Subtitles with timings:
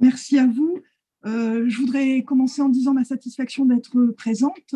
[0.00, 0.80] Merci à vous.
[1.26, 4.74] Euh, je voudrais commencer en disant ma satisfaction d'être présente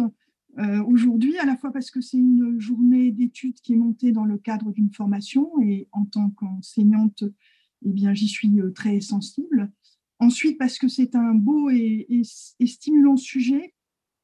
[0.59, 4.25] euh, aujourd'hui, à la fois parce que c'est une journée d'études qui est montée dans
[4.25, 7.25] le cadre d'une formation et en tant qu'enseignante,
[7.85, 9.71] eh bien, j'y suis euh, très sensible.
[10.21, 12.23] Ensuite, parce que c'est un beau et,
[12.65, 13.75] stimulant sujet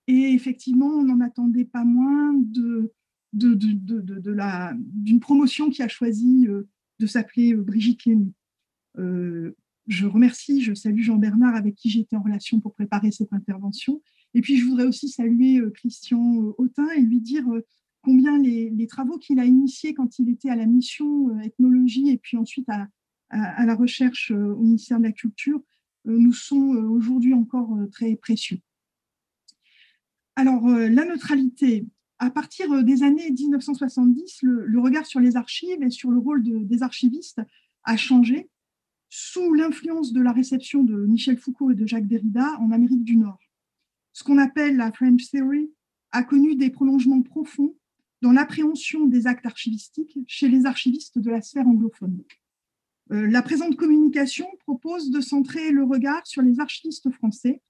[0.06, 2.92] et effectivement, on n'en attendait pas moins de,
[3.32, 6.46] d'une promotion qui a choisi
[6.98, 8.32] de s'appeler Brigitte Léné
[9.86, 14.02] je remercie, je salue Jean-Bernard avec qui j'étais en relation pour préparer cette intervention.
[14.34, 17.64] Et puis, je voudrais aussi saluer euh, Christian euh, Autin et lui dire euh,
[18.02, 22.36] combien les, travaux qu'il a initiés quand il était à la mission ethnologie et puis
[22.36, 22.86] ensuite à,
[23.30, 25.62] à, la recherche au ministère de la Culture
[26.04, 28.58] nous sont aujourd'hui encore très précieux.
[30.36, 31.86] Alors, la neutralité,
[32.18, 36.82] à partir des années 1970, le, regard sur les archives et sur le rôle des
[36.82, 37.40] archivistes
[37.84, 38.50] a changé
[39.16, 43.16] sous l'influence de la réception de Michel Foucault et de Jacques Derrida en Amérique du
[43.16, 43.38] Nord.
[44.12, 45.70] Ce qu'on appelle la French Theory
[46.10, 47.76] a connu des prolongements profonds
[48.22, 52.24] dans l'appréhension des actes archivistiques chez les archivistes de la sphère anglophone.
[53.12, 57.62] Euh, la présente communication propose de centrer le regard sur les archivistes français.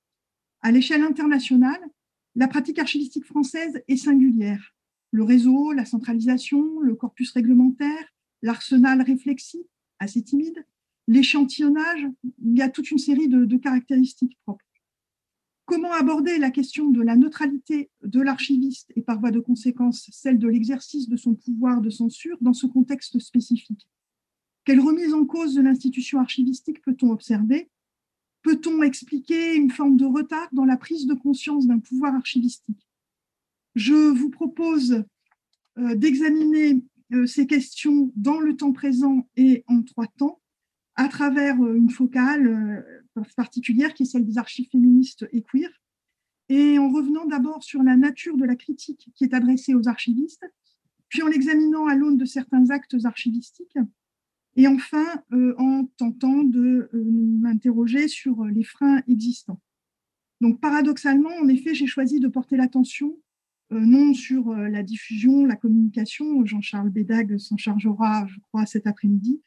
[0.63, 1.85] À l'échelle internationale,
[2.37, 4.75] la pratique archivistique française est singulière.
[5.11, 9.67] Le réseau, la centralisation, le corpus réglementaire, l'arsenal réflexif,
[9.99, 10.65] assez timide,
[11.07, 12.07] l'échantillonnage,
[12.43, 14.65] il y a toute une série de, caractéristiques propres.
[15.67, 20.39] Comment aborder la question de la neutralité de l'archiviste et par voie de conséquence celle
[20.39, 23.89] de l'exercice de son pouvoir de censure dans ce contexte spécifique?
[24.65, 27.71] Quelle remise en cause de l'institution archivistique peut-on observer?
[28.43, 32.87] Peut-on expliquer une forme de retard dans la prise de conscience d'un pouvoir archivistique?
[33.75, 35.05] Je vous propose
[35.79, 40.41] euh, d'examiner euh, ces questions dans le temps présent et en trois temps
[40.97, 42.47] à travers euh, une focale
[43.17, 45.71] euh, particulière qui est celle des archives féministes et queer,
[46.49, 50.45] et en revenant d'abord sur la nature de la critique qui est adressée aux archivistes,
[51.09, 53.79] puis en l'examinant à l'aune de certains actes archivistiques,
[54.57, 59.61] et enfin euh, en tentant de m'interroger sur les freins existants.
[60.41, 63.17] Donc paradoxalement, en effet, j'ai choisi de porter l'attention
[63.71, 69.41] non sur la diffusion, la communication, Jean-Charles Bédag s'en chargera, je crois, cet après-midi,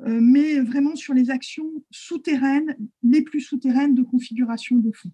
[0.00, 5.12] mais vraiment sur les actions souterraines, les plus souterraines de configuration de fonds.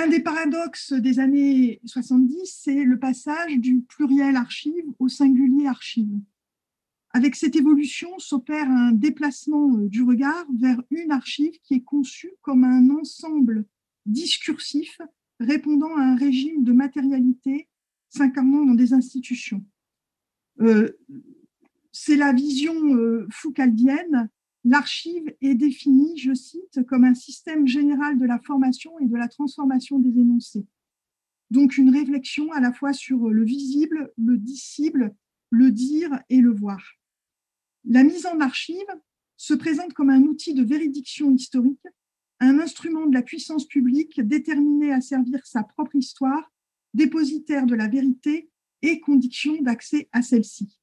[0.00, 6.20] Un des paradoxes des années 70, c'est le passage du pluriel archive au singulier archive.
[7.10, 12.32] Avec cette évolution s'opère un déplacement euh, du regard vers une archive qui est conçue
[12.42, 13.64] comme un ensemble
[14.06, 15.00] discursif
[15.40, 17.68] répondant à un régime de matérialité
[18.08, 19.64] s'incarnant dans des institutions.
[20.60, 20.96] Euh,
[22.00, 24.30] c'est la vision euh, foucaldienne.
[24.64, 29.26] L'archive est définie, je cite, comme un système général de la formation et de la
[29.26, 30.64] transformation des énoncés.
[31.50, 35.12] Donc une réflexion à la fois sur le visible, le dissible,
[35.50, 36.80] le dire et le voir.
[37.84, 38.94] La mise en archive
[39.36, 41.82] se présente comme un outil de véridiction historique,
[42.38, 46.52] un instrument de la puissance publique déterminé à servir sa propre histoire,
[46.94, 48.50] dépositaire de la vérité
[48.82, 50.78] et condition d'accès à celle-ci.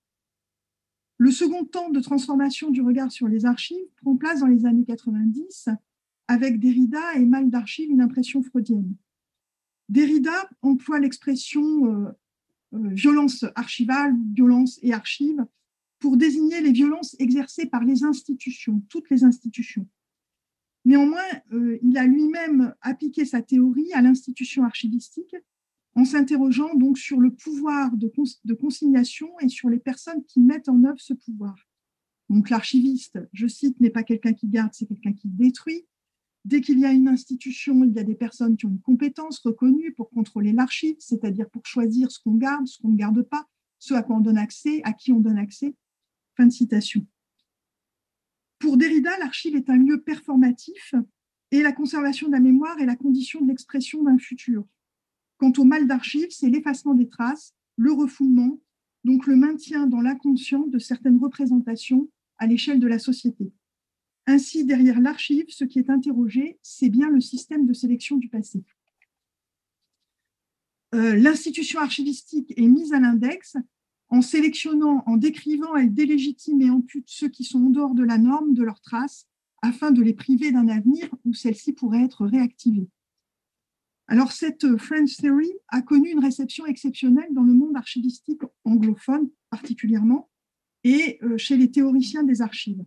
[1.18, 4.86] Le second temps de transformation du regard sur les archives prend place dans les années
[4.86, 5.70] 90
[6.28, 8.96] avec Derrida et Mal d'archives, une impression freudienne.
[9.88, 12.12] Derrida emploie l'expression euh,
[12.74, 15.46] euh, violence archivale, violence et archive
[16.00, 19.88] pour désigner les violences exercées par les institutions, toutes les institutions.
[20.84, 21.22] Néanmoins,
[21.54, 25.36] euh, il a lui-même appliqué sa théorie à l'institution archivistique
[25.96, 28.12] en s'interrogeant donc sur le pouvoir de,
[28.54, 31.56] consignation et sur les personnes qui mettent en œuvre ce pouvoir.
[32.30, 35.86] Donc l'archiviste, je cite, n'est pas quelqu'un qui garde, c'est quelqu'un qui détruit.
[36.44, 39.40] Dès qu'il y a une institution, il y a des personnes qui ont une compétence
[39.40, 43.48] reconnue pour contrôler l'archive, c'est-à-dire pour choisir ce qu'on garde, ce qu'on ne garde pas,
[43.80, 45.76] ce à quoi on donne accès, à qui on donne accès.
[46.36, 47.06] Fin de citation.
[48.60, 50.94] Pour Derrida, l'archive est un lieu performatif
[51.52, 54.66] et la conservation de la mémoire est la condition de l'expression d'un futur.
[55.38, 58.60] Quant au mal d'archives, c'est l'effacement des traces, le refoulement,
[59.04, 63.52] donc le maintien dans l'inconscient de certaines représentations à l'échelle de la société.
[64.28, 68.64] Ainsi, derrière l'archive, ce qui est interrogé, c'est bien le système de sélection du passé.
[70.96, 73.58] Euh, l'institution archivistique est mise à l'index
[74.10, 78.18] en sélectionnant, en décrivant, elle délégitime et ampute ceux qui sont en dehors de la
[78.18, 79.28] norme, de leurs traces,
[79.62, 82.88] afin de les priver d'un avenir où celles-ci pourraient être réactivées.
[84.08, 90.30] Alors, cette French Theory a connu une réception exceptionnelle dans le monde archivistique anglophone particulièrement
[90.84, 92.84] et euh, chez les théoriciens des archives.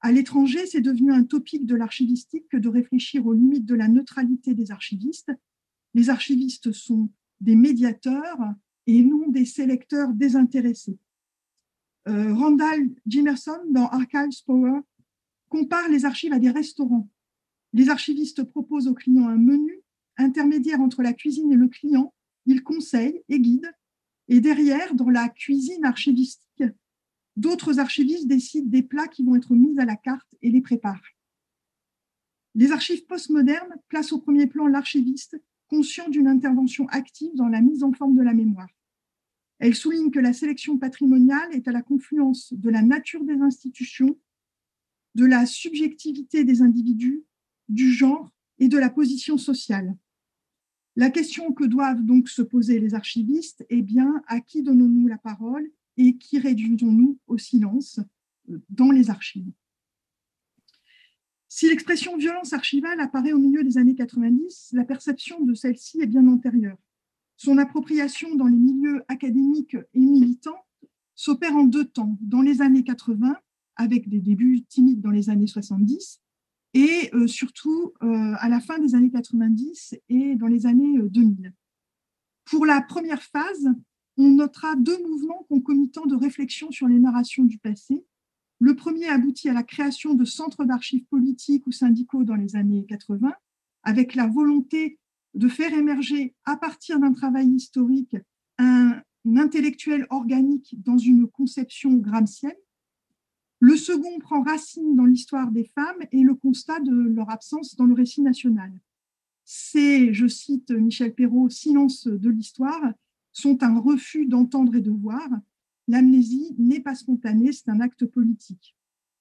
[0.00, 3.86] À l'étranger, c'est devenu un topic de l'archivistique que de réfléchir aux limites de la
[3.86, 5.30] neutralité des archivistes.
[5.94, 7.10] Les archivistes sont
[7.40, 8.38] des médiateurs
[8.86, 10.98] et non des sélecteurs désintéressés.
[12.08, 14.80] Euh, Randall Jimerson, dans Archives Power,
[15.48, 17.08] compare les archives à des restaurants.
[17.72, 19.79] Les archivistes proposent aux clients un menu
[20.16, 22.14] intermédiaire entre la cuisine et le client.
[22.46, 23.72] Ils conseillent et guident.
[24.28, 26.64] Et derrière, dans la cuisine archivistique,
[27.36, 31.02] d'autres archivistes décident des plats qui vont être mis à la carte et les préparent.
[32.54, 37.84] Les archives postmodernes placent au premier plan l'archiviste, conscient d'une intervention active dans la mise
[37.84, 38.68] en forme de la mémoire.
[39.60, 44.18] Elle souligne que la sélection patrimoniale est à la confluence de la nature des institutions,
[45.14, 47.24] de la subjectivité des individus,
[47.68, 49.96] du genre et de la position sociale.
[50.96, 55.18] La question que doivent donc se poser les archivistes est bien à qui donnons-nous la
[55.18, 58.00] parole et qui réduisons-nous au silence
[58.50, 59.50] euh, dans les archives?
[61.48, 66.06] Si l'expression violence archivale apparaît au milieu des années 90, la perception de celle-ci est
[66.06, 66.78] bien antérieure.
[67.36, 70.64] Son appropriation dans les milieux académiques et militants
[71.14, 73.36] s'opère en deux temps, dans les années 80,
[73.76, 76.20] avec des débuts timides dans les années 70,
[76.74, 81.52] et euh, surtout euh, à la fin des années 90 et dans les années 2000.
[82.44, 83.68] Pour la première phase,
[84.16, 88.04] on notera deux mouvements concomitants de réflexion sur les narrations du passé.
[88.58, 92.84] Le premier aboutit à la création de centres d'archives politiques ou syndicaux dans les années
[92.88, 93.32] 80,
[93.84, 94.98] avec la volonté
[95.34, 98.16] de faire émerger, à partir d'un travail historique,
[98.58, 99.00] un,
[99.36, 102.52] intellectuel organique dans une conception gramscienne.
[103.62, 107.84] Le second prend racine dans l'histoire des femmes et le constat de leur absence dans
[107.84, 108.72] le récit national.
[109.44, 112.80] C'est, je cite Michel Perrault, silence de l'histoire,
[113.32, 115.28] sont un refus d'entendre et de voir.
[115.88, 118.76] L'amnésie n'est pas spontanée, c'est un acte politique,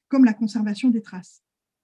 [0.07, 1.44] comme la conservation des traces.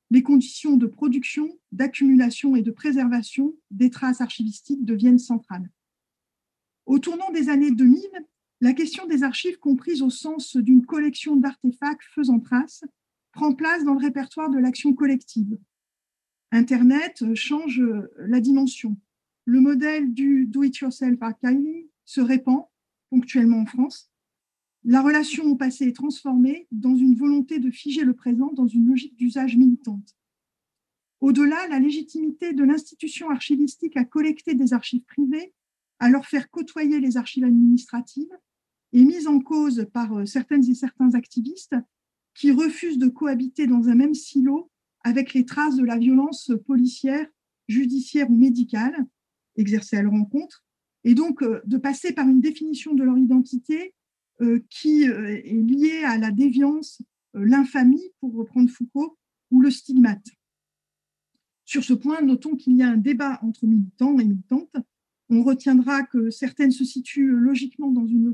[0.10, 5.70] Les conditions de production, d'accumulation et de préservation des traces archivistiques deviennent centrales.
[6.86, 8.02] Au tournant des années 2000,
[8.66, 12.84] la question des archives comprises au sens d'une collection d'artefacts faisant trace
[13.32, 15.60] prend place dans le répertoire de l'action collective.
[16.52, 17.80] Internet change
[18.18, 18.98] la dimension.
[19.46, 22.64] Le modèle du do-it-yourself archiving se répand
[23.12, 24.10] ponctuellement en France.
[24.84, 28.88] La relation au passé est transformée dans une volonté de figer le présent dans une
[28.88, 30.18] logique d'usage militante.
[31.20, 35.54] Au-delà, la légitimité de l'institution archivistique à collecter des archives privées,
[36.00, 38.36] à leur faire côtoyer les archives administratives,
[39.00, 41.76] est mise en cause par euh, certaines et certains activistes
[42.34, 44.70] qui refusent de cohabiter dans un même silo
[45.04, 47.28] avec les traces de la violence policière,
[47.68, 49.06] judiciaire ou médicale
[49.58, 50.66] exercée à leur encontre,
[51.04, 53.94] et donc euh, de passer par une définition de leur identité
[54.42, 57.02] euh, qui est liée à la déviance,
[57.34, 59.18] l'infamie, pour reprendre Foucault,
[59.52, 60.28] ou le stigmate.
[61.64, 64.76] Sur ce point, notons qu'il y a un débat entre militants et militantes.
[65.30, 68.32] On retiendra que certaines se situent logiquement dans une,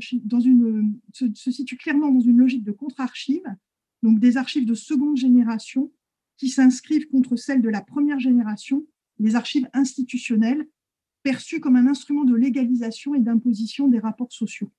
[1.80, 3.46] clairement dans une logique de contre-archive,
[4.04, 5.92] donc des archives de seconde génération
[6.38, 8.86] qui s'inscrivent contre celles de la première génération,
[9.20, 10.68] les archives institutionnelles
[11.24, 14.72] perçu comme un instrument de légalisation et d'imposition des rapports sociaux.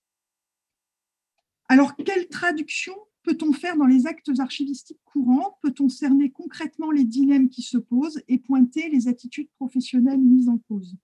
[1.69, 5.57] Alors, quelle traduction peut-on faire dans les actes archivistiques courants?
[5.63, 10.59] Peut-on cerner concrètement les dilemmes qui se posent et pointer les attitudes professionnelles mises en
[10.59, 10.97] cause?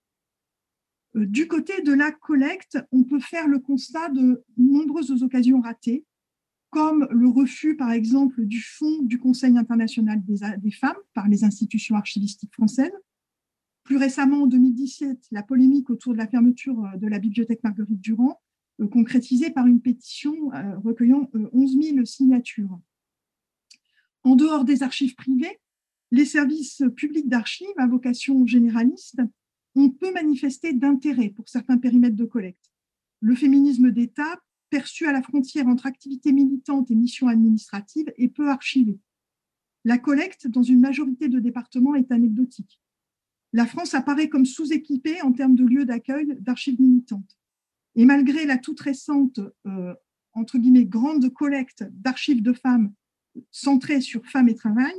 [1.15, 6.05] Du côté de la collecte, on peut faire le constat de nombreuses occasions ratées,
[6.71, 11.97] comme le refus, par exemple, du fonds du Conseil international des femmes par les institutions
[11.97, 12.93] archivistiques françaises,
[13.89, 17.99] plus récemment, en 2017, la polémique autour de la fermeture euh, de la bibliothèque Marguerite
[17.99, 18.39] Durand,
[18.83, 22.79] euh, concrétisée par une pétition euh, recueillant 11 000 signatures.
[24.25, 25.59] En dehors des archives privées,
[26.11, 29.23] les services publics d'archives à vocation généraliste
[29.75, 32.73] ont peu manifesté d'intérêt pour certains périmètres de collecte.
[33.21, 38.49] Le féminisme d'État, perçu à la frontière entre activité militante et mission administrative, est peu
[38.49, 38.99] archivé.
[39.85, 42.81] La collecte, dans une majorité de départements, est anecdotique
[43.53, 47.39] la France apparaît comme sous-équipée en termes de lieux d'accueil d'archives militantes.
[47.95, 49.95] Et malgré la toute récente, euh,
[50.33, 52.93] entre guillemets, grande collecte d'archives de femmes
[53.51, 54.95] centrées sur femmes et travail,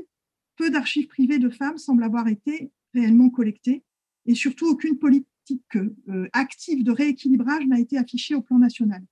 [0.56, 3.84] peu d'archives privées de femmes semblent avoir été réellement collectées
[4.30, 9.04] et surtout aucune politique euh, active de rééquilibrage n'a été affichée au plan national.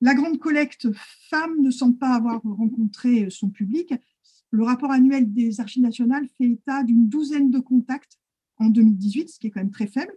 [0.00, 0.88] La grande collecte
[1.28, 3.92] femmes ne semble pas avoir rencontré son public.
[4.50, 8.18] Le rapport annuel des archives nationales fait état d'une douzaine de contacts
[8.56, 10.14] en 2018, ce qui est quand même très faible.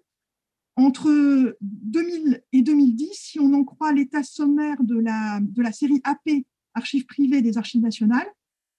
[0.77, 5.99] Entre 2000 et 2010, si on en croit l'état sommaire de la, de la série
[6.05, 8.27] AP, Archives privées des archives nationales,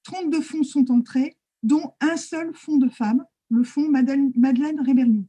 [0.04, 5.26] 32 fonds sont entrés, dont un seul fonds de femmes, le fonds Madeleine Rébellion.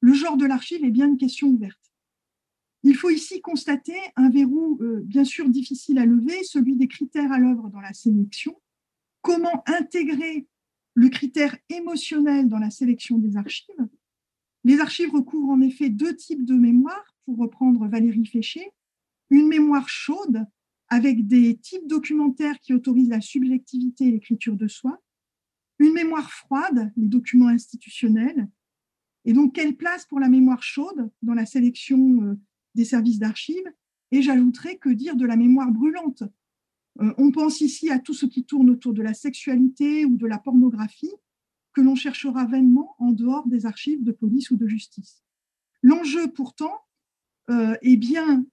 [0.00, 1.92] Le genre de l'archive est bien une question ouverte.
[2.84, 7.32] Il faut ici constater un verrou euh, bien sûr difficile à lever, celui des critères
[7.32, 8.60] à l'œuvre dans la sélection.
[9.22, 10.46] Comment intégrer
[10.94, 13.88] le critère émotionnel dans la sélection des archives?
[14.64, 18.70] Les archives recouvrent en effet deux types de mémoire, pour reprendre Valérie Féché.
[19.30, 20.46] Une mémoire chaude,
[20.88, 24.98] avec des types documentaires qui autorisent la subjectivité et l'écriture de soi.
[25.78, 28.48] Une mémoire froide, les documents institutionnels.
[29.24, 32.34] Et donc, quelle place pour la mémoire chaude dans la sélection euh,
[32.74, 33.72] des services d'archives?
[34.10, 36.22] Et j'ajouterais que dire de la mémoire brûlante
[37.00, 40.26] euh, On pense ici à tout ce qui tourne autour de la sexualité ou de
[40.26, 41.12] la pornographie,
[41.72, 45.22] que l'on cherchera vainement en dehors des archives de police ou de justice.
[45.82, 46.74] L'enjeu, pourtant,
[47.50, 48.44] euh, est bien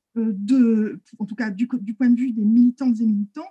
[1.20, 3.50] en tout cas du, point de vue des militantes et militants,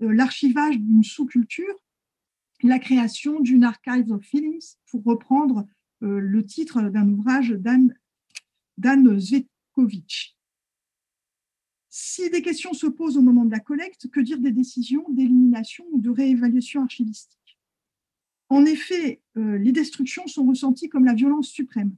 [0.00, 1.74] l'archivage d'une sous-culture,
[2.62, 5.66] la création d'une archive of feelings, pour reprendre
[6.02, 10.36] euh, le titre d'un ouvrage d'Anne Zvetkovic.
[11.88, 15.84] Si des questions se posent au moment de la collecte, que dire des décisions d'élimination
[15.92, 17.58] ou de réévaluation archivistique?
[18.48, 21.96] En effet, les destructions sont ressenties comme la violence suprême.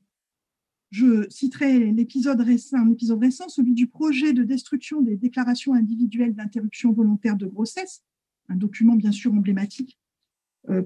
[0.90, 7.36] Je citerai un épisode récent, celui du projet de destruction des déclarations individuelles d'interruption volontaire
[7.36, 8.02] de grossesse,
[8.48, 10.07] un document bien sûr emblématique euh,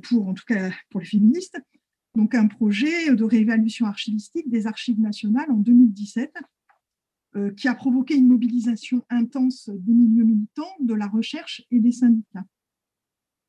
[0.02, 1.58] pour, en tout cas pour les féministes.
[2.14, 6.32] Donc un projet de réévaluation archivistique des archives nationales en 2017
[7.36, 11.92] euh, qui a provoqué une mobilisation intense des milieux militants, de la recherche et des
[11.92, 12.44] syndicats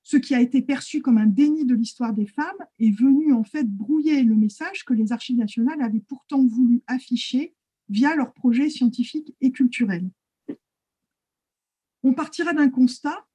[0.03, 3.43] ce qui a été perçu comme un déni de l'histoire des femmes est venu en
[3.43, 7.55] fait brouiller le message que les archives nationales avaient pourtant voulu afficher
[7.89, 10.09] via leurs projets scientifiques et culturels.
[12.03, 13.25] On partira d'un constat,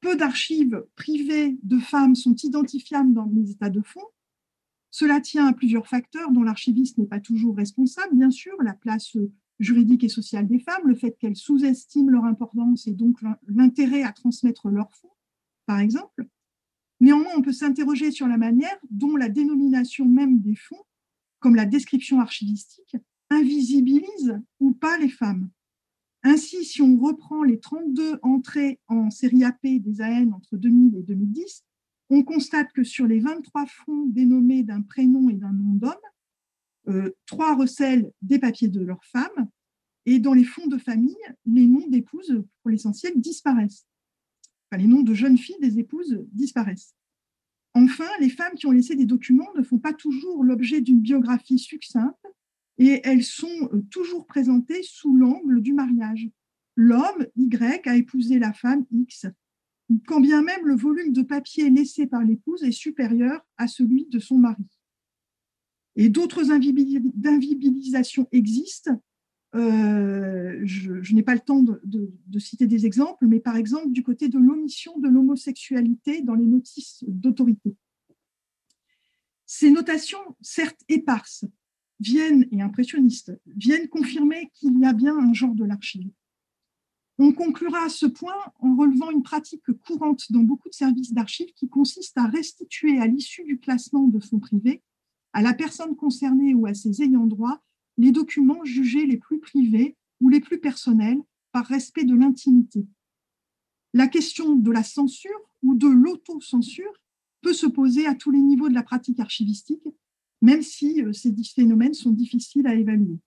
[0.00, 4.06] peu d'archives privées de femmes sont identifiables dans les états de fonds.
[4.90, 9.16] Cela tient à plusieurs facteurs dont l'archiviste n'est pas toujours responsable, bien sûr, la place
[9.58, 14.12] juridique et sociale des femmes, le fait qu'elles sous-estiment leur importance et donc l'intérêt à
[14.12, 15.12] transmettre leurs fonds,
[15.66, 16.26] par exemple.
[17.00, 20.84] Néanmoins, on peut s'interroger sur la manière dont la dénomination même des fonds,
[21.40, 22.96] comme la description archivistique,
[23.30, 25.50] invisibilise ou pas les femmes.
[26.22, 31.02] Ainsi, si on reprend les 32 entrées en série AP des AN entre 2000 et
[31.02, 31.64] 2010,
[32.10, 35.94] on constate que sur les 23 fonds dénommés d'un prénom et d'un nom d'homme,
[36.88, 39.48] euh, trois recèlent des papiers de leurs femmes,
[40.06, 43.86] et dans les fonds de famille, les noms d'épouses, pour l'essentiel, disparaissent
[44.76, 46.94] les noms de jeunes filles des épouses disparaissent.
[47.74, 51.58] Enfin, les femmes qui ont laissé des documents ne font pas toujours l'objet d'une biographie
[51.58, 52.26] succincte
[52.78, 56.28] et elles sont euh, toujours présentées sous l'angle du mariage.
[56.76, 59.26] L'homme Y a épousé la femme X,
[60.06, 64.18] quand bien même le volume de papier laissé par l'épouse est supérieur à celui de
[64.18, 64.66] son mari.
[65.96, 69.02] Et d'autres invisibilisations existent,
[69.54, 74.28] euh, je, n'ai pas le temps de, citer des exemples, mais par exemple du côté
[74.28, 77.74] de l'omission de l'homosexualité dans les notices d'autorité.
[79.46, 81.46] Ces notations, certes éparses,
[82.00, 86.10] viennent et impressionnistes, viennent confirmer qu'il y a bien un genre de l'archive.
[87.18, 91.52] On conclura à ce point en relevant une pratique courante dans beaucoup de services d'archives
[91.54, 94.82] qui consiste à restituer à l'issue du classement de fonds privés
[95.32, 97.60] à la personne concernée ou à ses ayants droit
[97.96, 101.20] les documents jugés les plus privés ou les plus personnels
[101.52, 102.86] par respect de l'intimité.
[103.94, 106.92] La question de la censure ou de l'autocensure
[107.40, 109.82] peut se poser à tous les niveaux de la pratique archivistique,
[110.40, 113.18] même si euh, ces phénomènes sont difficiles à évaluer.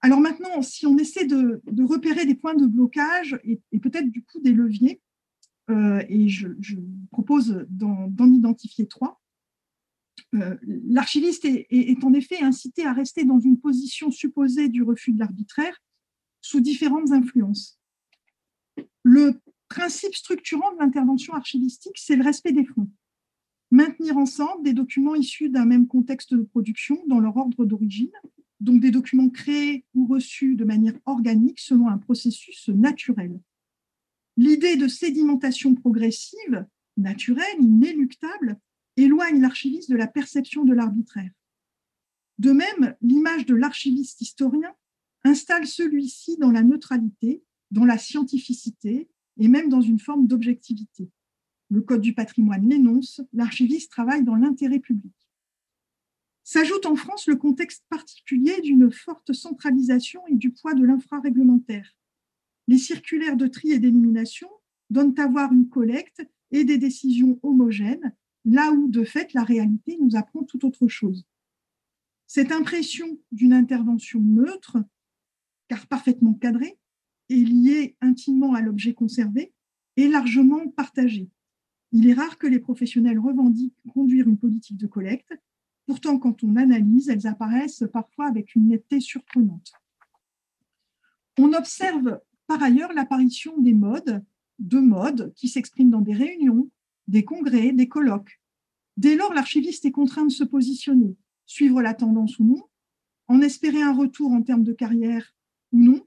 [0.00, 4.40] Alors maintenant, si on essaie de, repérer des points de blocage et, peut-être du coup
[4.40, 5.00] des leviers,
[5.70, 6.48] euh, et je,
[7.10, 9.20] propose d'en identifier trois,
[10.34, 15.18] euh, l'archiviste est, en effet incité à rester dans une position supposée du refus de
[15.18, 15.76] l'arbitraire
[16.40, 17.80] sous différentes influences.
[19.02, 22.88] Le principe structurant de l'intervention archivistique, c'est le respect des fonds.
[23.70, 28.12] Maintenir ensemble des documents issus d'un même contexte de production dans leur ordre d'origine,
[28.60, 33.40] donc des documents créés ou reçus de manière organique selon un processus naturel.
[34.36, 38.58] L'idée de sédimentation progressive, naturelle, inéluctable,
[38.96, 41.30] éloigne l'archiviste de la perception de l'arbitraire.
[42.38, 44.72] De même, l'image de l'archiviste historien
[45.24, 49.08] installe celui-ci dans la neutralité, dans la scientificité
[49.38, 51.10] et même dans une forme d'objectivité.
[51.70, 55.12] Le Code du patrimoine l'énonce, l'archiviste travaille dans l'intérêt public.
[56.44, 61.94] S'ajoute en France le contexte particulier d'une forte centralisation et du poids de l'infraréglementaire.
[62.68, 64.48] Les circulaires de tri et d'élimination
[64.88, 68.14] donnent à voir une collecte et des décisions homogènes,
[68.46, 71.26] là où de fait la réalité nous apprend tout autre chose.
[72.26, 74.78] Cette impression d'une intervention neutre,
[75.68, 76.78] car parfaitement cadrée,
[77.28, 79.52] et liée intimement à l'objet conservé,
[79.96, 81.28] est largement partagée.
[81.92, 85.32] Il est rare que les professionnels revendiquent conduire une politique de collecte.
[85.86, 89.72] Pourtant, quand on analyse, elles apparaissent parfois avec une netteté surprenante.
[91.38, 94.24] On observe par ailleurs l'apparition des modes,
[94.58, 96.70] de modes qui s'expriment dans des réunions,
[97.06, 98.40] des congrès, des colloques.
[98.96, 101.16] Dès lors, l'archiviste est contraint de se positionner,
[101.46, 102.62] suivre la tendance ou non,
[103.28, 105.34] en espérer un retour en termes de carrière
[105.72, 106.06] ou non.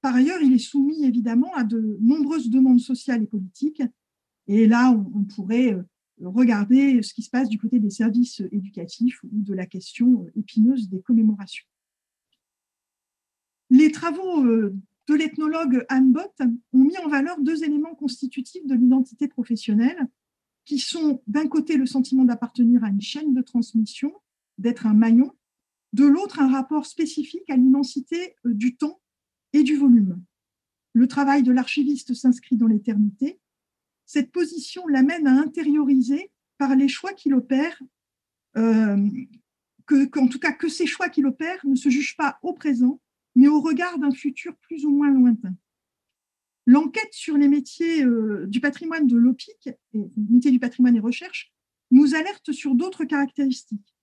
[0.00, 3.82] Par ailleurs, il est soumis évidemment à de nombreuses demandes sociales et politiques.
[4.48, 5.82] Et là, on, pourrait euh,
[6.20, 10.88] regarder ce qui se passe du côté des services éducatifs ou de la question épineuse
[10.88, 11.66] des commémorations.
[13.70, 14.74] Les travaux euh,
[15.08, 20.08] de l'ethnologue Anne Bott ont mis en valeur deux éléments constitutifs de l'identité professionnelle,
[20.64, 24.12] qui sont d'un côté le sentiment d'appartenir à une chaîne de transmission,
[24.58, 25.32] d'être un maillon,
[25.92, 29.00] de l'autre un rapport spécifique à l'immensité euh, du temps
[29.52, 30.22] et du volume.
[30.92, 33.38] Le travail de l'archiviste s'inscrit dans l'éternité.
[34.06, 37.82] Cette position l'amène à intérioriser par les choix qu'il opère,
[38.56, 39.08] euh,
[40.10, 43.00] qu'en tout cas que ces choix qu'il opère ne se jugent pas au présent,
[43.34, 45.54] mais au regard d'un futur plus ou moins lointain.
[46.66, 49.70] L'enquête sur les métiers euh, du patrimoine de l'OPIC,
[50.16, 51.52] métiers du patrimoine et recherche,
[51.90, 53.94] nous alerte sur d'autres caractéristiques.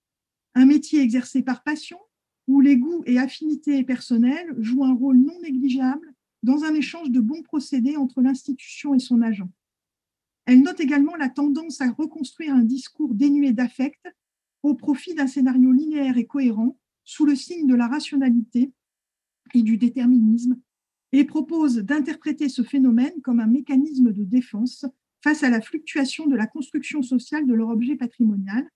[0.55, 1.99] Un métier exercé par passion,
[2.47, 7.21] où les goûts et affinités personnelles jouent un rôle non négligeable dans un échange de
[7.21, 9.49] bons procédés entre l'institution et son agent.
[10.45, 14.05] Elle note également la tendance à reconstruire un discours dénué d'affect
[14.61, 18.71] au profit d'un scénario linéaire et cohérent sous le signe de la rationalité
[19.53, 20.57] et du déterminisme
[21.11, 24.85] et propose d'interpréter ce phénomène comme un mécanisme de défense
[25.23, 28.67] face à la fluctuation de la construction sociale de leur objet patrimonial,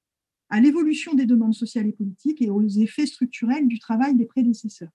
[0.50, 4.92] à l'évolution des demandes sociales et politiques et aux effets structurels du travail des prédécesseurs.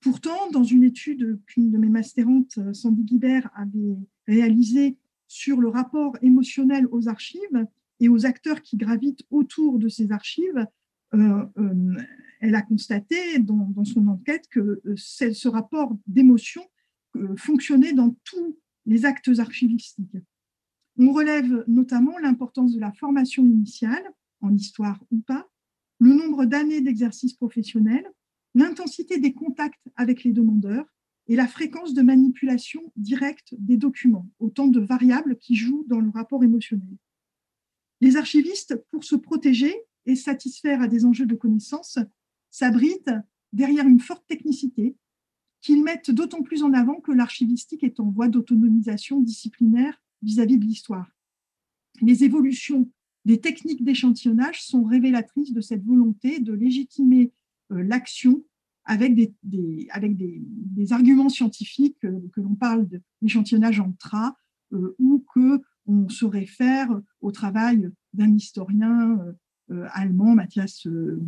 [0.00, 3.96] Pourtant, dans une étude qu'une de mes mastérantes, Sandy Guibert, avait
[4.26, 4.96] réalisée
[5.28, 7.66] sur le rapport émotionnel aux archives
[8.00, 10.66] et aux acteurs qui gravitent autour de ces archives,
[11.14, 11.96] euh, euh,
[12.40, 16.62] elle a constaté dans, son enquête que euh, ce rapport d'émotion
[17.36, 20.16] fonctionnait dans tous les actes archivistiques.
[20.98, 24.04] On relève notamment l'importance de la formation initiale,
[24.40, 25.48] en histoire ou pas,
[25.98, 28.06] le nombre d'années d'exercice professionnel,
[28.54, 30.84] l'intensité des contacts avec les demandeurs
[31.28, 36.10] et la fréquence de manipulation directe des documents, autant de variables qui jouent dans le
[36.10, 36.96] rapport émotionnel.
[38.00, 39.74] Les archivistes, pour se protéger,
[40.06, 41.98] et satisfaire à des enjeux de connaissance
[42.50, 43.12] s'abritent
[43.52, 44.96] derrière une forte technicité
[45.60, 50.64] qu'ils mettent d'autant plus en avant que l'archivistique est en voie d'autonomisation disciplinaire vis-à-vis de
[50.64, 51.10] l'histoire.
[52.00, 52.90] Les évolutions
[53.24, 57.32] des techniques d'échantillonnage sont révélatrices de cette volonté de légitimer
[57.72, 58.42] euh, l'action
[58.88, 62.88] avec, des, avec des, arguments scientifiques, euh, que l'on parle
[63.20, 64.34] d'échantillonnage en tra,
[64.72, 69.18] euh, ou que on se réfère au travail d'un historien
[69.70, 71.18] euh, allemand, Matthias euh,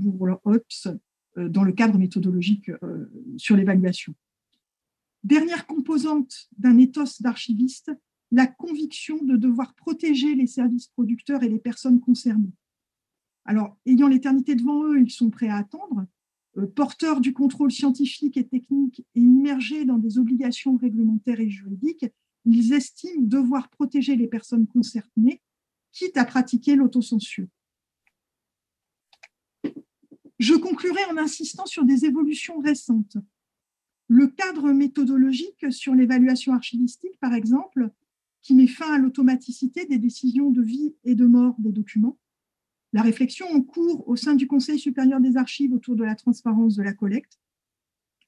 [1.37, 2.70] dans le cadre méthodologique
[3.37, 4.14] sur l'évaluation.
[5.23, 7.92] Dernière composante d'un ethos d'archiviste,
[8.33, 12.53] la conviction de devoir protéger les services producteurs et les personnes concernées.
[13.44, 16.05] Alors, ayant l'éternité devant eux, ils sont prêts à attendre,
[16.68, 22.07] porteurs du contrôle scientifique et technique et immergés dans des obligations réglementaires et juridiques,
[22.44, 25.40] ils estiment devoir protéger les personnes concernées,
[25.92, 27.46] quitte à pratiquer l'autocensure.
[30.38, 33.18] Je conclurai en insistant sur des évolutions récentes.
[34.09, 37.90] Le cadre méthodologique sur l'évaluation archivistique, par exemple,
[38.42, 42.18] qui met fin à l'automaticité des décisions de vie et de mort des documents.
[42.92, 46.76] La réflexion en cours au sein du Conseil supérieur des archives autour de la transparence
[46.76, 47.38] de la collecte,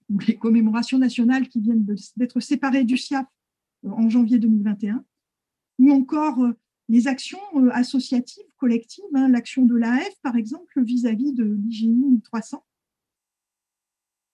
[0.08, 1.84] ou les commémorations nationales qui viennent
[2.16, 3.26] d'être séparées du SIAP
[3.84, 5.04] en janvier 2021,
[5.78, 6.52] ou encore euh,
[6.88, 12.64] les actions euh, associatives, collectives, hein, l'action de l'AF, par exemple, vis-à-vis de l'IGI 1300.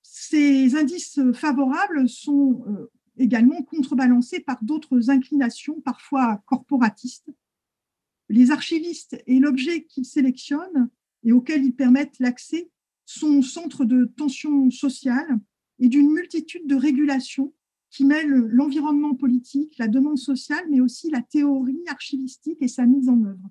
[0.02, 7.30] Ces indices favorables sont euh, également contrebalancés par d'autres inclinations, parfois corporatistes.
[8.28, 10.90] Les archivistes et l'objet qu'ils sélectionnent
[11.24, 12.70] et auxquels ils permettent l'accès
[13.06, 15.38] sont au centre de tensions sociales
[15.78, 17.54] et d'une multitude de régulations
[17.90, 23.08] qui mêle l'environnement politique, la demande sociale, mais aussi la théorie archivistique et sa mise
[23.08, 23.50] en œuvre.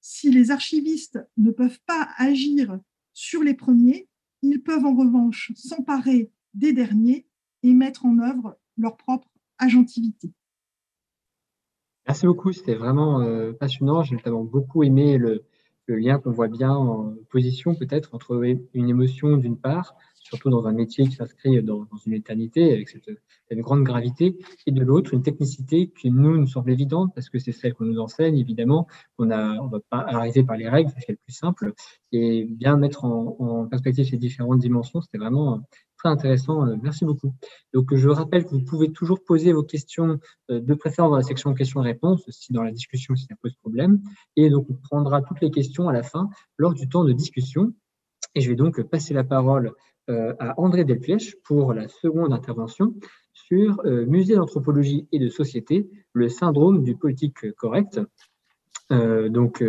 [0.00, 2.78] Si les archivistes ne peuvent pas agir
[3.12, 4.08] sur les premiers,
[4.42, 7.26] ils peuvent en revanche s'emparer des derniers
[7.62, 10.32] et mettre en œuvre leur propre agentivité.
[12.06, 14.02] Merci beaucoup, c'était vraiment euh, passionnant.
[14.02, 15.44] J'ai notamment beaucoup aimé le,
[15.86, 18.42] le lien qu'on voit bien en position peut-être entre
[18.74, 23.08] une émotion d'une part, surtout dans un métier qui s'inscrit dans, une éternité avec cette,
[23.48, 27.38] cette, grande gravité, et de l'autre une technicité qui nous nous semble évidente parce que
[27.38, 30.90] c'est celle qu'on nous enseigne évidemment, qu'on a, on va pas arriver par les règles,
[30.98, 31.74] c'est le plus simple,
[32.10, 35.62] et bien mettre en, en perspective ces différentes dimensions, c'était vraiment
[36.04, 36.64] très intéressant.
[36.82, 37.34] Merci beaucoup.
[37.72, 41.54] Donc, je rappelle que vous pouvez toujours poser vos questions de préférence dans la section
[41.54, 44.00] questions-réponses, si dans la discussion, si ça pose problème.
[44.36, 47.72] Et donc, on prendra toutes les questions à la fin lors du temps de discussion.
[48.34, 49.72] Et je vais donc passer la parole
[50.08, 52.94] à André Delplèche pour la seconde intervention
[53.32, 58.00] sur Musée d'anthropologie et de société, le syndrome du politique correct.
[58.92, 59.62] Euh, donc,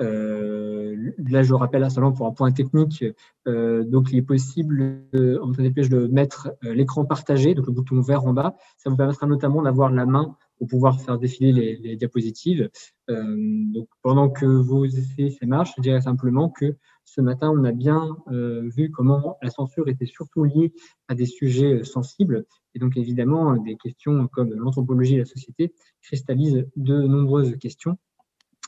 [0.00, 3.04] euh, là, je rappelle à Salon pour un point technique.
[3.46, 7.72] Euh, donc, il est possible, euh, en dépêche, de mettre euh, l'écran partagé, donc le
[7.72, 8.54] bouton vert en bas.
[8.76, 12.68] Ça vous permettra notamment d'avoir la main pour pouvoir faire défiler les, diapositives.
[13.10, 13.36] Euh,
[13.72, 17.72] donc, pendant que vous essayez ces marches, je dirais simplement que ce matin, on a
[17.72, 20.72] bien euh, vu comment la censure était surtout liée
[21.08, 22.44] à des sujets sensibles.
[22.74, 27.96] Et donc, évidemment, des questions comme l'anthropologie et la société cristallisent de nombreuses questions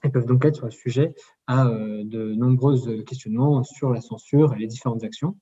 [0.02, 1.14] elles peuvent donc être sujet
[1.46, 5.36] à euh, de nombreux questionnements sur la censure et les différentes actions.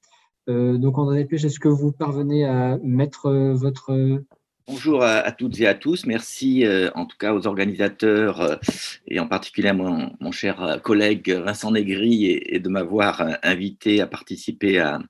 [0.49, 4.23] Euh, donc, André Despêches, est-ce que vous parvenez à mettre euh, votre...
[4.71, 6.05] Bonjour à, toutes et à tous.
[6.05, 8.57] Merci euh, en tout cas aux organisateurs euh,
[9.07, 14.79] et en particulier à mon, cher collègue Vincent Négri et, de m'avoir invité à participer
[14.79, 15.01] à,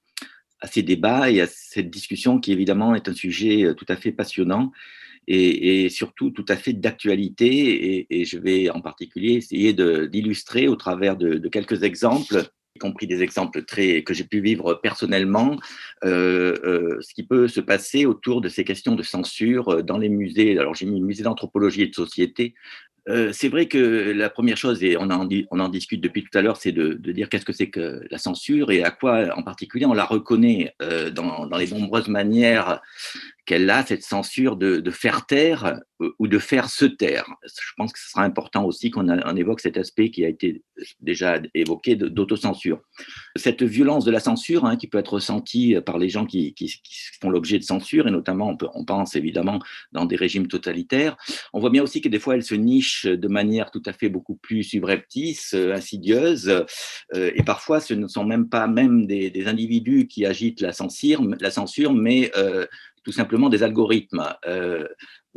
[0.70, 4.70] ces débats et à cette discussion qui évidemment est un sujet tout à fait passionnant
[5.26, 8.06] et, surtout tout à fait d'actualité.
[8.10, 13.22] Et, je vais en particulier essayer d'illustrer au travers de, quelques exemples y compris des
[13.22, 15.56] exemples très que j'ai pu vivre personnellement,
[16.04, 20.08] euh, euh, ce qui peut se passer autour de ces questions de censure dans les
[20.08, 20.58] musées.
[20.58, 22.54] Alors j'ai mis musée d'anthropologie et de société.
[23.08, 26.58] Euh, c'est vrai que la première chose, et on en, discute depuis tout à l'heure,
[26.58, 29.86] c'est de, de, dire qu'est-ce que c'est que la censure et à quoi en particulier
[29.86, 32.82] on la reconnaît euh, dans, dans, les nombreuses manières
[33.48, 37.24] qu'elle a, cette censure de, faire taire euh, ou de faire se taire.
[37.46, 40.62] Je pense que ce sera important aussi qu'on évoque cet aspect qui a été
[41.00, 42.82] déjà évoqué d'autocensure.
[43.36, 46.54] Cette violence de la censure hein, qui peut être ressentie par les gens qui,
[47.22, 49.60] font l'objet de censure, et notamment on, pense évidemment
[49.92, 51.16] dans des régimes totalitaires,
[51.54, 54.10] on voit bien aussi que des fois elle se niche de manière tout à fait
[54.10, 56.50] beaucoup plus subreptice, euh, insidieuse,
[57.14, 61.22] euh, et parfois ce ne sont même pas même des, individus qui agitent la censure,
[61.40, 62.30] la censure mais
[63.08, 64.34] tout simplement des algorithmes.
[64.46, 64.86] Euh,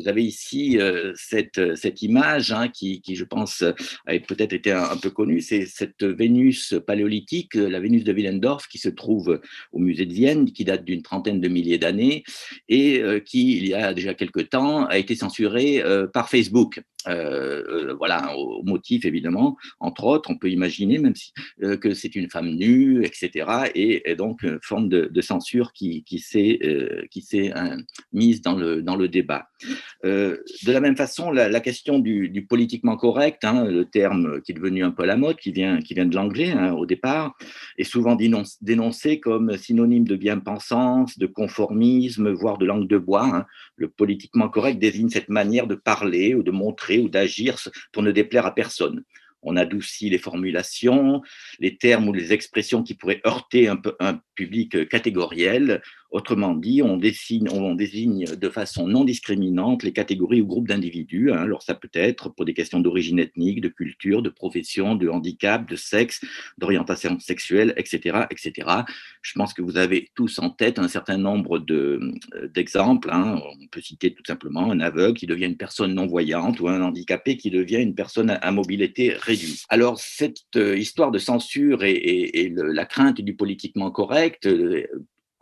[0.02, 4.98] vous avez ici euh, cette, cette image hein, qui, je pense, a peut-être été un,
[4.98, 5.42] peu connue.
[5.42, 9.40] C'est cette Vénus paléolithique, la Vénus de Willendorf, qui se trouve
[9.72, 12.24] au musée de Vienne, qui date d'une trentaine de milliers d'années
[12.70, 16.82] et euh, qui, il y a déjà quelque temps, a été censurée euh, par Facebook.
[17.08, 21.34] Euh, voilà, au motif évidemment, entre autres, on peut imaginer même si,
[21.64, 23.72] euh, que c'est une femme nue, etc.
[23.74, 27.54] Et, et donc une forme de, censure qui, s'est euh, s'est
[28.12, 29.48] mise dans le débat.
[30.04, 34.84] De la même façon, la, question du, politiquement correct, hein, le terme qui est devenu
[34.84, 37.36] un peu à la mode, qui vient qui vient de l'anglais hein, au départ,
[37.78, 43.26] est souvent dénoncé comme synonyme de bien-pensance, de conformisme, voire de langue de bois.
[43.26, 43.46] Hein.
[43.76, 47.58] Le politiquement correct désigne cette manière de parler ou de montrer ou d'agir
[47.92, 49.04] pour ne déplaire à personne.
[49.44, 51.22] On adoucit les formulations,
[51.60, 55.82] les termes ou les expressions qui pourraient heurter un, peu, un public catégoriel.
[56.12, 61.32] Autrement dit, on, dessine, on désigne de façon non discriminante les catégories ou groupes d'individus.
[61.32, 61.38] Hein.
[61.38, 65.69] Alors ça peut être pour des questions d'origine ethnique, de culture, de profession, de handicap,
[65.69, 66.19] de sexe,
[66.58, 68.67] d'orientation sexuelle, etc., etc.
[69.21, 73.08] Je pense que vous avez tous en tête un certain nombre d'exemples.
[73.08, 73.41] De, hein.
[73.41, 76.82] On peut citer tout simplement un aveugle qui devient une personne non voyante ou un
[76.82, 79.63] handicapé qui devient une personne à mobilité réduite.
[79.69, 84.86] Alors cette euh, histoire de censure et, la crainte du politiquement correct euh,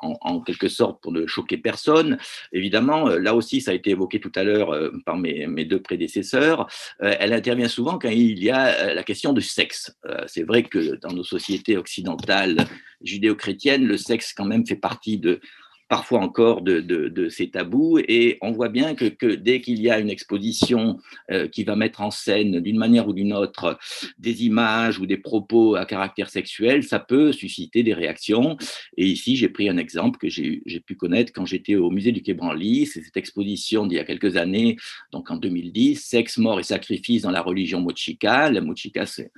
[0.01, 2.17] en, quelque sorte pour ne choquer personne.
[2.51, 5.65] Évidemment, euh, là aussi, ça a été évoqué tout à l'heure euh, par mes, mes,
[5.65, 6.67] deux prédécesseurs,
[7.01, 9.95] euh, elle intervient souvent quand il y a la question du sexe.
[10.27, 12.65] C'est vrai que dans nos sociétés occidentales
[13.01, 15.39] judéo-chrétiennes, le sexe quand même fait partie de,
[15.89, 17.99] parfois encore de, ces tabous.
[18.07, 20.97] Et on voit bien que, que dès qu'il y a une exposition
[21.31, 23.77] euh, qui va mettre en scène d'une manière ou d'une autre
[24.17, 28.55] des images ou des propos à caractère sexuel, ça peut susciter des réactions.
[28.97, 32.21] Et ici, j'ai pris un exemple que j'ai pu connaître quand j'étais au musée du
[32.21, 32.85] Quai Branly.
[32.85, 34.77] C'est cette exposition d'il y a quelques années,
[35.11, 38.51] donc en 2010, Sexe, mort et sacrifice dans la religion mochica.
[38.51, 39.31] La mochica, c'est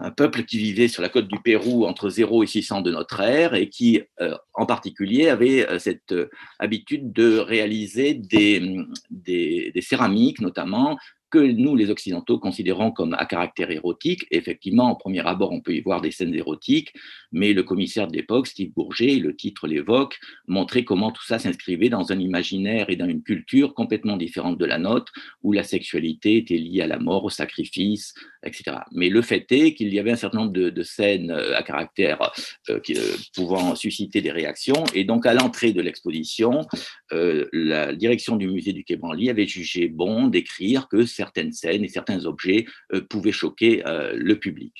[0.00, 3.20] un peuple qui vivait sur la côte du Pérou entre 0 et 600 de notre
[3.20, 8.78] ère et qui, euh, en particulier, avait euh, cette euh, habitude de réaliser des,
[9.10, 10.98] des, céramiques, notamment
[11.30, 14.26] que nous, les Occidentaux, considérons comme à caractère érotique.
[14.30, 16.92] Effectivement, au premier abord, on peut y voir des scènes érotiques,
[17.32, 21.88] mais le commissaire de l'époque, Steve Bourget, le titre l'évoque, montrait comment tout ça s'inscrivait
[21.88, 25.12] dans un imaginaire et dans une culture complètement différente de la nôtre,
[25.42, 28.78] où la sexualité était liée à la mort, au sacrifice, etc.
[28.92, 32.32] Mais le fait est qu'il y avait un certain nombre de, scènes euh, à caractère
[32.70, 36.66] euh, euh, pouvant susciter des réactions, et donc à l'entrée de l'exposition,
[37.10, 41.88] la direction du musée du Quai Branly avait jugé bon d'écrire que certaines scènes et
[41.88, 42.64] certains objets
[43.08, 44.72] pouvaient choquer le public.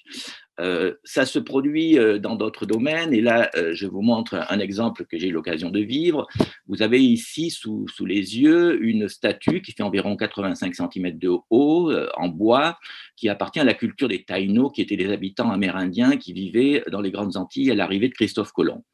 [0.61, 3.15] Euh, ça se produit euh, dans d'autres domaines.
[3.15, 6.27] Et là, euh, je vous montre un exemple que j'ai eu l'occasion de vivre.
[6.67, 11.31] Vous avez ici sous, sous, les yeux une statue qui fait environ 85 cm de
[11.51, 12.79] haut, en bois,
[13.17, 17.01] qui appartient à la culture des Taïnos, qui étaient des habitants amérindiens qui vivaient dans
[17.01, 18.85] les Grandes Antilles à l'arrivée de Christophe Colomb.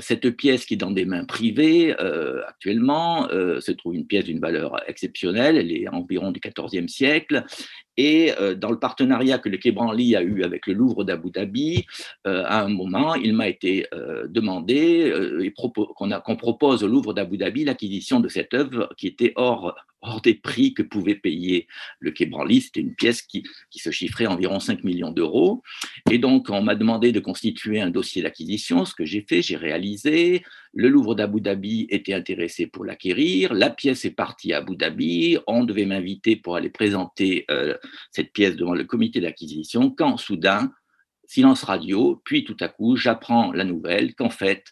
[0.00, 1.94] Cette pièce qui est dans des mains privées
[2.46, 7.44] actuellement se trouve une pièce d'une valeur exceptionnelle, elle est environ du XIVe siècle,
[7.98, 11.30] et euh, dans le partenariat que le Quai Branly a eu avec le Louvre d'Abu
[11.30, 11.84] Dhabi,
[12.28, 15.12] euh, à un moment, il m'a été euh, demandé
[16.24, 19.74] qu'on propose au Louvre d'Abu Dhabi l'acquisition de cette œuvre qui était hors,
[20.22, 21.66] des prix que pouvait payer
[21.98, 22.60] le Quai Branly.
[22.60, 25.64] C'était une pièce qui, qui, se chiffrait environ 5 millions d'euros.
[26.08, 29.56] Et donc, on m'a demandé de constituer un dossier d'acquisition, ce que j'ai fait, j'ai
[29.56, 30.44] réalisé.
[30.74, 33.54] Le Louvre d'Abu Dhabi était intéressé pour l'acquérir.
[33.54, 35.38] La pièce est partie à Abu Dhabi.
[35.46, 37.46] On devait m'inviter pour aller présenter
[38.10, 40.72] cette pièce devant le comité d'acquisition quand soudain,
[41.26, 44.64] silence radio, puis tout à coup, j'apprends la nouvelle qu'en fait,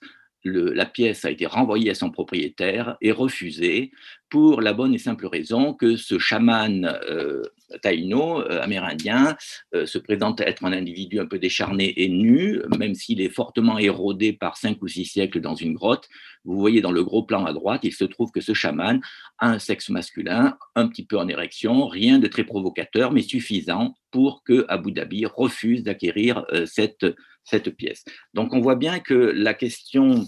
[0.50, 3.90] la pièce a été renvoyée à son propriétaire et refusée
[4.28, 7.42] pour la bonne et simple raison que ce chaman euh,
[7.82, 9.36] taïno, euh, amérindien,
[9.74, 13.78] euh, se présente être un individu un peu décharné et nu, même s'il est fortement
[13.78, 16.08] érodé par cinq ou six siècles dans une grotte.
[16.44, 19.00] Vous voyez dans le gros plan à droite, il se trouve que ce chaman
[19.38, 23.94] a un sexe masculin, un petit peu en érection, rien de très provocateur, mais suffisant
[24.10, 27.04] pour que Abu Dhabi refuse d'acquérir cette,
[27.46, 28.04] cette pièce.
[28.34, 30.26] Donc on voit bien que la question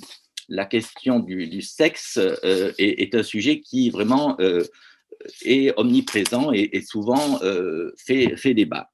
[0.48, 4.64] la question du, sexe euh, est, un sujet qui vraiment euh,
[5.44, 8.90] est omniprésent et, souvent euh, fait, débat.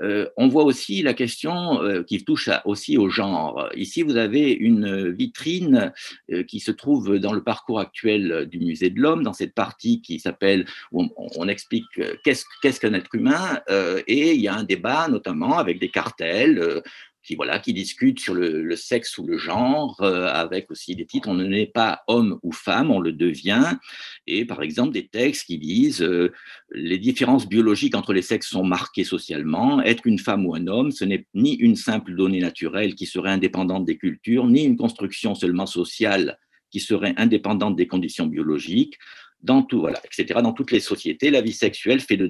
[0.00, 3.68] on voit aussi la question qui touche aussi au genre.
[3.76, 5.92] Ici, vous avez une vitrine
[6.48, 10.18] qui se trouve dans le parcours actuel du Musée de l'Homme, dans cette partie qui
[10.18, 13.60] s'appelle, où on, explique qu'est-ce qu'un être humain,
[14.06, 16.82] et il y a un débat notamment avec des cartels
[17.26, 21.28] qui voilà, qui discute sur le, sexe ou le genre, euh, avec aussi des titres.
[21.28, 23.76] On ne n'est pas homme ou femme, on le devient.
[24.26, 26.32] Et par exemple des textes qui disent euh,
[26.70, 29.82] les différences biologiques entre les sexes sont marquées socialement.
[29.82, 33.30] Être une femme ou un homme, ce n'est ni une simple donnée naturelle qui serait
[33.30, 36.38] indépendante des cultures, ni une construction seulement sociale
[36.70, 38.98] qui serait indépendante des conditions biologiques
[39.42, 40.40] dans tout, voilà, etc.
[40.42, 42.26] Dans toutes les sociétés, la vie sexuelle fait de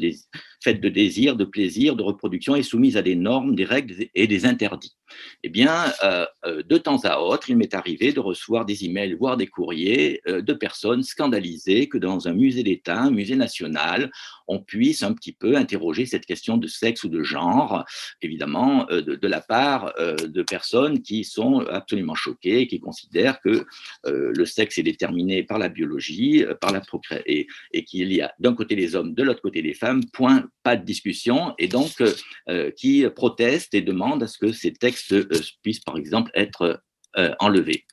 [0.67, 4.27] faite de désir, de plaisir, de reproduction est soumise à des normes, des règles et
[4.27, 4.97] des interdits.
[5.45, 9.15] Eh bien, euh, euh, de temps à autre, il m'est arrivé de recevoir des emails,
[9.15, 14.11] voire des courriers euh, de personnes scandalisées que dans un musée d'État, un musée national,
[14.49, 17.85] on puisse un petit peu interroger cette question de sexe ou de genre,
[18.23, 23.67] évidemment, de, la part de personnes qui sont absolument choquées, qui considèrent que
[24.05, 26.81] le sexe est déterminé par la biologie, par la
[27.27, 30.49] et, et qu'il y a d'un côté les hommes, de l'autre côté les femmes, point,
[30.63, 32.03] pas de discussion, et donc
[32.49, 35.29] euh, qui protestent et demandent à ce que ces textes euh,
[35.63, 36.83] puissent, par exemple, être
[37.19, 37.87] euh, enlevés.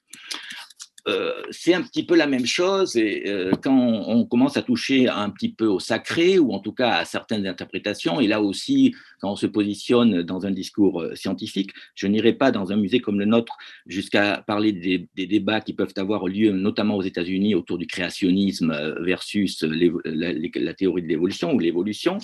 [1.10, 5.10] Euh, c'est un petit peu la même chose et euh, quand on, commence à toucher
[5.10, 8.96] un petit peu au sacré ou en tout cas à certaines interprétations et là aussi
[9.20, 13.02] quand on se positionne dans un discours euh, scientifique, je n'irai pas dans un musée
[13.02, 17.78] comme le nôtre jusqu'à parler des, débats qui peuvent avoir lieu notamment aux États-Unis autour
[17.78, 22.18] du créationnisme versus la, théorie de l'évolution ou l'évolution,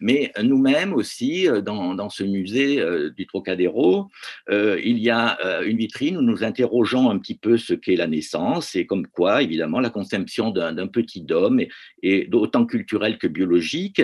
[0.00, 2.82] mais nous-mêmes aussi dans, dans, ce musée
[3.16, 4.08] du Trocadéro,
[4.50, 8.25] il y a une vitrine où nous interrogeons un petit peu ce qu'est la naissance
[8.60, 11.60] c'est comme quoi, évidemment, la conception d'un petit homme
[12.02, 14.02] est, autant culturelle que biologique,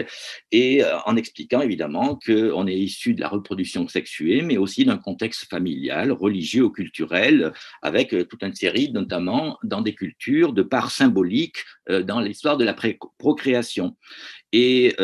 [0.50, 4.98] et euh, en expliquant évidemment qu'on est issu de la reproduction sexuée, mais aussi d'un
[4.98, 10.62] contexte familial, religieux ou culturel, avec euh, toute une série, notamment dans des cultures, de
[10.62, 12.74] parts symboliques euh, dans l'histoire de la
[13.18, 13.96] procréation.
[14.52, 14.94] Et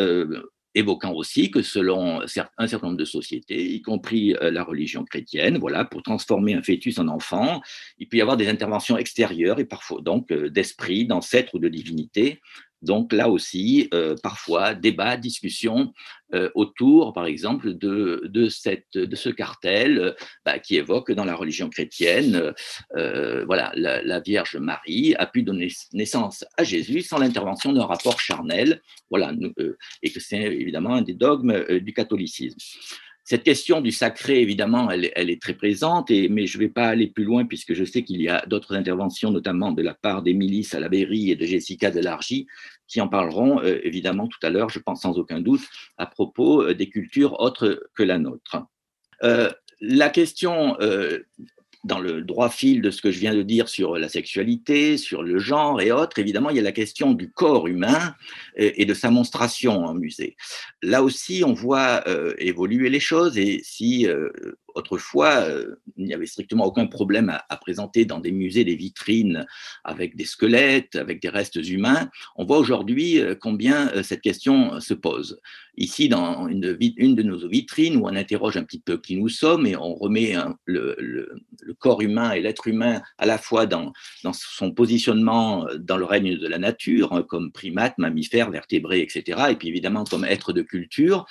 [0.75, 5.57] évoquant aussi que selon un certain nombre de sociétés, y compris euh, la religion chrétienne,
[5.57, 7.61] voilà, pour transformer un fœtus en enfant,
[7.97, 11.69] il peut y avoir des interventions extérieures et parfois donc euh, d'esprit, d'ancêtres ou de
[11.69, 12.39] divinité
[12.81, 15.93] Donc là aussi, euh, parfois, débat, discussion
[16.33, 20.15] euh, autour, par exemple, de, ce cartel
[20.45, 22.53] bah, qui évoque dans la religion chrétienne,
[22.93, 28.81] voilà, la, Vierge Marie a pu donner naissance à Jésus sans l'intervention d'un rapport charnel,
[29.09, 29.31] voilà,
[30.03, 32.57] et que c'est évidemment un des dogmes du catholicisme.
[33.29, 36.87] Cette question du sacré, évidemment, elle, est très présente, et, mais je ne vais pas
[36.87, 40.23] aller plus loin puisque je sais qu'il y a d'autres interventions, notamment de la part
[40.23, 42.47] d'Émilie Salaberry et de Jessica Delargy,
[42.87, 45.61] qui en parleront euh, évidemment tout à l'heure, je pense sans aucun doute,
[45.99, 48.65] à propos euh, des cultures autres que la nôtre.
[49.21, 50.75] Euh, la question
[51.83, 55.23] dans le droit fil de ce que je viens de dire sur la sexualité, sur
[55.23, 58.15] le genre et autres, évidemment, il y a la question du corps humain
[58.57, 60.35] et, de sa monstration en musée.
[60.81, 64.29] Là aussi, on voit euh, évoluer les choses et si euh,
[64.75, 69.45] autrefois, euh, il n'y avait strictement aucun problème à, présenter dans des musées des vitrines
[69.83, 72.09] avec des squelettes, avec des restes humains.
[72.35, 75.39] On voit aujourd'hui euh, combien euh, cette question se pose.
[75.77, 79.65] Ici, dans une, de nos vitrines, où on interroge un petit peu qui nous sommes
[79.65, 81.29] et on remet le,
[81.79, 83.93] corps humain et l'être humain à la fois dans,
[84.33, 89.55] son positionnement dans le règne de la nature, hein, comme primate, mammifère, vertébré, etc., et
[89.55, 91.25] puis évidemment comme être de culture.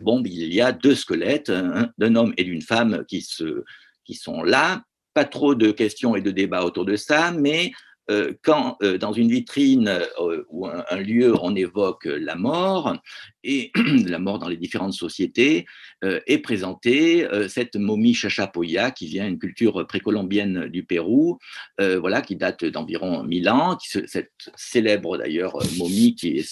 [0.00, 1.50] Bon, il y a deux squelettes,
[1.98, 4.82] d'un homme et d'une femmes qui, sont là.
[5.14, 7.72] Pas trop de questions et de débats autour de ça, mais
[8.10, 12.96] euh, quand euh, dans une vitrine euh, ou un, lieu on évoque la mort
[13.44, 13.70] et
[14.06, 15.66] la mort dans les différentes sociétés
[16.02, 21.38] est présentée cette momie Chachapoya qui vient d'une culture précolombienne du Pérou,
[21.78, 26.48] voilà qui date d'environ 1000 ans, cette célèbre d'ailleurs momie qui est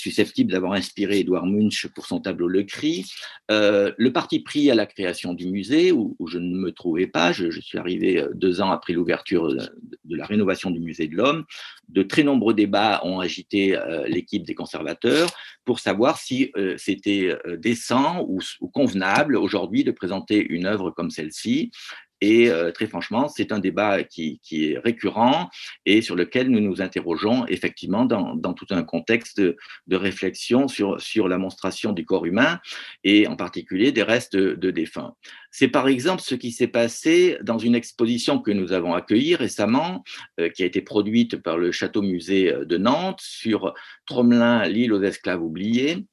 [0.00, 3.04] susceptible d'avoir inspiré Edouard Munch pour son tableau Le Cri.
[3.50, 7.32] Euh, le parti pris à la création du musée, où, je ne me trouvais pas,
[7.32, 11.44] je, suis arrivé euh, deux ans après l'ouverture de, la rénovation du musée de l'homme,
[11.88, 15.30] de très nombreux débats ont agité euh, l'équipe des conservateurs
[15.64, 21.70] pour savoir si c'était décent ou, ou convenable aujourd'hui de présenter une œuvre comme celle-ci.
[22.20, 25.48] Et euh, très franchement, c'est un débat qui, est récurrent
[25.86, 29.56] et sur lequel nous nous interrogeons effectivement dans, tout un contexte de,
[29.90, 32.60] réflexion sur, sur la monstration du corps humain
[33.04, 35.14] et en particulier des restes de, défunts.
[35.50, 40.04] C'est par exemple ce qui s'est passé dans une exposition que nous avons accueillie récemment,
[40.38, 43.74] euh, qui a été produite par le Château-Musée de Nantes sur
[44.06, 46.06] Tromelin, l'île aux esclaves oubliés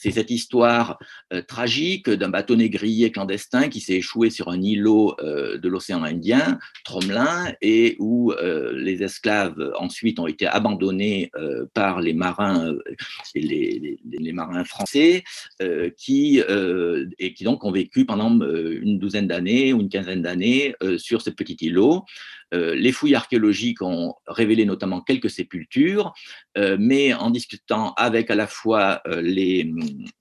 [0.00, 0.98] c'est cette histoire
[1.34, 6.02] euh, tragique d'un bateau négrier clandestin qui s'est échoué sur un îlot euh, de l'océan
[6.02, 11.30] Indien, Tromelin, et où euh, les esclaves ensuite ont été abandonnés
[11.74, 12.74] par les marins,
[13.34, 13.98] les,
[14.32, 15.22] marins français,
[15.96, 16.40] qui,
[17.18, 21.56] et qui ont vécu pendant une douzaine d'années ou une quinzaine d'années sur ce petit
[21.60, 22.04] îlot.
[22.52, 26.12] Euh, les fouilles archéologiques ont révélé notamment quelques sépultures,
[26.58, 29.72] euh, mais en discutant avec à la fois euh, les,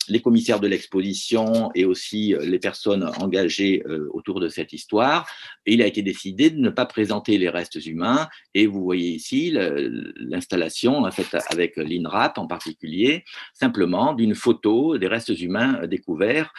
[0.08, 5.28] les, commissaires de l'exposition et aussi les personnes engagées autour de cette histoire,
[5.66, 8.28] il a été décidé de ne pas présenter les restes humains.
[8.54, 15.40] Et vous voyez ici l'installation faite avec l'INRAP en particulier, simplement d'une photo des restes
[15.40, 16.54] humains découverts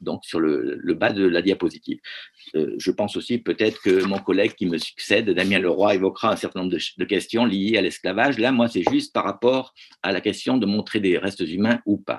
[0.00, 1.98] donc sur le, le, bas de la diapositive.
[2.54, 6.60] je pense aussi peut-être que mon collègue qui me succède, Damien Leroy, évoquera un certain
[6.60, 8.38] nombre de, questions liées à l'esclavage.
[8.38, 11.98] Là, moi, c'est juste par rapport à la question de montrer des restes humains ou
[11.98, 12.18] pas.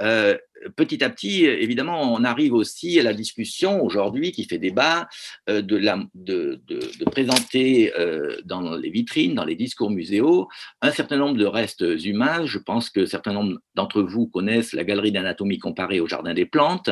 [0.00, 0.36] Euh,
[0.76, 5.08] petit à petit, évidemment, on arrive aussi à la discussion aujourd'hui qui fait débat
[5.48, 6.60] euh, de,
[7.06, 10.48] présenter euh, dans les vitrines, dans les discours muséaux,
[10.82, 12.46] un certain nombre de restes humains.
[12.46, 13.34] Je pense que certains
[13.74, 16.90] d'entre vous connaissent la galerie d'anatomie comparée au Jardin des plantes,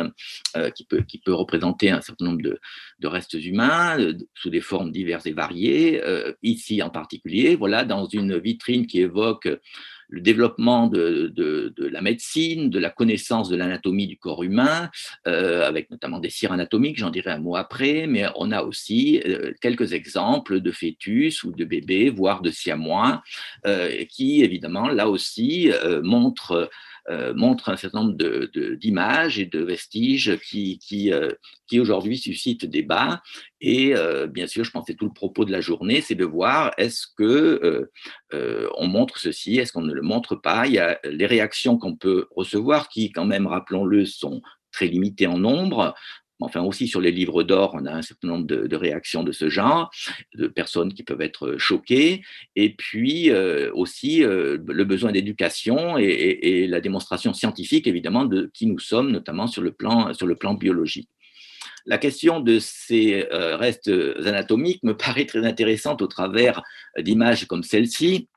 [0.57, 2.59] euh, qui, peut, qui peut représenter un certain nombre de,
[2.99, 3.97] de restes humains
[4.35, 6.03] sous des formes diverses et variées.
[6.43, 9.49] ici en particulier, voilà, dans une vitrine qui évoque
[10.09, 11.33] le développement de,
[11.79, 14.91] la médecine, de la connaissance de l'anatomie du corps humain,
[15.27, 19.21] euh, avec notamment des cires anatomiques, j'en dirai un mot après, mais on a aussi
[19.27, 23.23] euh, quelques exemples de fœtus ou de bébés, voire de siamois,
[23.67, 25.71] euh, qui évidemment, là aussi,
[26.03, 26.69] montrent
[27.35, 28.17] montre un certain nombre
[28.75, 31.31] d'images et de vestiges qui, qui, euh,
[31.67, 33.23] qui aujourd'hui suscitent débat.
[33.61, 36.25] Et euh, bien sûr, je pense que tout le propos de la journée, c'est de
[36.25, 37.91] voir est-ce que
[38.33, 40.67] on montre ceci, est-ce qu'on ne le montre pas.
[40.67, 44.43] Il y a les réactions qu'on peut recevoir qui, quand même, rappelons-le, sont
[44.73, 45.95] très limitées en nombre
[46.41, 49.49] enfin aussi sur les livres d'or, on a un certain nombre de, réactions de ce
[49.49, 49.91] genre,
[50.35, 52.23] de personnes qui peuvent être choquées,
[52.57, 58.67] et puis euh, aussi euh, le besoin d'éducation et, la démonstration scientifique, évidemment, de qui
[58.67, 61.09] nous sommes, notamment sur le plan, sur le plan biologique.
[61.89, 63.91] La question de ces euh, restes
[64.25, 66.63] anatomiques me paraît très intéressante au travers
[66.99, 68.36] d'images comme celle-ci, euh,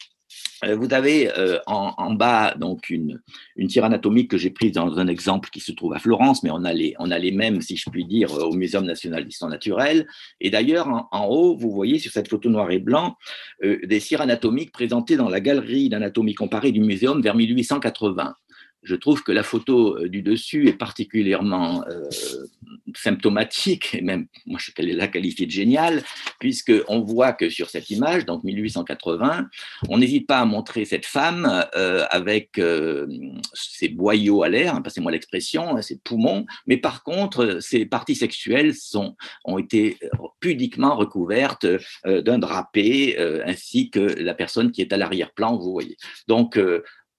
[0.67, 3.21] vous avez euh, en, bas donc une,
[3.55, 6.49] une tire anatomique que j'ai prise dans un exemple qui se trouve à Florence, mais
[6.51, 9.49] on a les, on a les mêmes, si je puis dire, au Muséum national d'histoire
[9.49, 10.07] naturelle.
[10.41, 13.17] Et d'ailleurs, en, haut, vous voyez sur cette photo noir et blanc
[13.63, 18.35] euh, des cires anatomiques présentées dans la galerie d'anatomie comparée du Muséum vers 1880
[18.83, 22.09] je trouve que la photo euh, du dessus est particulièrement euh,
[22.95, 26.03] symptomatique, et même moi je la qualifier de géniale,
[26.39, 29.47] puisqu'on voit que sur cette image, donc 1880,
[29.89, 32.61] on n'hésite pas à montrer cette femme euh, avec
[33.53, 38.15] ses boyaux à l'air, hein, passez-moi l'expression, hein, ses poumons, mais par contre, ses parties
[38.15, 39.97] sexuelles sont, ont été
[40.39, 41.67] pudiquement recouvertes
[42.05, 45.97] d'un drapé, ainsi que la personne qui est à l'arrière-plan, vous voyez.
[46.27, 46.57] Donc,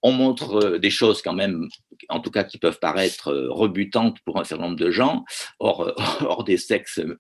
[0.03, 1.69] on montre euh, des choses quand même,
[2.09, 5.25] en tout cas qui peuvent paraître euh, rebutantes pour un certain nombre de gens,
[5.59, 7.17] hors, euh, hors des cercles,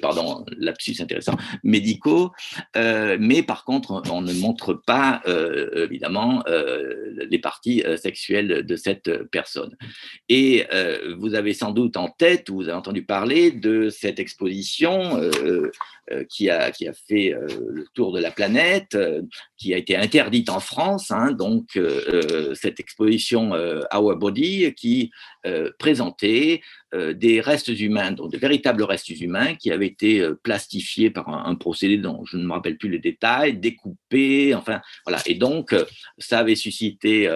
[0.00, 2.32] pardon, lapsus intéressant, médicaux,
[2.74, 5.22] mais par contre, on ne montre pas
[5.76, 9.76] évidemment les parties sexuelles de cette personne.
[10.28, 10.66] Et
[11.18, 15.20] vous avez sans doute en tête, ou vous avez entendu parler de cette exposition
[16.28, 16.72] qui, a,
[17.08, 18.96] fait le tour de la planète,
[19.56, 21.10] qui a été interdite en France.
[21.10, 23.21] Hein, donc euh, euh, cette exposition
[23.52, 25.10] euh, Our Body qui
[25.78, 26.60] présentait
[26.92, 31.96] des restes humains, donc de véritables restes humains qui avaient été plastifiés par un, procédé
[31.96, 35.20] dont je ne me rappelle plus les détails, découpés, enfin voilà.
[35.26, 35.74] Et donc
[36.18, 37.28] ça avait suscité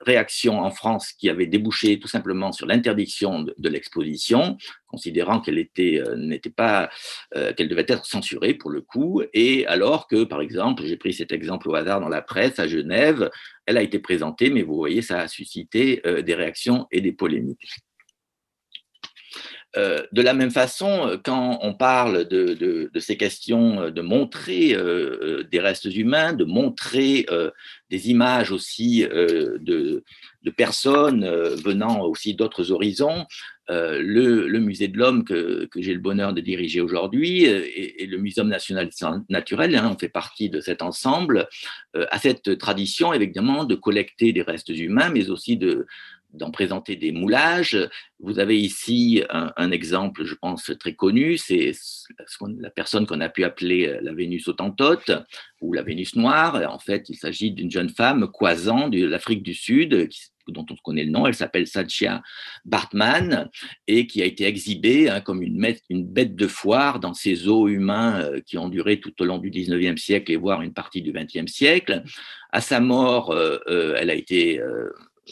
[0.00, 4.56] réaction en France qui avait débouché tout simplement sur l'interdiction de l'exposition
[4.92, 6.90] considérant qu'elle était euh, n'était pas
[7.34, 11.14] euh, qu'elle devait être censurée pour le coup et alors que par exemple j'ai pris
[11.14, 13.30] cet exemple au hasard dans la presse à Genève
[13.64, 17.12] elle a été présentée mais vous voyez ça a suscité euh, des réactions et des
[17.12, 17.51] polémiques
[19.74, 24.76] de la même façon, quand on parle de, ces questions de montrer
[25.50, 27.26] des restes humains, de montrer
[27.88, 30.04] des images aussi de,
[30.58, 31.26] personnes
[31.64, 33.24] venant aussi d'autres horizons,
[33.70, 38.18] euh, le, musée de l'homme que, j'ai le bonheur de diriger aujourd'hui euh, et, le
[38.18, 38.90] Muséum national
[39.28, 41.48] naturel, hein, on fait partie de cet ensemble,
[41.96, 45.86] euh, a cette tradition évidemment de collecter des restes humains, mais aussi de,
[46.32, 47.78] d'en présenter des moulages.
[48.20, 51.72] Vous avez ici un, exemple, je pense, très connu, c'est
[52.58, 55.10] la personne qu'on a pu appeler la Vénus autantote
[55.60, 56.62] ou la Vénus noire.
[56.72, 60.08] En fait, il s'agit d'une jeune femme, Kwazan, de l'Afrique du Sud,
[60.48, 62.22] dont on connaît le nom, elle s'appelle Satya
[62.64, 63.48] Bartman,
[63.86, 65.58] et qui a été exhibée hein, comme une,
[65.90, 69.50] bête de foire dans ces eaux humains euh, qui ont duré tout au long du
[69.50, 72.02] 19e siècle et voire une partie du 20e siècle.
[72.50, 74.60] À sa mort, euh, euh, elle a été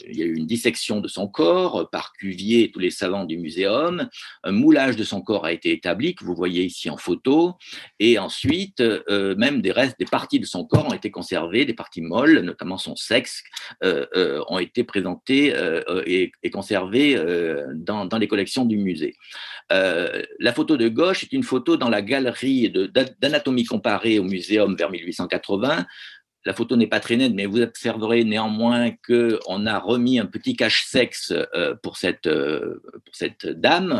[0.07, 3.25] il y a eu une dissection de son corps par Cuvier et tous les savants
[3.25, 4.09] du muséum.
[4.43, 7.55] Un moulage de son corps a été établi, que vous voyez ici en photo.
[7.99, 11.73] Et ensuite, euh, même des restes, des parties de son corps ont été conservées, des
[11.73, 13.43] parties molles, notamment son sexe,
[13.83, 15.53] euh, euh, ont été présentées
[16.05, 17.15] et, conservées
[17.75, 19.15] dans, dans, les collections du musée.
[19.69, 24.91] la photo de gauche est une photo dans la galerie d'anatomie comparée au muséum vers
[24.91, 25.85] 1880
[26.45, 30.55] la photo n'est pas très nette, mais vous observerez néanmoins qu'on a remis un petit
[30.55, 33.99] cache-sexe euh, pour, cette, euh, pour cette dame.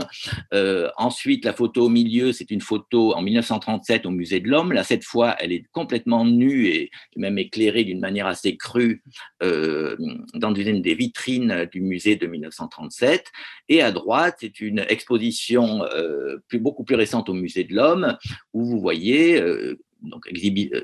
[0.53, 4.73] Euh, ensuite, la photo au milieu, c'est une photo en 1937 au Musée de l'Homme.
[4.73, 9.03] Là, cette fois, elle est complètement nue et même éclairée d'une manière assez crue
[9.41, 13.25] dans une des vitrines du musée de 1937.
[13.69, 15.83] Et à droite, c'est une exposition
[16.53, 18.17] beaucoup plus récente au Musée de l'Homme
[18.53, 19.41] où vous voyez
[20.01, 20.27] donc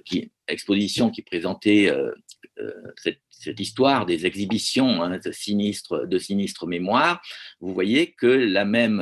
[0.06, 2.12] qui, exposition qui présentait euh,
[2.60, 3.20] euh, cette,
[3.60, 7.22] histoire des exhibitions hein, de, sinistres, de sinistre mémoire,
[7.60, 9.00] vous voyez que la même,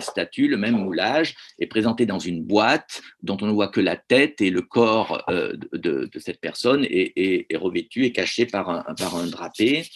[0.00, 3.96] statue, le même moulage est présenté dans une boîte dont on ne voit que la
[3.96, 9.86] tête et le corps euh, de, cette personne est, revêtu et caché par un, drapé.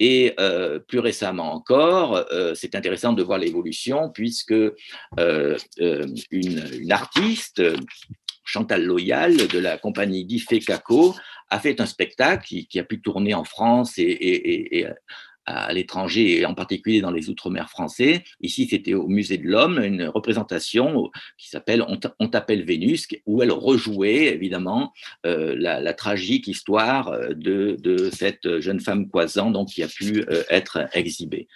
[0.00, 0.34] Et
[0.88, 4.54] plus récemment encore, c'est intéressant de voir l'évolution puisque
[5.16, 7.62] une artiste
[8.48, 11.14] Chantal Loyal de la compagnie Diffé Caco
[11.50, 14.86] a fait un spectacle qui, a pu tourner en France et,
[15.44, 18.24] à l'étranger, et en particulier dans les Outre-mer français.
[18.40, 21.84] Ici, c'était au Musée de l'Homme, une représentation qui s'appelle
[22.18, 24.92] On t'appelle Vénus, où elle rejouait évidemment
[25.26, 30.86] euh, la, tragique histoire de, cette jeune femme Croisant donc, qui a pu euh, être
[30.94, 31.48] exhibée.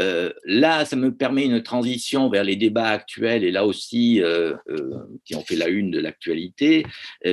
[0.00, 4.54] Euh, là, ça me permet une transition vers les débats actuels et là aussi euh,
[5.24, 6.84] qui ont fait la une de l'actualité,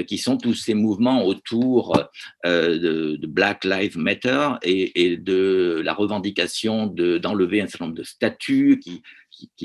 [0.07, 2.01] qui sont tous ces mouvements autour
[2.43, 9.01] de, Black Lives Matter et, de la revendication d'enlever un certain nombre de statuts qui,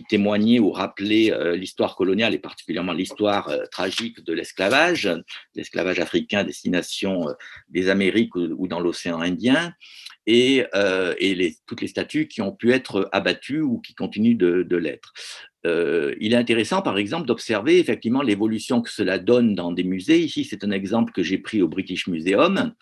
[0.09, 5.11] témoignaient ou rappelaient l'histoire coloniale et particulièrement l'histoire tragique de l'esclavage,
[5.55, 7.27] l'esclavage africain destination
[7.69, 9.75] des Amériques ou dans l'océan Indien
[10.27, 11.15] et, euh,
[11.67, 15.13] toutes les statues qui ont pu être abattues ou qui continuent de l'être.
[15.67, 20.21] Euh, il est intéressant, par exemple, d'observer effectivement l'évolution que cela donne dans des musées.
[20.21, 22.73] Ici, c'est un exemple que j'ai pris au British Museum.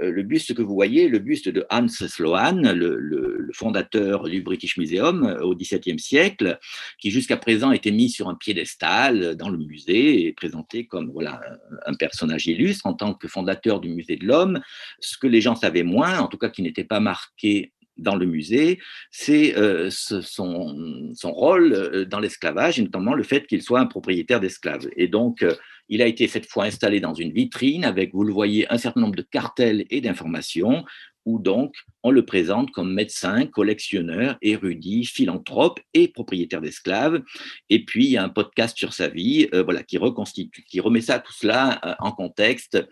[0.00, 4.42] Euh, le buste que vous voyez, le buste de Hans Sloan, le, le, fondateur du
[4.42, 6.58] British Museum euh, au XVIIe siècle,
[6.98, 11.40] qui jusqu'à présent était mis sur un piédestal dans le musée et présenté comme voilà
[11.86, 14.60] un personnage illustre en tant que fondateur du musée de l'homme.
[15.00, 18.26] Ce que les gens savaient moins, en tout cas qui n'était pas marqué dans le
[18.26, 18.78] musée,
[19.10, 24.40] c'est euh, son, rôle euh, dans l'esclavage, et notamment le fait qu'il soit un propriétaire
[24.40, 24.88] d'esclaves.
[24.96, 25.54] Et donc, euh,
[25.88, 29.00] il a été cette fois installé dans une vitrine avec, vous le voyez, un certain
[29.00, 30.84] nombre de cartels et d'informations,
[31.24, 37.22] où donc on le présente comme médecin, collectionneur, érudit, philanthrope et propriétaire d'esclaves.
[37.70, 41.00] Et puis, il y a un podcast sur sa vie voilà, qui reconstitue, qui remet
[41.00, 42.84] ça tout cela en contexte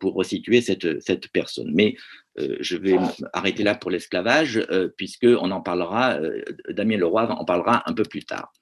[0.00, 1.70] pour resituer cette, cette personne.
[1.72, 1.94] Mais
[2.38, 2.96] euh, je vais
[3.32, 8.04] arrêter là pour l'esclavage, euh, puisqu'on en parlera, euh, Damien Leroy en parlera un peu
[8.04, 8.52] plus tard.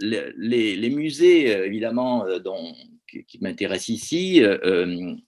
[0.00, 2.74] Les, musées, évidemment, dont,
[3.22, 4.42] qui, m'intéressent ici,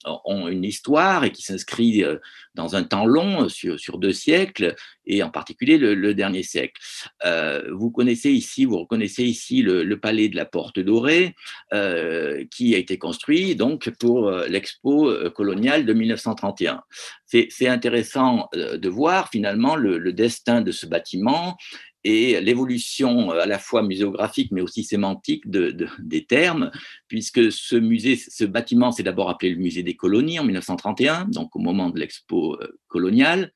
[0.04, 2.04] ont une histoire et qui s'inscrit
[2.54, 4.74] dans un temps long, sur, deux siècles,
[5.04, 6.80] et en particulier le, dernier siècle.
[7.70, 11.34] vous connaissez ici, vous reconnaissez ici le, palais de la Porte Dorée,
[12.50, 16.82] qui a été construit donc pour l'expo coloniale de 1931
[17.26, 21.56] c'est intéressant de voir finalement le, destin de ce bâtiment
[22.06, 26.70] et l'évolution euh, à la fois muséographique mais aussi sémantique de, des termes,
[27.08, 31.56] puisque ce musée, ce bâtiment s'est d'abord appelé le musée des colonies en 1931, donc
[31.56, 33.52] au moment de l'expo euh, coloniale.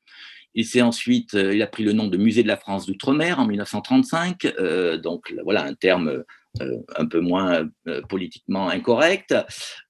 [0.53, 3.39] Il s'est ensuite, euh, il a pris le nom de musée de la France d'outre-mer
[3.39, 4.53] en 1935,
[5.01, 6.25] donc voilà un terme
[6.59, 9.33] un peu moins euh, politiquement incorrect.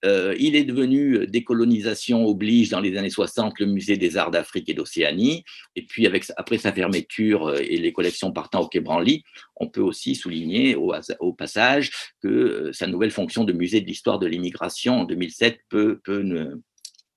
[0.05, 4.69] Euh, il est devenu décolonisation oblige dans les années 60 le musée des arts d'Afrique
[4.69, 5.43] et d'Océanie.
[5.75, 6.07] Et puis
[6.37, 9.23] après sa fermeture et les collections partant au Quai Branly,
[9.55, 11.91] on peut aussi souligner au, passage
[12.21, 15.99] que sa nouvelle fonction de musée de l'histoire de l'immigration en 2007 peut,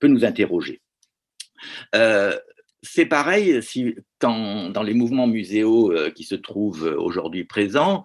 [0.02, 0.80] nous interroger.
[2.82, 3.60] c'est pareil
[4.20, 8.04] dans les mouvements muséaux qui se trouvent aujourd'hui présents,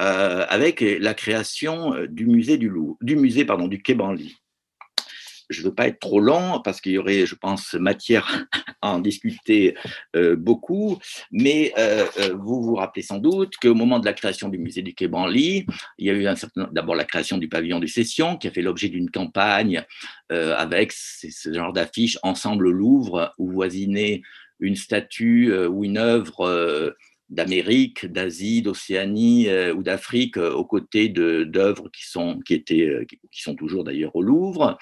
[0.00, 4.36] euh, avec la création euh, du musée du Louvre, du musée pardon du Quai Branly.
[5.50, 8.46] Je ne veux pas être trop long parce qu'il y aurait, je pense, matière
[8.82, 9.74] à en discuter
[10.14, 10.98] euh, beaucoup,
[11.32, 11.72] mais
[12.34, 15.66] vous vous rappelez sans doute qu'au moment de la création du musée du Quai Branly,
[15.96, 16.28] il y a eu
[16.70, 19.82] d'abord la création du pavillon de session qui a fait l'objet d'une campagne
[20.28, 24.20] avec ce genre d'affiche Ensemble Louvre où voisinait
[24.60, 26.94] une statue ou une œuvre
[27.30, 33.04] d'Amérique, d'Asie, d'Océanie euh, ou d'Afrique euh, aux côtés d'œuvres qui sont qui étaient euh,
[33.04, 34.78] qui sont toujours d'ailleurs au Louvre.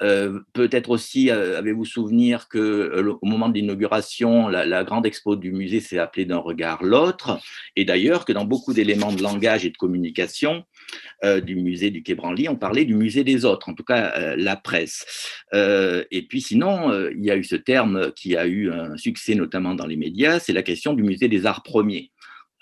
[0.00, 5.80] Peut-être aussi avez-vous souvenir que au moment de l'inauguration, la, la, grande expo du musée
[5.80, 7.40] s'est appelée d'un regard l'autre,
[7.74, 10.62] et d'ailleurs que dans beaucoup d'éléments de langage et de communication,
[11.42, 14.54] du musée du Quai Branly, on parlait du musée des autres, en tout cas la
[14.54, 15.04] presse.
[15.52, 19.74] Et puis sinon, il y a eu ce terme qui a eu un succès notamment
[19.74, 21.87] dans les médias, c'est la question du musée des arts premiers.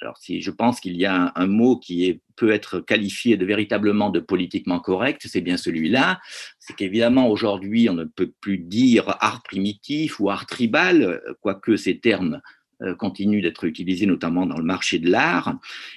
[0.03, 4.11] Alors, si je pense qu'il y a un, mot qui peut être qualifié de véritablement
[4.11, 6.21] de politiquement correct, c'est bien celui-là.
[6.59, 11.99] C'est qu'évidemment, aujourd'hui, on ne peut plus dire art primitif ou art tribal, quoique ces
[11.99, 12.43] termes
[12.83, 15.55] euh, continue d'être utilisé notamment dans le marché de l'art.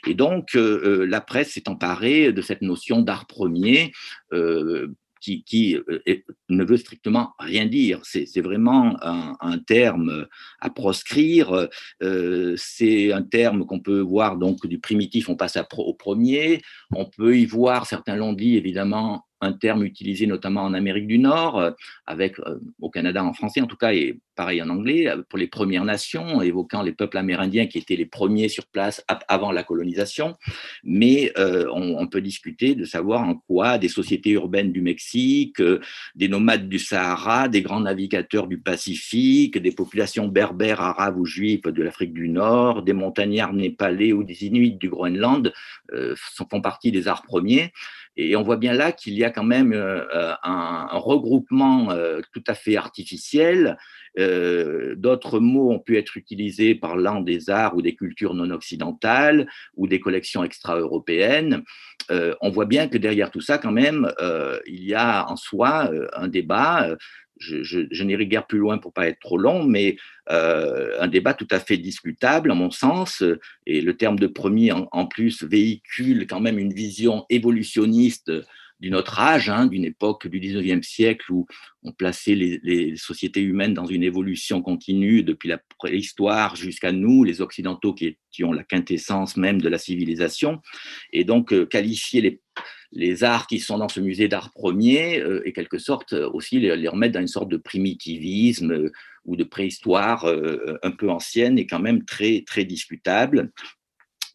[0.08, 3.92] Et donc, euh, euh, la presse s'est emparée de cette notion d'art premier
[5.20, 5.78] qui,
[6.50, 8.00] ne veut strictement rien dire.
[8.04, 10.28] C'est vraiment un, terme
[10.60, 11.68] à proscrire.
[12.56, 16.62] c'est un terme qu'on peut voir donc du primitif, on passe au premier.
[16.92, 21.18] On peut y voir, certains l'ont dit évidemment, un terme utilisé notamment en Amérique du
[21.18, 21.72] Nord, euh,
[22.06, 25.40] avec euh, au Canada en français en tout cas, et pareil en anglais, euh, pour
[25.40, 29.64] les Premières Nations, évoquant les peuples amérindiens qui étaient les premiers sur place avant la
[29.64, 30.36] colonisation.
[30.84, 35.62] Mais on, peut discuter de savoir en quoi des sociétés urbaines du Mexique,
[36.16, 41.62] des nomades du Sahara, des grands navigateurs du Pacifique, des populations berbères, arabes ou juives
[41.62, 45.54] de l'Afrique du Nord, des montagnards népalais ou des Inuits du Groenland
[46.16, 47.72] font partie des arts premiers.
[48.16, 52.20] Et on voit bien là qu'il y a quand même euh, euh, un, regroupement euh,
[52.34, 53.78] tout à fait artificiel
[54.18, 59.48] D'autres mots ont pu être utilisés parlant des arts ou des cultures non occidentales
[59.78, 61.64] ou des collections extra-européennes.
[62.10, 64.12] on voit bien que derrière tout ça, quand même,
[64.66, 66.98] il y a en soi un débat
[67.40, 69.96] je, je, n'irai guère plus loin pour pas être trop long, mais
[70.30, 73.24] euh, un débat tout à fait discutable, en mon sens,
[73.66, 78.32] et le terme de premier, en, plus, véhicule quand même une vision évolutionniste
[78.80, 81.46] d'une autre âge, hein, d'une époque du 19e siècle où
[81.84, 87.42] on plaçait les, sociétés humaines dans une évolution continue depuis la préhistoire jusqu'à nous, les
[87.42, 90.62] Occidentaux qui, ont la quintessence même de la civilisation,
[91.12, 92.42] et donc euh, qualifier les
[92.92, 96.60] les arts qui sont dans ce musée d'art premier euh, et quelque sorte euh, aussi
[96.60, 98.92] les, remettre dans une sorte de primitivisme euh,
[99.26, 103.52] ou de préhistoire un peu ancienne et quand même très, très discutable.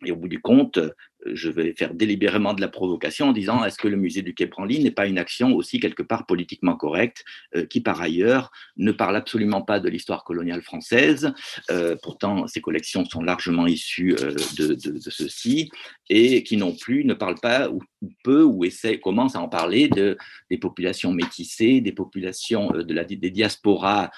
[0.05, 0.79] Et au bout du compte,
[1.27, 4.47] je vais faire délibérément de la provocation en disant est-ce que le musée du Quai
[4.47, 7.25] Branly n'est pas une action aussi quelque part politiquement correcte
[7.57, 11.33] euh, qui par ailleurs ne parle absolument pas de l'histoire coloniale française,
[11.71, 15.71] euh, pourtant ces collections sont largement issues euh, de, ceci,
[16.09, 17.81] et qui non plus ne parle pas ou,
[18.23, 20.17] peu ou essaie, commence à en parler de,
[20.51, 24.11] des populations métissées, des populations de la, des diasporas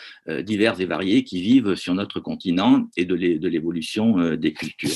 [0.43, 3.15] diverses et variées qui vivent sur notre continent et de
[3.49, 4.91] l'évolution des cultures.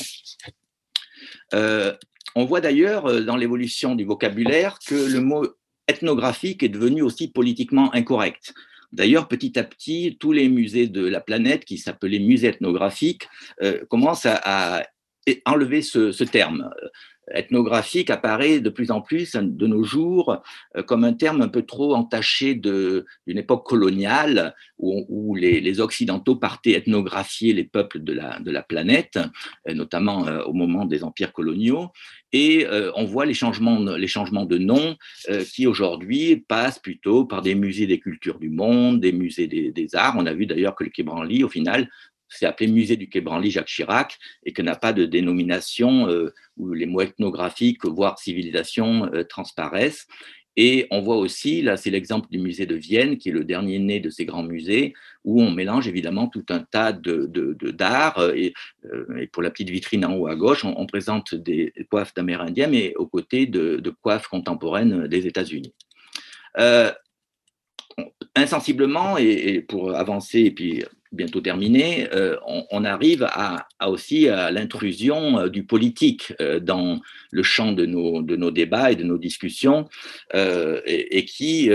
[1.54, 1.94] Euh,
[2.34, 5.46] on voit d'ailleurs euh, dans l'évolution du vocabulaire que le mot
[5.88, 8.54] ethnographique est devenu aussi politiquement incorrect.
[8.92, 13.28] D'ailleurs, petit à petit, tous les musées de la planète, qui s'appelaient musées ethnographiques,
[13.62, 14.84] euh, commencent à,
[15.44, 16.70] enlever ce, terme
[17.34, 20.42] ethnographique apparaît de plus en plus de nos jours
[20.76, 26.72] euh, comme un terme un peu trop entaché d'une époque coloniale où, les, Occidentaux partaient
[26.72, 29.18] ethnographier les peuples de la, planète,
[29.68, 31.88] euh, notamment euh, au moment des empires coloniaux.
[32.32, 32.64] Et
[32.94, 34.96] on voit les changements, les changements de nom
[35.52, 40.14] qui aujourd'hui passent plutôt par des musées des cultures du monde, des musées des, arts.
[40.16, 41.90] On a vu d'ailleurs que le Quai Branly, au final,
[42.30, 46.32] c'est appelé Musée du Quai Branly Jacques Chirac et que n'a pas de dénomination euh,
[46.56, 50.06] où les mots ethnographiques, voire civilisation, euh, transparaissent.
[50.56, 53.78] Et on voit aussi, là c'est l'exemple du musée de Vienne, qui est le dernier
[53.78, 57.00] né de ces grands musées, où on mélange évidemment tout un tas d'art.
[57.00, 58.52] De, de, et,
[58.86, 62.66] euh, et, pour la petite vitrine en haut à gauche, on, présente des coiffes d'Amérindiens,
[62.66, 65.72] mais aux côtés de, coiffes contemporaines des États-Unis.
[68.34, 72.36] insensiblement, et, pour avancer et puis bientôt terminé, euh,
[72.70, 77.00] on, arrive à, aussi à l'intrusion euh, du politique euh, dans
[77.30, 79.88] le champ de nos, de nos débats et de nos discussions,
[80.34, 81.70] et, qui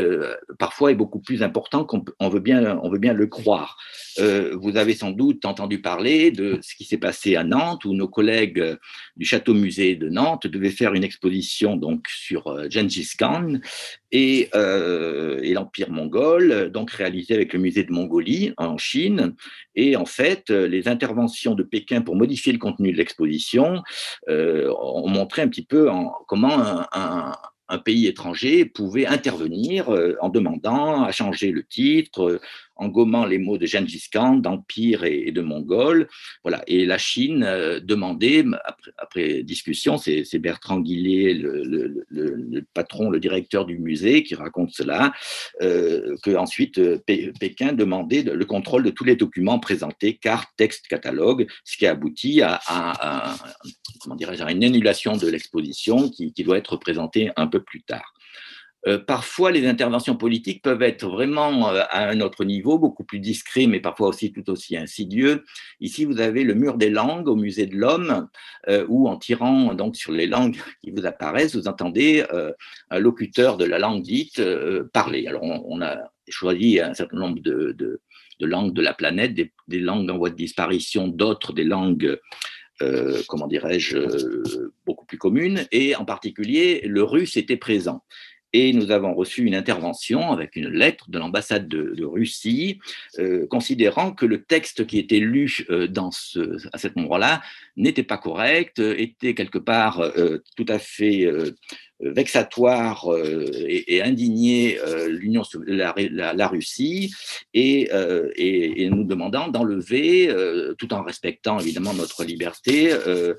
[0.59, 3.77] parfois est beaucoup plus important qu'on veut, bien, on veut bien le croire.
[4.17, 8.09] vous avez sans doute entendu parler de ce qui s'est passé à Nantes, où nos
[8.09, 8.77] collègues
[9.15, 13.59] du Château-Musée de Nantes devaient faire une exposition donc sur Gengis Khan
[14.15, 19.35] et, et l'Empire mongol, donc réalisée avec le musée de Mongolie en Chine.
[19.75, 23.83] Et en fait, euh, les interventions de Pékin pour modifier le contenu de l'exposition
[24.29, 25.89] euh, ont montré un petit peu
[26.27, 27.33] comment un,
[27.83, 32.39] pays étranger pouvait intervenir euh, en demandant à changer le titre,
[32.75, 36.07] en gommant les mots de Gengis Khan, d'Empire et, de Mongol.
[36.43, 36.63] Voilà.
[36.67, 38.43] Et la Chine euh, demandait,
[38.97, 45.13] après, discussion, c'est Bertrand Guillet, le, patron, le directeur du musée, qui raconte cela,
[45.61, 46.99] euh, que ensuite euh,
[47.39, 51.91] Pékin demandait le contrôle de tous les documents présentés, cartes, textes, catalogues, ce qui a
[51.91, 53.35] abouti à, à
[54.49, 58.13] une annulation de l'exposition qui doit être présentée un peu plus tard.
[58.87, 63.19] Euh, parfois, les interventions politiques peuvent être vraiment euh, à un autre niveau, beaucoup plus
[63.19, 65.43] discret, mais parfois aussi tout aussi insidieux.
[65.79, 68.27] Ici, vous avez le mur des langues au musée de l'homme,
[68.67, 72.23] euh, où en tirant donc sur les langues qui vous apparaissent, vous entendez
[72.89, 74.41] un locuteur de la langue dite
[74.93, 75.27] parler.
[75.27, 77.99] Alors, on, a choisi un certain nombre de,
[78.39, 82.19] langues de la planète, des, langues en voie de disparition, d'autres des langues
[83.27, 83.97] comment dirais-je,
[84.85, 88.03] beaucoup plus communes, et en particulier le russe était présent
[88.55, 92.79] et nous avons reçu une intervention avec une lettre de l'ambassade de, Russie,
[93.19, 95.89] euh, considérant que le texte qui était lu euh,
[96.71, 97.41] à cet endroit-là
[97.75, 101.27] n'était pas correct, était quelque part euh, tout à fait
[101.99, 103.07] vexatoire
[103.67, 104.77] et, indigné
[105.07, 107.13] l'Union, la, Russie,
[107.53, 107.89] et,
[108.89, 110.33] nous demandant d'enlever,
[110.77, 113.35] tout en respectant évidemment notre liberté, euh,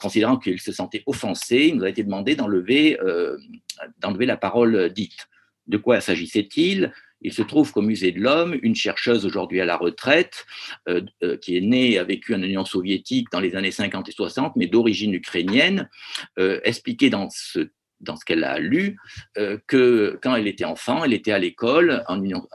[0.00, 3.36] considérant qu'il se sentait offensé, il nous a été demandé d'enlever euh,
[4.02, 5.28] la parole dite.
[5.66, 6.92] De quoi s'agissait-il?
[7.20, 10.46] Il se trouve qu'au Musée de l'Homme, une chercheuse aujourd'hui à la retraite,
[10.88, 11.02] euh,
[11.42, 14.66] qui est née, a vécu en Union soviétique dans les années 50 et 60, mais
[14.66, 15.88] d'origine ukrainienne,
[16.36, 17.68] expliquait dans ce
[18.00, 18.96] dans ce qu'elle a lu,
[19.36, 22.46] euh, que quand elle était enfant, elle était à l'école en Union,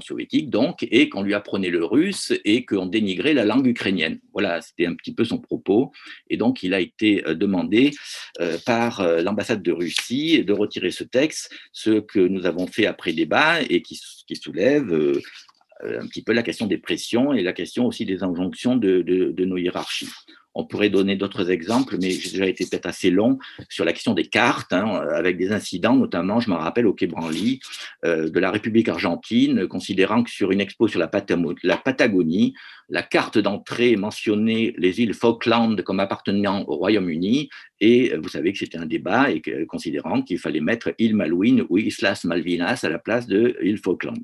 [0.00, 4.20] soviétique, donc, et qu'on lui apprenait le russe et qu'on dénigrait la langue ukrainienne.
[4.32, 5.92] Voilà, c'était un petit peu son propos.
[6.28, 7.90] Et donc, il a été euh, demandé
[8.40, 13.12] euh, par l'ambassade de Russie de retirer ce texte, ce que nous avons fait après
[13.12, 15.20] débat et qui, qui soulève
[15.84, 19.56] un petit peu la question des pressions et la question aussi des injonctions de, nos
[19.56, 20.08] hiérarchies.
[20.54, 23.38] On pourrait donner d'autres exemples, mais j'ai déjà été peut-être assez long
[23.70, 27.06] sur la question des cartes, hein, avec des incidents, notamment, je me rappelle au Quai
[27.06, 27.60] Branly,
[28.04, 31.10] euh, de la République argentine, considérant que sur une expo sur la,
[31.62, 32.52] la Patagonie,
[32.90, 37.48] la carte d'entrée mentionnait les îles Falkland comme appartenant au Royaume-Uni,
[37.80, 41.78] et vous savez que c'était un débat, et considérant qu'il fallait mettre île Malouine ou
[41.78, 44.22] Islas Malvinas à la place de île Falkland.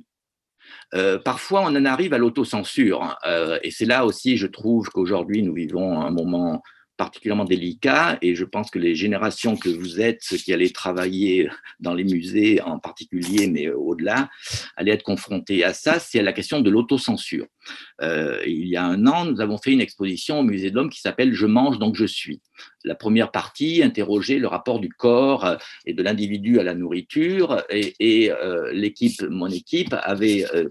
[0.94, 3.02] Euh, parfois, on en arrive à l'autocensure.
[3.02, 3.16] Hein.
[3.26, 6.62] Euh, et c'est là aussi, je trouve qu'aujourd'hui, nous vivons un moment
[6.98, 11.48] particulièrement délicat et je pense que les générations que vous êtes, ceux qui allaient travailler
[11.80, 14.28] dans les musées en particulier, mais au-delà,
[14.76, 17.46] allaient être confrontés à ça, c'est à la question de l'autocensure.
[18.02, 20.90] Euh, il y a un an, nous avons fait une exposition au Musée de l'Homme
[20.90, 22.42] qui s'appelle Je mange donc je suis.
[22.84, 28.30] La première partie interrogeait le rapport du corps et de l'individu à la nourriture et,
[28.32, 30.68] euh, l'équipe, mon équipe, avait euh,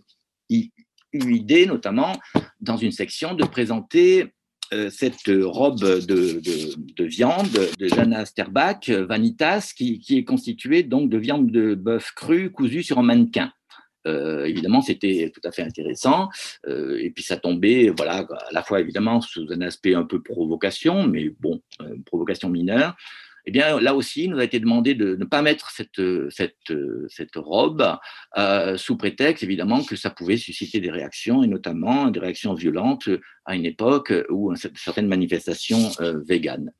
[0.49, 0.69] eu
[1.13, 2.13] l'idée notamment
[2.59, 4.27] dans une section de présenter euh,
[4.89, 7.47] cette robe de, viande
[7.79, 12.99] de Jana Sterbach, Vanitas, qui, est constituée donc de viande de bœuf cru cousue sur
[12.99, 13.51] un mannequin.
[14.07, 16.29] Euh, évidemment, c'était tout à fait intéressant.
[16.67, 20.21] Euh, et puis ça tombait, voilà, à la fois évidemment sous un aspect un peu
[20.21, 21.61] provocation, mais bon,
[22.05, 22.95] provocation mineure,
[23.47, 26.73] eh bien, là aussi, il nous a été demandé de ne pas mettre cette, cette,
[27.07, 27.97] cette robe
[28.37, 33.07] euh, sous prétexte, évidemment, que ça pouvait susciter des réactions, et notamment des réactions violentes
[33.45, 36.73] à une époque où certaines manifestations euh, véganes.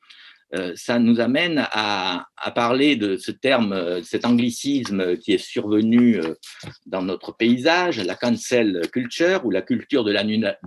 [0.55, 6.19] Euh, ça nous amène à, à, parler de ce terme, cet anglicisme qui est survenu
[6.85, 10.11] dans notre paysage, la cancel culture ou la culture de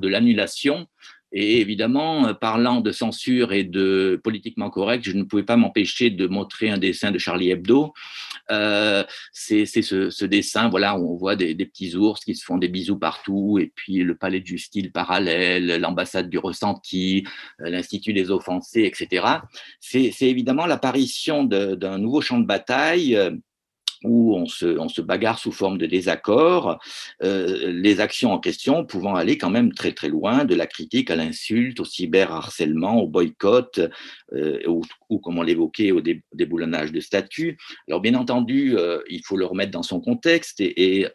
[0.09, 0.87] l'annulation,
[1.33, 6.11] et évidemment, euh, parlant de censure et de politiquement correct, je ne pouvais pas m'empêcher
[6.11, 7.93] de montrer un dessin de Charlie Hebdo.
[8.51, 12.45] Euh, c'est ce, ce, dessin, voilà, où on voit des, des, petits ours qui se
[12.45, 17.25] font des bisous partout, et puis le palais du style parallèle, l'ambassade du ressenti,
[17.61, 19.27] euh, l'Institut des offensés, etc.
[19.79, 23.31] C'est évidemment l'apparition d'un nouveau champ de bataille euh,
[24.05, 26.79] où on se, bagarre sous forme de désaccord,
[27.23, 31.11] euh, les actions en question pouvant aller quand même très très loin, de la critique
[31.11, 33.81] à l'insulte, au cyberharcèlement, au boycott,
[34.33, 36.01] euh, ou, comme on l'évoquait, au
[36.33, 37.59] déboulonnage de statuts.
[37.89, 41.07] Alors bien entendu, euh, il faut le remettre dans son contexte et,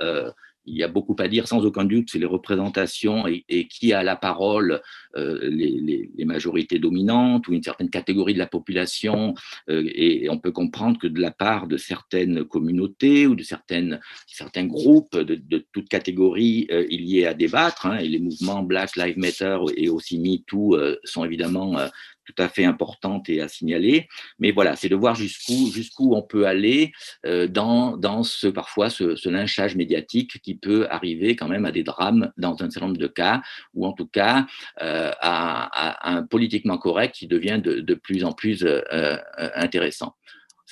[0.66, 4.04] il y a beaucoup à dire, sans aucun doute, c'est les représentations et, qui a
[4.04, 4.82] la parole,
[5.16, 9.36] euh, les, majorités dominantes ou une certaine catégorie de la population.
[9.70, 14.00] Euh, et, on peut comprendre que de la part de certaines communautés ou de certaines,
[14.26, 17.86] certains groupes de, de toute catégorie, euh, il y ait à débattre.
[17.86, 21.78] Hein, et les mouvements Black Lives Matter et aussi MeToo sont évidemment
[22.26, 24.08] tout à fait importante et à signaler.
[24.40, 26.92] Mais voilà, c'est de voir jusqu'où jusqu'où on peut aller
[27.26, 31.84] euh, dans, dans ce parfois ce, lynchage médiatique qui peut arriver quand même à des
[31.84, 33.42] drames dans un certain nombre de cas,
[33.74, 34.46] ou en tout cas
[34.82, 39.18] euh, à, un politiquement correct qui devient de, de plus en plus euh
[39.56, 40.16] intéressant.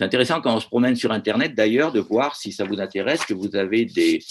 [0.03, 3.23] C'est intéressant quand on se promène sur Internet d'ailleurs de voir si ça vous intéresse
[3.23, 4.21] que vous avez des,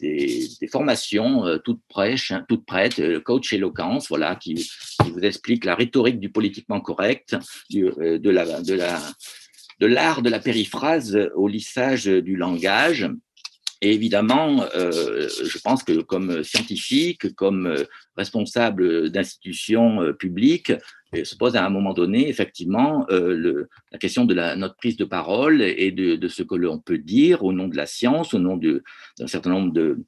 [0.00, 5.20] des, formations euh, toutes, prêches, hein, toutes prêtes, euh, coach éloquence, voilà, qui, qui, vous
[5.20, 7.36] explique la rhétorique du politiquement correct,
[7.68, 8.98] du, euh, de la, de la,
[9.78, 13.06] de l'art de la périphrase au lissage du langage.
[13.82, 17.74] Et évidemment, je pense que comme scientifique, comme
[18.14, 20.72] responsable d'institutions publiques,
[21.12, 24.76] et se pose à un moment donné, effectivement, euh, le, la question de la, notre
[24.76, 27.86] prise de parole et de, de ce que l'on peut dire au nom de la
[27.86, 29.98] science, au nom d'un certain nombre de,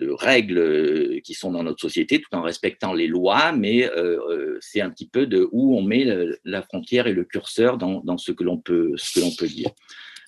[0.00, 4.80] règles euh, qui sont dans notre société, tout en respectant les lois, mais euh, c'est
[4.80, 6.06] un petit peu de où on met
[6.44, 9.48] la, frontière et le curseur dans, dans ce que l'on peut, ce que l'on peut
[9.48, 9.70] dire.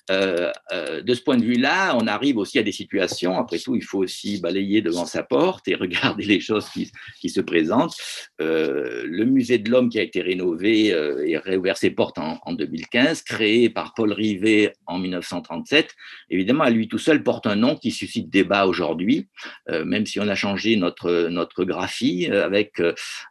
[0.09, 3.75] Euh, euh, de ce point de vue-là, on arrive aussi à des situations, après tout,
[3.75, 7.95] il faut aussi balayer devant sa porte et regarder les choses qui, se présentent.
[8.41, 12.53] Euh, le musée de l'homme qui a été rénové et réouvert ses portes en, en,
[12.53, 15.95] 2015, créé par Paul Rivet en 1937,
[16.29, 19.27] évidemment, à lui tout seul porte un nom qui suscite débat aujourd'hui,
[19.69, 22.81] même si on a changé notre, notre graphie avec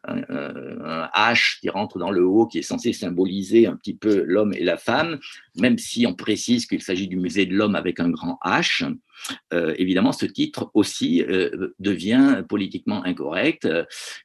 [0.05, 4.55] un H qui rentre dans le haut, qui est censé symboliser un petit peu l'homme
[4.55, 5.19] et la femme.
[5.57, 8.85] Même si on précise qu'il s'agit du musée de l'homme avec un grand H.
[9.53, 13.69] Euh, évidemment, ce titre aussi euh, devient politiquement incorrect.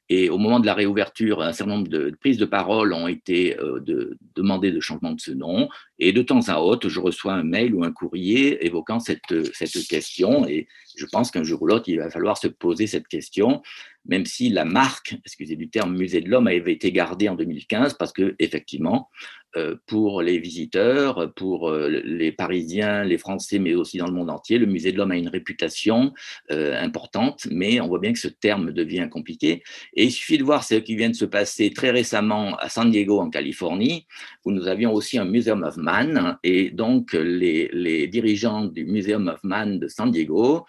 [0.09, 3.59] et au moment de la réouverture, un certain nombre de, prises de parole ont été
[3.59, 5.69] euh, de, demandées de changement de ce nom.
[5.99, 9.88] Et de temps à autre, je reçois un mail ou un courrier évoquant cette, cette
[9.88, 10.47] question.
[10.47, 10.67] Et
[10.97, 13.61] je pense qu'un jour ou l'autre, il va falloir se poser cette question
[14.06, 17.95] même si la marque, excusez du terme, Musée de l'Homme avait été gardée en 2015
[17.95, 19.10] parce que effectivement,
[19.58, 24.30] euh, pour les visiteurs, pour euh, les Parisiens, les Français, mais aussi dans le monde
[24.30, 26.14] entier, le Musée de l'Homme a une réputation
[26.51, 29.64] euh, importante, mais on voit bien que ce terme devient compliqué.
[29.93, 32.91] Et il suffit de voir ce qui vient de se passer très récemment à San
[32.91, 34.08] Diego, en Californie,
[34.43, 39.30] où nous avions aussi un Museum of Man, et donc les, les dirigeants du Museum
[39.30, 40.66] of Man de San Diego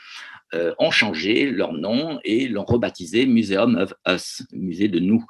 [0.54, 5.24] euh, ont changé leur nom et l'ont rebaptisé Museum of Us, musée de nous.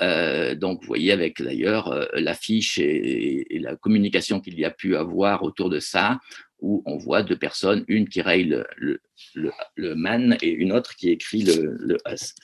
[0.00, 4.94] Euh, donc, vous voyez avec d'ailleurs euh, l'affiche et, la communication qu'il y a pu
[4.96, 6.20] avoir autour de ça,
[6.60, 9.00] où on voit deux personnes, une qui raye le,
[9.34, 12.34] le, man et une autre qui écrit le, le us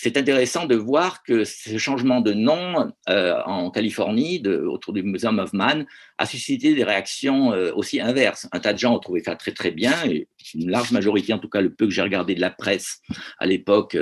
[0.00, 5.02] c'est intéressant de voir que ce changement de nom euh, en Californie, de, autour du
[5.02, 5.86] Museum of Man,
[6.18, 8.46] a suscité des réactions euh, aussi inverses.
[8.52, 11.40] Un tas de gens ont trouvé ça très très bien, et une large majorité, en
[11.40, 13.00] tout cas le peu que j'ai regardé de la presse
[13.40, 13.96] à l'époque,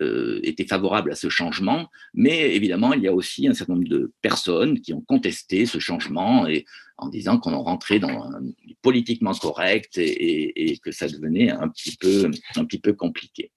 [0.00, 1.88] euh, était favorable à ce changement.
[2.12, 5.78] Mais évidemment, il y a aussi un certain nombre de personnes qui ont contesté ce
[5.78, 6.66] changement et
[6.98, 8.42] en disant qu'on rentrait dans un,
[8.82, 13.50] politiquement correct et, et, que ça devenait un petit peu, un petit peu compliqué.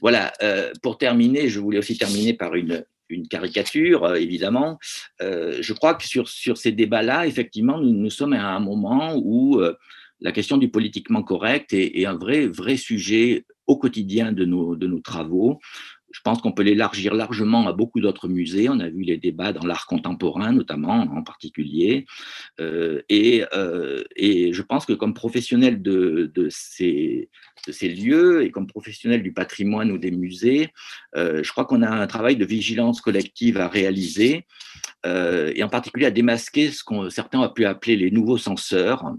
[0.00, 2.84] Voilà, euh, pour terminer, je voulais aussi terminer par une,
[3.28, 4.78] caricature, euh, évidemment.
[5.20, 9.60] Euh, je crois que sur, ces débats-là, effectivement, nous, sommes à un moment où
[10.20, 14.86] la question du politiquement correct est, un vrai, vrai sujet au quotidien de nos, de
[14.86, 15.60] nos travaux.
[16.12, 18.68] Je pense qu'on peut l'élargir largement à beaucoup d'autres musées.
[18.68, 22.06] On a vu les débats dans l'art contemporain, notamment en particulier.
[23.08, 23.44] et,
[24.16, 27.30] et, je pense que comme professionnel de, de, ces,
[27.66, 30.70] de ces lieux et comme professionnel du patrimoine ou des musées,
[31.16, 34.46] euh, je crois qu'on a un travail de vigilance collective à réaliser
[35.06, 39.12] euh, et en particulier à démasquer ce qu'on certains ont pu appeler les nouveaux censeurs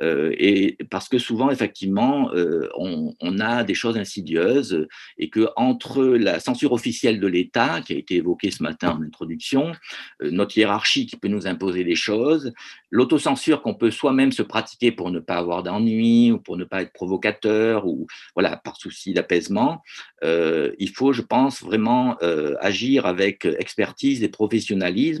[0.00, 2.30] euh, et parce que souvent effectivement
[2.76, 4.86] on, on, a des choses insidieuses
[5.18, 9.02] et que entre la censure officielle de l'État qui a été évoquée ce matin en
[9.02, 9.72] introduction,
[10.20, 12.52] notre hiérarchie qui peut nous imposer des choses,
[12.90, 16.82] l'autocensure qu'on peut soi-même se pratiquer pour ne pas avoir d'ennui ou pour ne pas
[16.82, 19.82] être provocateur ou voilà par souci d'apaisement,
[20.24, 25.17] euh, il faut, je pense, vraiment euh, agir avec expertise et professionnalisme.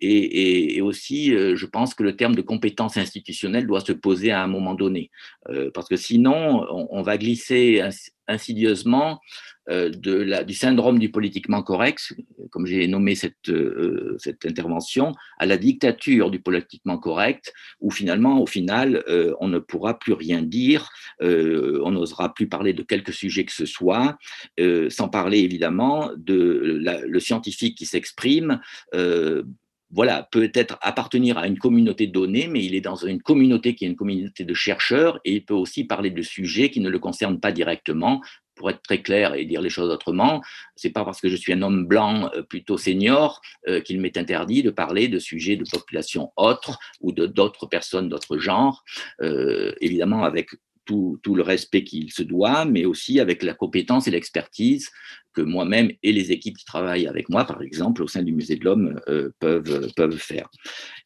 [0.00, 4.42] Et, aussi, euh, je pense que le terme de compétence institutionnelle doit se poser à
[4.42, 5.10] un moment donné,
[5.74, 7.82] parce que sinon, on va glisser
[8.28, 9.16] insidieusement euh,
[9.68, 12.14] de la, du syndrome du politiquement correct,
[12.50, 18.40] comme j'ai nommé cette, euh, cette intervention, à la dictature du politiquement correct, où finalement,
[18.40, 20.90] au final, euh, on ne pourra plus rien dire,
[21.20, 24.18] on n'osera plus parler de quelque sujet que ce soit,
[24.88, 28.60] sans parler évidemment de le scientifique qui s'exprime
[29.90, 33.88] voilà, peut-être appartenir à une communauté donnée, mais il est dans une communauté qui est
[33.88, 37.40] une communauté de chercheurs et il peut aussi parler de sujets qui ne le concernent
[37.40, 38.20] pas directement,
[38.56, 40.42] pour être très clair et dire les choses autrement,
[40.74, 44.16] c'est pas parce que je suis un homme blanc euh, plutôt senior euh, qu'il m'est
[44.16, 48.84] interdit de parler de sujets de population autre ou de d'autres personnes d'autres genres,
[49.20, 50.50] euh, évidemment avec
[50.86, 54.90] tout, le respect qu'il se doit, mais aussi avec la compétence et l'expertise
[55.34, 58.56] que moi-même et les équipes qui travaillent avec moi, par exemple, au sein du Musée
[58.56, 60.48] de l'Homme, euh, peuvent, peuvent faire.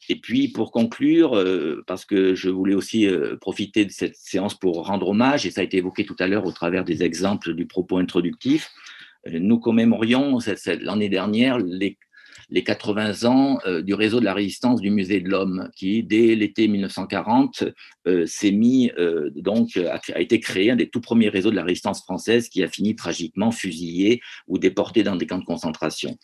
[0.09, 4.57] Et puis, pour conclure, euh, parce que je voulais aussi euh, profiter de cette séance
[4.57, 7.55] pour rendre hommage, et ça a été évoqué tout à l'heure au travers des exemples
[7.55, 8.70] du propos introductif,
[9.26, 10.39] nous commémorions
[10.81, 11.99] l'année dernière les
[12.51, 16.34] les 80 ans euh, du réseau de la résistance du Musée de l'Homme, qui dès
[16.34, 17.64] l'été 1940
[18.07, 21.64] euh, s'est mis euh, donc a, été créé un des tout premiers réseaux de la
[21.64, 26.16] résistance française qui a fini tragiquement fusillé ou déporté dans des camps de concentration.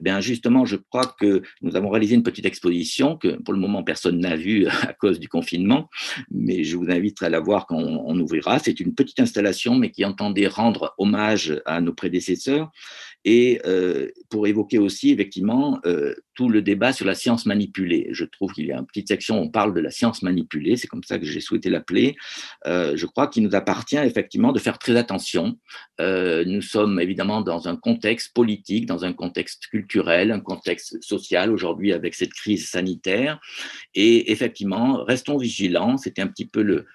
[0.00, 3.82] bien justement, je crois que nous avons réalisé une petite exposition que pour le moment
[3.82, 5.88] personne n'a vue à cause du confinement,
[6.30, 8.58] mais je vous invite à la voir quand on ouvrira.
[8.58, 12.70] C'est une petite installation, mais qui entendait rendre hommage à nos prédécesseurs
[13.24, 13.60] et
[14.28, 15.33] pour évoquer aussi effectivement
[15.86, 18.08] euh, tout le débat sur la science manipulée.
[18.10, 20.76] Je trouve qu'il y a une petite section où on parle de la science manipulée,
[20.76, 22.16] c'est comme ça que j'ai souhaité l'appeler.
[22.66, 25.58] Euh, je crois qu'il nous appartient effectivement de faire très attention.
[25.98, 31.92] nous sommes évidemment dans un contexte politique, dans un contexte culturel, un contexte social aujourd'hui
[31.92, 33.40] avec cette crise sanitaire.
[33.94, 35.96] Et effectivement, restons vigilants.
[35.96, 36.86] C'était un petit peu le,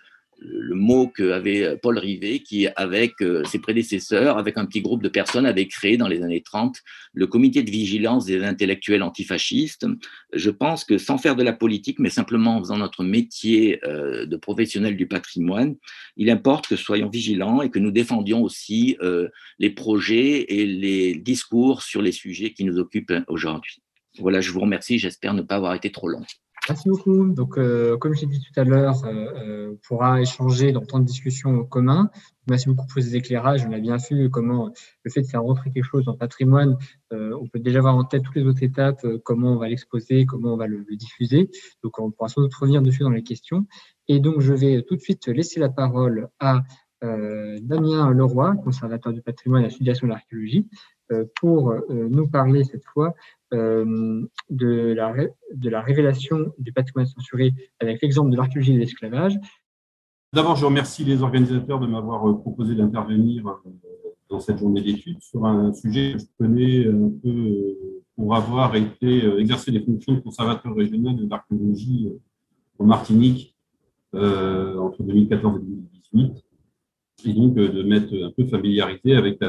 [0.42, 3.14] le mot qu'avait Paul Rivet, qui, avec
[3.46, 6.78] ses prédécesseurs, avec un petit groupe de personnes, avait créé dans les années 30
[7.14, 9.86] le comité de vigilance des intellectuels antifascistes.
[10.34, 14.38] Je pense que sans faire de la politique, mais simplement en faisant notre métier de
[14.38, 15.76] professionnel du patrimoine,
[16.16, 18.98] il importe que soyons vigilants et que nous défendions aussi
[19.60, 23.82] les projets et les discours sur les sujets qui nous occupent aujourd'hui.
[24.18, 25.00] Voilà, je vous remercie.
[25.00, 26.24] J'espère ne pas avoir été trop long.
[26.68, 27.30] Merci beaucoup.
[27.34, 31.00] Donc, euh, comme j'ai dit tout à l'heure, euh, euh, on pourra échanger dans tant
[31.00, 32.12] de discussions commun.
[32.48, 33.66] Merci beaucoup pour ces éclairages.
[33.66, 34.72] On a bien vu comment
[35.04, 36.78] le fait de faire rentrer quelque chose dans le patrimoine,
[37.12, 40.54] on peut déjà avoir en tête toutes les autres étapes, comment on va l'exposer, comment
[40.54, 41.50] on va le, diffuser.
[41.84, 43.66] Donc, on pourra sans doute revenir dessus dans les questions.
[44.08, 46.64] Et donc, je vais tout de suite laisser la parole à
[47.02, 50.68] Damien Leroy, conservateur du patrimoine et la de l'archéologie,
[51.40, 53.14] pour nous parler cette fois
[53.52, 55.12] euh, de, la,
[55.56, 59.40] de la révélation du patrimoine censuré avec l'exemple de l'archéologie de l'esclavage.
[60.34, 63.70] D'abord, je remercie les organisateurs de m'avoir euh, proposé d'intervenir euh,
[64.30, 67.76] dans cette journée d'études sur un sujet que je connais un peu
[68.16, 72.14] pour avoir été exercer des fonctions de conservateur régional de l'archéologie
[72.78, 73.56] en Martinique
[74.14, 75.60] entre 2014 et
[76.14, 76.44] 2018,
[77.26, 79.40] et donc de m'être un peu familiarisé avec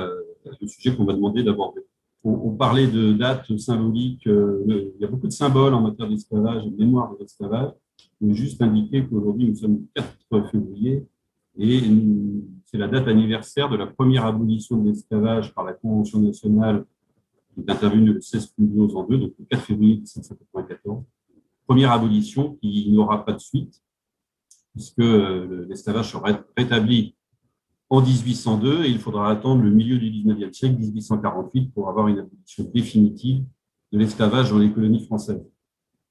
[0.44, 1.82] le sujet qu'on m'a demandé d'aborder
[2.24, 4.26] on, parlait de dates symboliques.
[4.26, 4.62] Euh,
[4.94, 7.72] il y a beaucoup de symboles en matière d'esclavage et de mémoire de l'esclavage.
[8.20, 11.06] Je veux juste indiquer qu'aujourd'hui, nous sommes le 4 février
[11.58, 11.80] et
[12.66, 16.84] c'est la date anniversaire de la première abolition de l'esclavage par la Convention nationale
[17.54, 21.02] qui est intervenue le 16 février en 2, donc le 4 février 1794.
[21.66, 23.82] Première abolition qui n'aura pas de suite,
[24.72, 27.14] puisque euh, l'esclavage sera rétabli
[27.90, 32.20] en 1802 et il faudra attendre le milieu du 19e siècle, 1848, pour avoir une
[32.20, 33.44] abolition définitive
[33.92, 35.44] de l'esclavage dans les colonies françaises.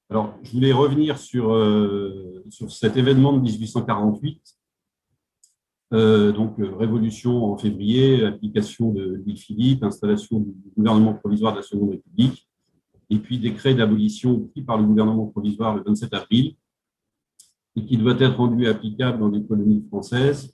[0.10, 4.42] Alors, je voulais revenir sur, euh, cet événement de 1848.
[5.94, 11.64] Euh, donc, euh, révolution en février, application de Louis-Philippe, installation du gouvernement provisoire de la
[11.64, 12.48] Seconde République,
[13.10, 16.56] et puis décret d'abolition pris par le gouvernement provisoire le 27 avril,
[17.76, 20.54] et qui doit être rendu applicable dans les colonies françaises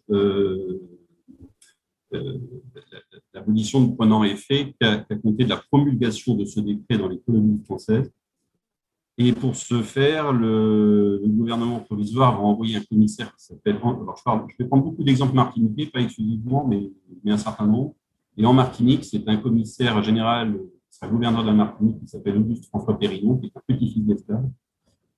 [3.33, 7.61] l'abolition ne prenant effet qu'à compter de la promulgation de ce décret dans les colonies
[7.63, 8.11] françaises.
[9.17, 13.77] Et pour ce faire, le, gouvernement provisoire va envoyer un commissaire qui s'appelle.
[13.77, 16.91] Alors, je, vais prendre beaucoup d'exemples martiniquais, pas exclusivement, mais,
[17.23, 17.95] mais, un certain nombre.
[18.37, 22.37] Et en Martinique, c'est un commissaire général, c'est un gouverneur de la Martinique qui s'appelle
[22.37, 24.49] Auguste François Périnon, qui est un petit-fils d'esclave,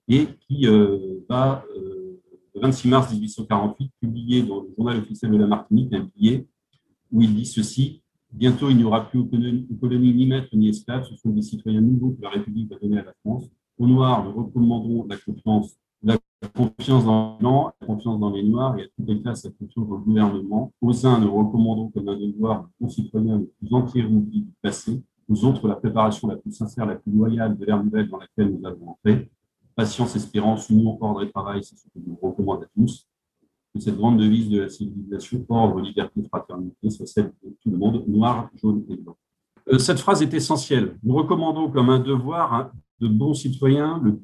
[0.08, 2.20] et qui euh, va, euh,
[2.54, 6.46] le 26 mars 1848, publier dans le journal officiel de la Martinique un billet
[7.12, 8.02] où il dit ceci
[8.32, 11.82] Bientôt, il n'y aura plus aux colonies ni maîtres ni esclaves, ce sont des citoyens
[11.82, 13.50] nouveaux que la République va donner à la France.
[13.78, 16.18] Aux Noirs, nous recommanderons la confiance, la
[16.54, 19.52] confiance dans les Blancs, la confiance dans les Noirs et à toutes les classes la
[19.52, 20.74] confiance dans le gouvernement.
[20.82, 25.02] Aux uns, nous recommandons comme un devoir de concitoyens le plus entier du passé.
[25.30, 28.50] Aux autres, la préparation la plus sincère, la plus loyale de l'ère nouvelle dans laquelle
[28.50, 29.32] nous avons entré.
[29.76, 33.08] Patience, espérance, union, ordre et travail, c'est ce que nous recommande à tous
[33.82, 38.04] cette grande devise de la civilisation, ordre, liberté, fraternité, soit celle de tout le monde,
[38.08, 39.18] noir, jaune et blanc.
[39.70, 40.98] Euh, cette phrase est essentielle.
[41.04, 44.20] Nous recommandons comme un devoir hein, de bons citoyens le,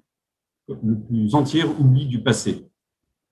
[1.08, 2.68] plus entier oubli du passé.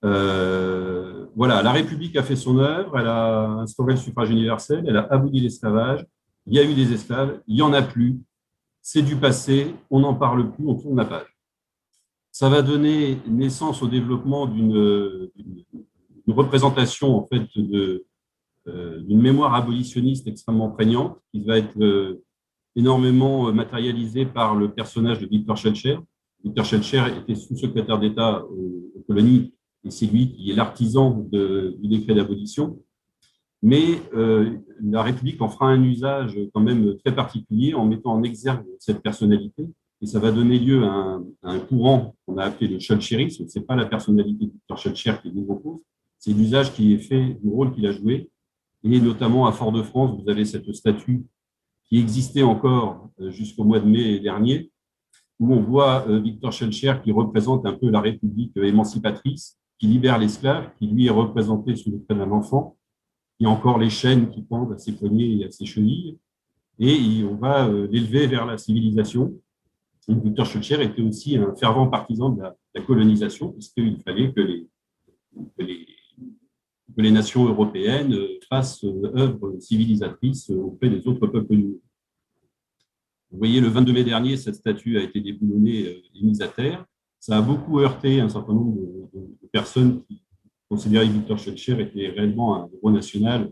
[0.03, 4.97] Euh, voilà, la République a fait son œuvre, elle a instauré le suffrage universel, elle
[4.97, 6.05] a aboli l'esclavage,
[6.45, 8.19] il y a eu des esclaves, il n'y en a plus,
[8.81, 11.37] c'est du passé, on n'en parle plus, on tourne la page.
[12.31, 15.29] Ça va donner naissance au développement d'une
[16.27, 17.47] une représentation en fait
[18.67, 22.23] euh, d'une mémoire abolitionniste extrêmement prégnante qui va être euh,
[22.75, 25.97] énormément euh, matérialisée par le personnage de Victor Schellcher.
[26.43, 29.53] Victor Schellcher était sous-secrétaire d'État aux, colonies
[29.83, 32.79] et c'est lui qui est l'artisan du décret d'abolition.
[33.63, 38.65] Mais la République en fera un usage quand même très particulier en mettant en exergue
[38.79, 39.67] cette personnalité
[40.01, 43.47] et ça va donner lieu à un, courant qu'on a appelé le Schellcherisme.
[43.47, 45.79] Ce n'est pas la personnalité de Victor Schellcher qui nous oppose,
[46.21, 48.29] c'est l'usage qui est fait du rôle qu'il a joué.
[48.83, 51.23] Et notamment à Fort-de-France, vous avez cette statue
[51.85, 54.71] qui existait encore euh, jusqu'au mois de mai dernier,
[55.39, 60.19] où on voit euh, Victor Schellcher qui représente un peu la République émancipatrice, qui libère
[60.19, 62.77] l'esclave, qui lui est représenté sous le trait d'un enfant.
[63.39, 66.19] Il a encore les chaînes qui pendent à ses poignets et à ses chevilles.
[66.77, 69.33] Et on va euh, l'élever vers la civilisation.
[70.07, 74.67] Victor Schellcher était aussi un fervent partisan de la, colonisation, puisqu'il fallait que les
[76.95, 78.15] que les nations européennes
[78.49, 78.83] fassent
[79.15, 81.79] œuvre civilisatrice auprès des autres peuples monde.
[83.31, 86.85] Vous voyez, le 22 mai dernier, cette statue a été déboulonnée et mise à terre.
[87.19, 88.75] Ça a beaucoup heurté un certain nombre
[89.13, 90.21] de, personnes qui
[90.69, 93.51] considérait que Victor Schœlcher était réellement un héros national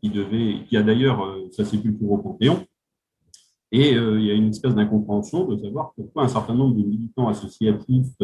[0.00, 2.66] qui, devait, qui a d'ailleurs sa sépulture au Panthéon.
[3.72, 7.28] Et il y a une espèce d'incompréhension de savoir pourquoi un certain nombre de militants
[7.28, 8.14] associatifs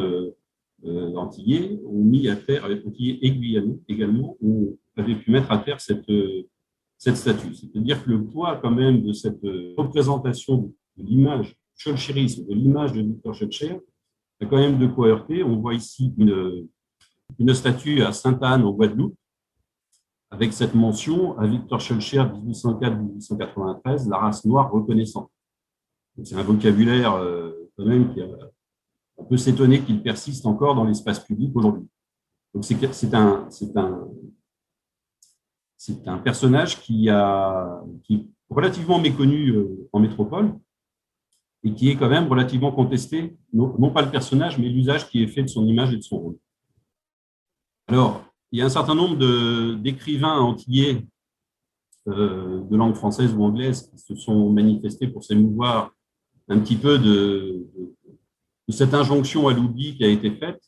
[0.85, 5.81] antillais ont mis à terre, antillais et guyanais également, ont, avaient pu mettre à terre
[5.81, 6.11] cette,
[6.99, 7.55] cette statue.
[7.55, 9.43] C'est-à-dire que le poids quand même de cette
[9.77, 11.57] représentation de l'image
[11.87, 13.81] de l'image de Victor Schulcher,
[14.41, 15.43] a quand même de quoi heurter.
[15.43, 16.69] On voit ici une,
[17.39, 19.17] une statue à Sainte-Anne, en Guadeloupe,
[20.31, 25.31] avec cette mention à Victor Schulcher, 1804-1893, la race noire reconnaissante.
[26.23, 28.29] C'est un vocabulaire euh, quand même qui a,
[29.17, 31.87] on peut s'étonner qu'il persiste encore dans l'espace public aujourd'hui.
[32.55, 33.15] Donc c'est
[36.05, 40.55] un, personnage qui, est relativement méconnu euh, en métropole
[41.65, 45.27] et qui est quand même relativement contesté, non, pas le personnage, mais l'usage qui est
[45.27, 46.37] fait de son image et de son rôle.
[47.89, 49.17] Alors, il y a un certain nombre
[49.77, 51.05] d'écrivains antillais
[52.07, 55.93] euh, de langue française ou anglaise qui se sont manifestés pour s'émouvoir
[56.49, 57.67] un petit peu de
[58.73, 60.61] cette injonction à l'oubli qui a été faite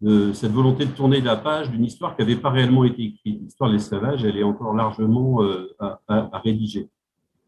[0.00, 3.40] de cette volonté de tourner la page d'une histoire qui n'avait pas réellement été écrite.
[3.40, 5.72] L'histoire de l'esclavage, elle est encore largement euh,
[6.08, 6.88] à, rédiger.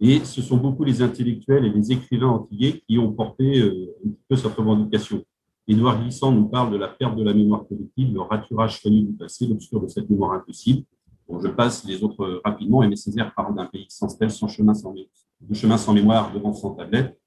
[0.01, 4.11] Et ce sont beaucoup les intellectuels et les écrivains antillais qui ont porté euh, un
[4.11, 5.25] petit peu cette revendication.
[5.67, 9.13] Édouard Glissant nous parle de la perte de la mémoire collective, le raturage connu du
[9.13, 10.85] passé, l'obscur de cette mémoire impossible.
[11.27, 12.83] Bon, je passe les autres rapidement.
[12.83, 16.53] Aimé Césaire parle d'un pays sans stèle, sans chemin, sans, de chemin sans mémoire, devant
[16.53, 17.19] sans tablette.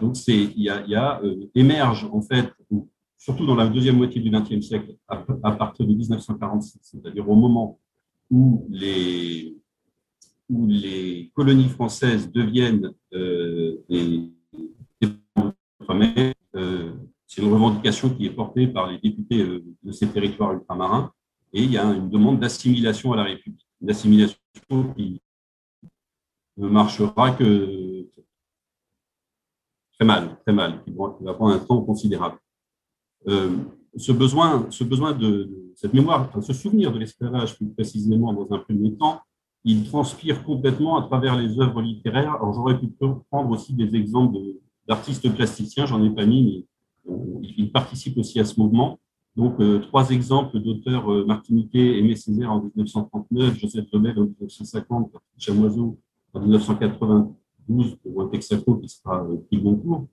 [0.00, 2.52] Donc il y a, euh, émerge en fait,
[3.16, 7.78] surtout dans la deuxième moitié du XXe siècle, à, partir de 1946, c'est-à-dire au moment
[8.30, 9.56] où les,
[10.48, 14.30] où les colonies françaises deviennent euh, des,
[15.00, 15.08] des
[16.56, 16.92] euh,
[17.26, 21.12] c'est une revendication qui est portée par les députés euh, de ces territoires ultramarins,
[21.52, 24.38] et il y a une demande d'assimilation à la République, une assimilation
[24.96, 25.20] qui
[26.56, 28.06] ne marchera que
[29.98, 32.36] très mal, très mal, qui va prendre un temps considérable.
[33.26, 33.56] Euh,
[33.96, 38.58] ce besoin, ce besoin de, cette mémoire, ce souvenir de l'esclavage plus précisément dans un
[38.58, 39.20] premier temps,
[39.64, 42.34] il transpire complètement à travers les œuvres littéraires.
[42.34, 42.88] Alors j'aurais pu
[43.30, 44.38] prendre aussi des exemples
[44.86, 46.66] d'artistes plasticiens, j'en ai pas mis,
[47.10, 49.00] mais ils participent aussi à ce mouvement.
[49.36, 55.12] Donc euh, trois exemples d'auteurs euh, martiniquais, Aimé Césaire en 1939, Joseph Lebel en 1950,
[55.38, 55.98] Chamoiseau
[56.34, 56.40] en
[57.68, 60.06] 1992 pour Texaco qui sera pris Goncourt.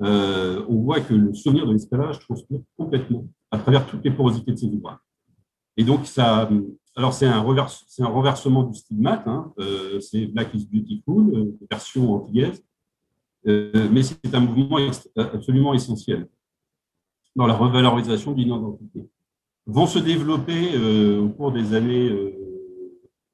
[0.00, 4.52] Euh, on voit que le souvenir de l'esclavage transpire complètement à travers toutes les porosités
[4.52, 4.98] de ces ouvrages.
[5.76, 6.48] Et donc, ça,
[6.94, 12.14] alors c'est un, un, renversement du stigmate, hein, euh, c'est Black is Beautiful, euh, version
[12.14, 12.62] antillaise,
[13.44, 14.78] mais c'est un mouvement
[15.16, 16.28] absolument essentiel
[17.34, 19.08] dans la revalorisation d'une identité.
[19.66, 20.76] Vont se développer
[21.18, 22.10] au cours des années,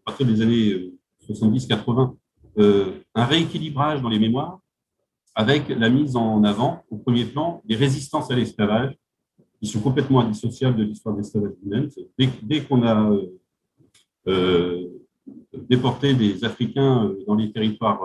[0.04, 0.92] à partir des années
[1.28, 2.14] 70-80,
[3.14, 4.60] un rééquilibrage dans les mémoires
[5.34, 8.96] avec la mise en avant, au premier plan, des résistances à l'esclavage,
[9.60, 11.88] qui sont complètement indissociables de l'histoire de l'esclavage humain.
[12.42, 13.40] Dès, qu'on a euh,
[14.28, 14.88] euh,
[15.68, 18.02] déporté des Africains euh, dans les territoires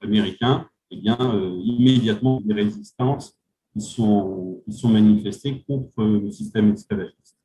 [0.00, 1.18] américains, eh bien,
[1.62, 3.36] immédiatement, des résistances
[3.72, 7.36] qui sont manifestées contre le système esclavagiste.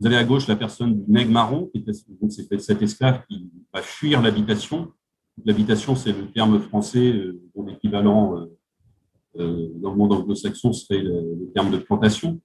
[0.00, 3.82] Vous avez à gauche la personne du nègre marron, qui était cet esclave qui va
[3.82, 4.92] fuir l'habitation
[5.44, 8.46] L'habitation, c'est le terme français euh, dont l'équivalent euh,
[9.38, 12.40] euh, dans le monde anglo-saxon serait le, terme de plantation.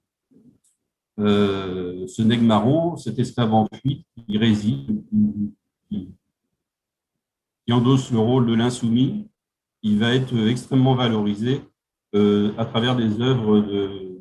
[1.18, 5.02] ce nègre marron, cet esclave en fuite, qui réside,
[5.90, 6.08] qui,
[7.70, 9.28] endosse le rôle de l'insoumis,
[9.82, 11.62] il va être extrêmement valorisé
[12.14, 13.60] à travers des œuvres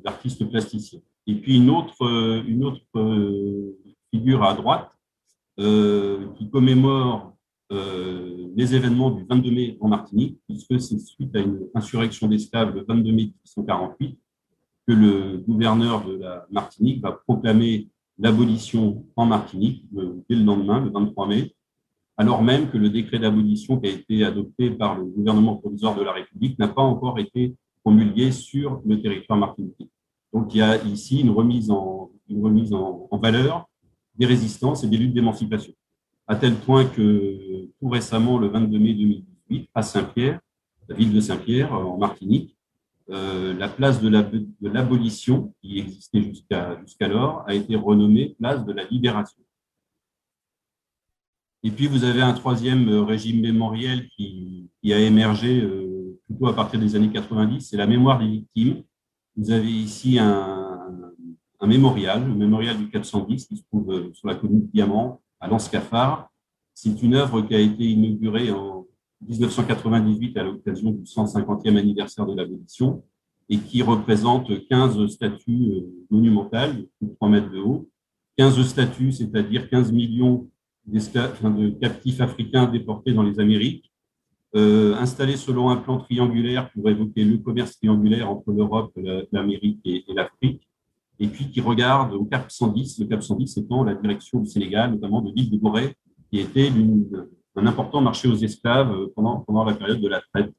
[0.03, 0.99] d'artistes plasticiens.
[1.28, 2.01] Et puis une autre,
[2.47, 2.82] une autre
[4.11, 4.89] figure à droite
[5.57, 7.34] qui commémore
[7.72, 12.76] euh, les événements du 22 mai en Martinique, puisque c'est suite à une insurrection d'esclaves
[12.76, 14.20] le 22 mai 1848
[14.88, 17.89] que le gouverneur de la Martinique va proclamer
[18.20, 19.84] l'abolition en Martinique
[20.30, 21.55] dès le lendemain, le 23 mai,
[22.18, 26.03] alors même que le décret d'abolition qui a été adopté par le gouvernement provisoire de
[26.03, 29.89] la République n'a pas encore été promulgué sur le territoire martiniquais.
[30.32, 32.11] Donc il y a ici une remise en
[33.20, 33.68] valeur
[34.16, 35.74] des résistances et des luttes d'émancipation
[36.28, 40.39] à tel point que tout récemment, le 22 mai 2018, à Saint-Pierre,
[40.88, 42.55] la ville de Saint-Pierre, en Martinique,
[43.12, 44.09] euh, la place de
[44.67, 46.21] l'abolition, qui existait
[46.82, 49.41] jusqu'alors, a été renommée place de la libération.
[51.63, 56.79] Et puis, vous avez un troisième régime mémoriel qui, a émergé euh, plutôt à partir
[56.79, 58.83] des années 90, c'est la mémoire des victimes.
[59.36, 60.79] Vous avez ici un,
[61.59, 66.30] un mémorial, le mémorial du 410, qui se trouve sur la commune de Diamant, à.
[66.74, 68.86] C'est une œuvre qui a été inaugurée en
[69.28, 73.04] 1998 à l'occasion du 150e anniversaire de l'abolition
[73.50, 77.89] et qui représente 15 statues monumentales de 3 mètres de haut,
[78.38, 80.50] 15 statues, c'est-à-dire 15 millions
[80.86, 83.92] de captifs africains déportés dans les Amériques,
[84.55, 88.97] euh, installés selon un plan triangulaire pour évoquer le commerce triangulaire entre l'Europe,
[89.32, 90.67] l'Amérique et, l'Afrique,
[91.20, 94.92] et puis qui regarde au Cap 110, le Cap 110 étant la direction du Sénégal,
[94.92, 95.96] notamment de l'île de Gorée,
[96.32, 96.71] qui était
[97.55, 100.54] un important marché aux esclaves pendant, pendant la période de la traite.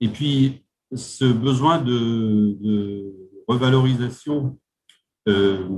[0.00, 3.12] Et puis, ce besoin de, de
[3.46, 4.58] revalorisation
[5.28, 5.68] euh,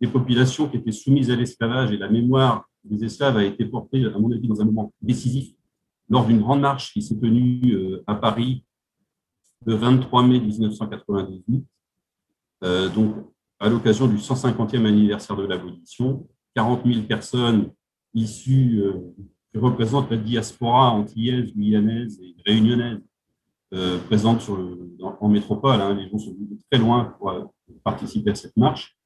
[0.00, 4.04] des populations qui étaient soumises à l'esclavage et la mémoire des esclaves a été portée,
[4.04, 5.54] à mon avis, dans un moment décisif
[6.08, 8.64] lors d'une grande marche qui s'est tenue euh, à Paris
[9.66, 11.64] le 23 mai 1998,
[12.64, 13.14] euh, donc
[13.60, 16.26] à l'occasion du 150e anniversaire de l'abolition.
[16.54, 17.72] 40 000 personnes
[18.14, 18.80] issues,
[19.52, 23.00] qui représentent la diaspora antillaise, guyanaise et réunionnaise,
[24.06, 24.56] présentes sur
[25.00, 25.80] en métropole.
[25.80, 25.94] Hein.
[25.94, 27.32] les gens sont venus très loin pour
[27.82, 28.96] participer à cette marche,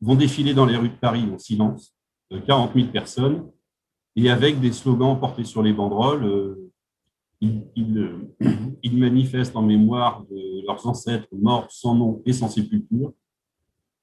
[0.00, 1.94] vont défiler dans les rues de Paris en silence,
[2.46, 3.46] 40 000 personnes,
[4.16, 6.56] et avec des slogans portés sur les banderoles,
[8.82, 13.12] ils, manifestent en mémoire de leurs ancêtres morts sans nom et sans sépulture,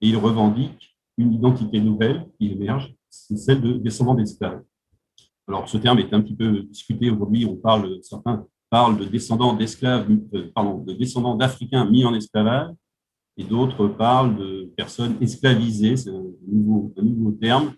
[0.01, 4.61] et ils revendiquent une identité nouvelle qui émerge, c'est celle de descendants d'esclaves.
[5.47, 7.45] Alors, ce terme est un petit peu discuté aujourd'hui.
[7.45, 12.71] On parle, certains parlent de descendants d'esclaves, euh, pardon, de descendants d'Africains mis en esclavage
[13.37, 16.93] et d'autres parlent de personnes esclavisées, c'est un nouveau,
[17.41, 17.73] terme.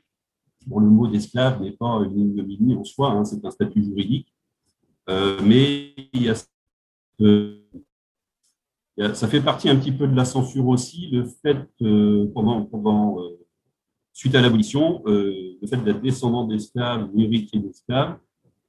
[0.67, 4.27] Le mot d'esclave n'est pas une ignominie en soi, hein, c'est un statut juridique,
[5.07, 6.35] mais il y a,
[9.13, 13.39] ça fait partie un petit peu de la censure aussi, le fait, euh, pendant, euh,
[14.13, 18.17] suite à l'abolition, le fait d'être descendant d'esclaves ou héritier d'esclaves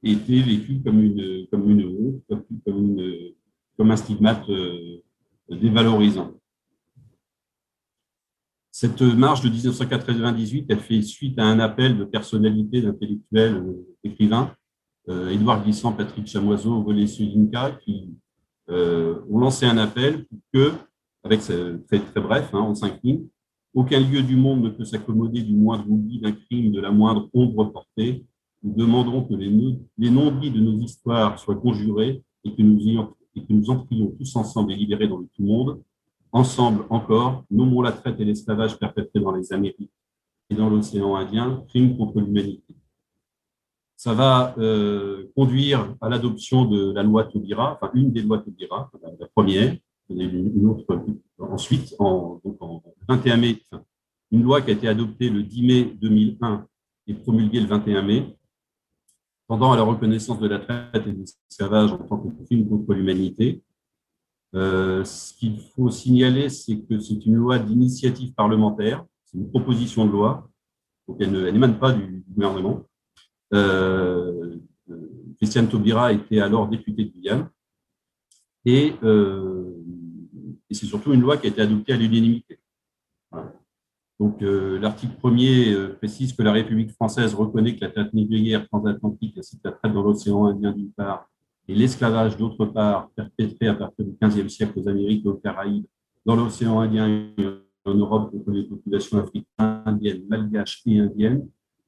[0.01, 2.97] était vécu comme une, comme une honte, comme,
[3.77, 4.49] comme un stigmate
[5.49, 6.33] dévalorisant.
[8.75, 14.51] Cette marche de 1998, elle fait suite à un appel de personnalités, d'intellectuels, euh, d'écrivains,
[14.51, 14.62] euh,
[15.07, 18.13] Édouard Glissant, Patrick Chamoiseau, Volé Sulinka, qui
[18.69, 20.71] euh, ont lancé un appel pour que,
[21.23, 23.01] avec très, très bref, hein, en cinq
[23.73, 27.29] aucun lieu du monde ne peut s'accommoder du moindre oubli d'un crime, de la moindre
[27.33, 28.23] ombre portée.
[28.61, 29.51] Nous demandons que les,
[29.97, 32.79] les non-dits de nos histoires soient conjurés et que nous,
[33.35, 35.81] et que nous entrions tous ensemble et libérés dans le tout monde
[36.31, 39.91] Ensemble encore, nommons la traite et l'esclavage perpétrés dans les Amériques
[40.49, 42.75] et dans l'océan Indien, crime contre l'humanité.
[44.03, 48.91] Ça va euh, conduire à l'adoption de la loi Taubira, enfin une des lois Taubira,
[49.17, 49.77] la première,
[50.09, 50.85] une autre
[51.39, 52.41] ensuite, en,
[53.07, 53.61] 21 mai,
[54.29, 56.67] une loi qui a été adoptée le 10 mai 2001
[57.07, 58.37] et promulguée le 21 mai,
[59.47, 62.93] tendant à la reconnaissance de la traite et de l'esclavage en tant que crime contre
[62.95, 63.63] l'humanité,
[64.53, 70.05] euh, ce qu'il faut signaler, c'est que c'est une loi d'initiative parlementaire, c'est une proposition
[70.05, 70.49] de loi,
[71.07, 72.83] donc elle n'émane pas du, gouvernement.
[73.53, 74.57] Euh,
[75.37, 77.49] Christiane Taubira était alors députée de Guyane,
[78.65, 79.83] et, euh,
[80.69, 82.59] et c'est surtout une loi qui a été adoptée à l'unanimité.
[84.19, 89.57] Donc, l'article 1er précise que la République française reconnaît que la traite négrière transatlantique ainsi
[89.57, 91.27] que la traite dans l'océan Indien d'une part
[91.67, 95.85] et l'esclavage, d'autre part, perpétré à partir du XVe siècle aux Amériques et aux Caraïbes,
[96.25, 97.33] dans l'océan Indien et
[97.85, 99.45] en Europe contre les populations africaines,
[99.85, 101.47] indiennes, malgaches et indiennes,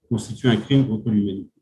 [0.09, 1.54] constitue un crime contre l'humanité.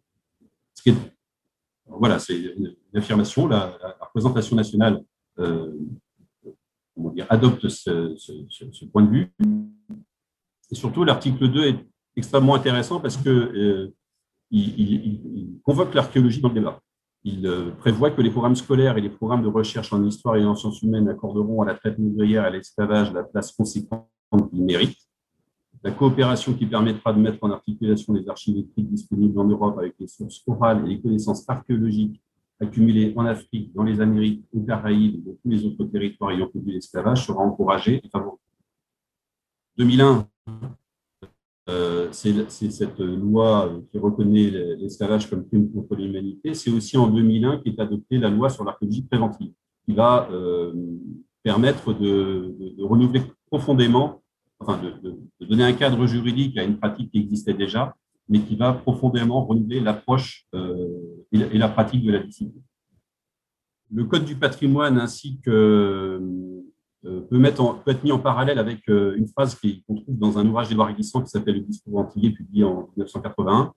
[1.87, 3.47] Voilà, c'est une, affirmation.
[3.47, 5.03] La, représentation nationale
[5.39, 5.71] euh,
[7.29, 9.33] adopte ce, point de vue.
[10.71, 13.89] Et surtout, l'article 2 est extrêmement intéressant parce qu'il euh,
[15.63, 16.79] convoque l'archéologie dans le débat.
[17.25, 20.45] Il euh, prévoit que les programmes scolaires et les programmes de recherche en histoire et
[20.45, 24.09] en sciences humaines accorderont à la traite négrière et à l'esclavage la place conséquente
[24.51, 24.97] qu'ils méritent.
[25.84, 29.95] La coopération qui permettra de mettre en articulation les archives écrites disponibles en Europe avec
[29.99, 32.22] les sources orales et les connaissances archéologiques
[32.61, 36.47] accumulées en Afrique, dans les Amériques, aux Caraïbes et dans tous les autres territoires ayant
[36.47, 38.39] connu l'esclavage sera encouragée et favorisée.
[39.77, 40.27] 2001,
[41.69, 46.53] euh, c'est cette loi qui reconnaît l'esclavage comme crime contre l'humanité.
[46.53, 49.53] C'est aussi en 2001 qu'est adoptée la loi sur l'archéologie préventive,
[49.85, 50.73] qui va euh,
[51.41, 54.22] permettre de, renouveler profondément,
[54.59, 57.95] enfin de, donner un cadre juridique à une pratique qui existait déjà,
[58.30, 60.88] mais qui va profondément renouveler l'approche euh,
[61.31, 62.63] et, la pratique de la discipline.
[63.91, 66.19] Le Code du patrimoine ainsi que
[67.03, 70.69] peut, mettre peut être mis en parallèle avec une phrase qu'on trouve dans un ouvrage
[70.69, 73.73] d'Édouard Glissant qui s'appelle Le discours antillais, publié en 1981.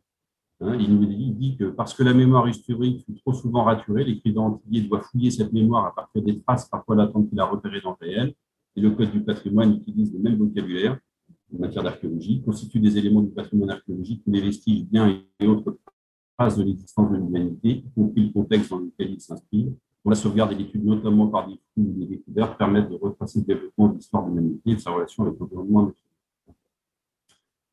[0.61, 4.43] Hein, il nous dit que parce que la mémoire historique fut trop souvent raturée, l'écrivain
[4.43, 7.97] antillais doit fouiller cette mémoire à partir des traces parfois latentes qu'il a repérées dans
[8.01, 8.35] le réel.
[8.77, 10.98] Et le Code du patrimoine utilise le même vocabulaire
[11.55, 15.78] en matière d'archéologie, constitue des éléments du patrimoine archéologique, les vestiges, biens et autres
[16.36, 19.73] traces de l'existence de l'humanité, y compris le contexte dans lequel ils s'inscrivent.
[20.03, 23.40] Pour la sauvegarde et l'étude, notamment par des fouilles et des découvertes, permettent de retracer
[23.40, 25.93] le développement de l'histoire de l'humanité et de sa relation avec l'environnement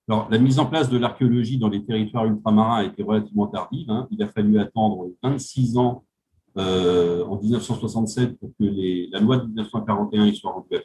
[0.10, 3.90] alors, la mise en place de l'archéologie dans les territoires ultramarins a été relativement tardive.
[3.90, 4.06] Hein.
[4.12, 6.04] Il a fallu attendre 26 ans
[6.58, 8.66] euh, en 1967 pour que
[9.12, 10.76] la loi de 1941 soit rendue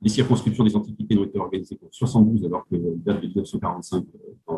[0.00, 4.52] Les circonscriptions des antiquités n'ont été organisées qu'en 72, alors que date de 1945 euh,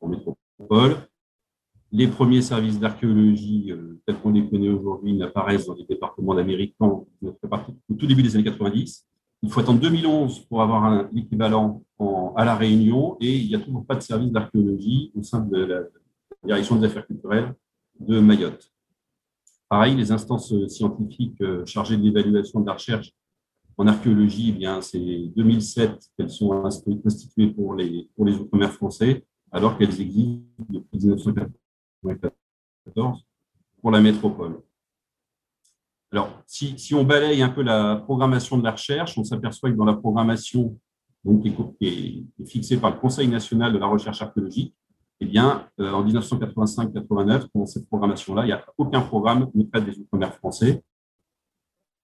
[0.00, 0.96] en, métropole.
[1.92, 6.76] Les premiers services d'archéologie, euh, tels qu'on les connaît aujourd'hui, n'apparaissent dans les départements d'Amérique
[6.80, 7.06] au
[7.98, 9.06] tout début des années 90.
[9.42, 11.82] Il faut attendre 2011 pour avoir un équivalent
[12.36, 15.56] à La Réunion et il n'y a toujours pas de service d'archéologie au sein de
[15.56, 15.82] la
[16.44, 17.54] direction des affaires culturelles
[17.98, 18.70] de Mayotte.
[19.68, 23.12] Pareil, les instances scientifiques euh, chargées de l'évaluation de la recherche
[23.80, 26.68] en archéologie, eh bien, c'est 2007 qu'elles sont
[27.02, 33.24] constituées pour les, pour les Outre-mer français, alors qu'elles existent depuis 1994
[33.80, 34.60] pour la métropole.
[36.12, 39.76] Alors, si, si, on balaye un peu la programmation de la recherche, on s'aperçoit que
[39.76, 40.78] dans la programmation
[41.24, 44.74] donc, qui, est, fixée par le Conseil national de la recherche archéologique,
[45.20, 49.86] eh bien, euh, en 1985-89, dans cette programmation-là, il n'y a aucun programme qui traite
[49.86, 50.84] des Outre-mer français.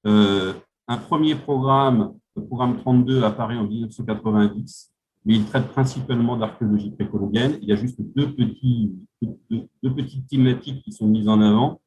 [0.06, 0.54] Euh,
[0.88, 4.92] un premier programme, le programme 32, apparaît en 1990,
[5.24, 7.58] mais il traite principalement d'archéologie précolombienne.
[7.60, 11.80] Il y a juste deux, petites thématiques qui sont mises en avant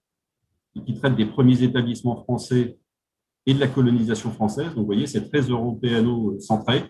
[0.85, 2.77] qui traite des premiers établissements français
[3.45, 4.67] et de la colonisation française.
[4.67, 6.83] Donc, vous voyez, c'est très européano-centré.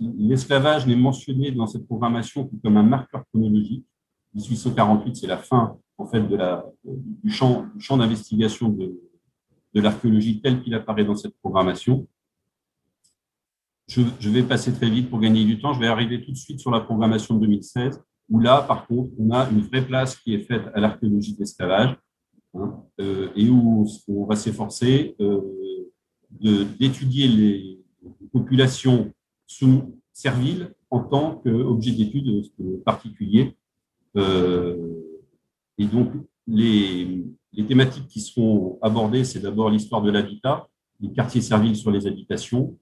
[0.00, 3.84] L'esclavage n'est mentionné dans cette programmation que comme un marqueur chronologique.
[4.34, 9.00] 1848, c'est la fin en fait, du champ, champ d'investigation de,
[9.76, 12.08] de l'archéologie tel qu'il apparaît dans cette programmation.
[13.88, 15.74] Je, vais passer très vite pour gagner du temps.
[15.74, 19.10] Je vais arriver tout de suite sur la programmation de 2016, où là, par contre,
[19.18, 21.94] on a une vraie place qui est faite à l'archéologie de l'esclavage.
[22.54, 25.42] Hein, euh, et où on va s'efforcer euh,
[26.40, 27.84] d'étudier les
[28.32, 29.12] populations
[29.46, 32.50] sous serviles en tant qu'objet d'étude
[32.82, 33.54] particulier.
[34.16, 34.74] Euh,
[35.76, 36.12] et donc,
[36.46, 40.68] les, les, thématiques qui seront abordées, c'est d'abord l'histoire de l'habitat,
[41.00, 42.76] les quartiers serviles sur les habitations,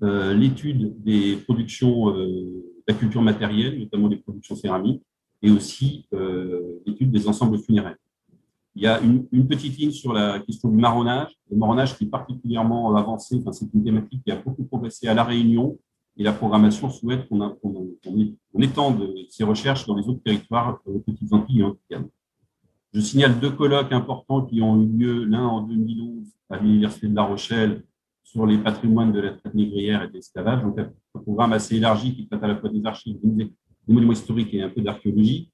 [0.00, 5.02] l'étude des productions de la culture matérielle, notamment des productions céramiques,
[5.42, 6.06] et aussi
[6.86, 7.96] l'étude des ensembles funéraires.
[8.78, 11.32] Il y a une, petite ligne sur la question du marronnage.
[11.50, 15.14] Le marronnage qui est particulièrement avancé, enfin, c'est une thématique qui a beaucoup progressé à
[15.14, 15.76] La Réunion
[16.16, 17.56] et la programmation souhaite qu'on
[18.60, 21.64] étende ces recherches dans les autres territoires aux Petites Antilles
[22.94, 27.14] Je signale deux colloques importants qui ont eu lieu, l'un en 2011 à l'Université de
[27.14, 27.84] La Rochelle
[28.24, 32.14] sur les patrimoines de la traite négrière et de l'esclavage, donc un programme assez élargi
[32.14, 33.50] qui traite à la fois des archives, des
[33.86, 35.50] monuments historiques et un peu d'archéologie.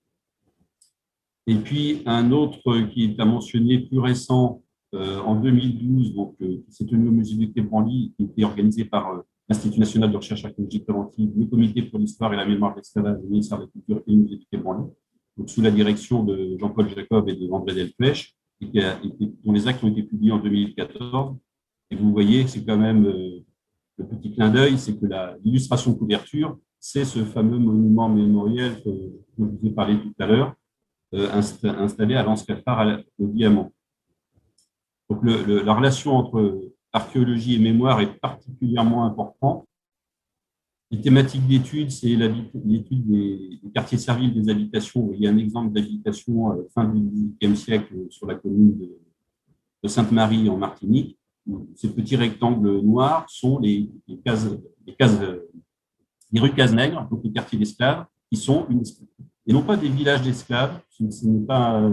[1.47, 4.63] Et puis un autre qui est à mentionner plus récent
[4.95, 8.45] euh, en 2012, donc euh, qui s'est tenu au musée du Quai Branly, qui était
[8.45, 12.47] organisé par euh, l'Institut national de recherche archéologique préventive, le Comité pour l'histoire et la
[12.47, 14.89] mémoire de l'esclavage, le ministère de la Culture et le musée du Quai Branly,
[15.37, 18.99] donc sous la direction de Jean-Paul Jacob et de André Delpech, et qui a
[19.45, 21.37] dont les actes ont été publiés en 2014.
[21.91, 23.05] Et vous voyez, c'est quand même
[23.99, 25.07] le petit clin d'œil, c'est que
[25.45, 28.91] l'illustration de couverture, c'est ce fameux monument mémoriel que
[29.39, 30.55] je vous ai parlé tout à l'heure,
[31.15, 32.47] euh, installé à l'Anse
[33.19, 33.73] au Diamant.
[35.09, 39.67] Donc la relation entre archéologie et mémoire est particulièrement importante.
[40.95, 45.11] Les thématiques d'études, c'est l'étude des, quartiers serviles des habitations.
[45.13, 49.89] Il y a un exemple d'habitation euh, fin du XVIIIe siècle sur la commune de,
[49.89, 51.19] Sainte-Marie en Martinique.
[51.75, 53.91] Ces petits rectangles noirs sont les,
[54.25, 54.47] cases,
[54.87, 55.19] les, cases,
[56.31, 58.83] les rues Casse-Nègre, donc les quartiers d'esclaves, qui sont une,
[59.47, 60.81] et non pas des villages d'esclaves.
[60.89, 61.91] Ce n'est pas,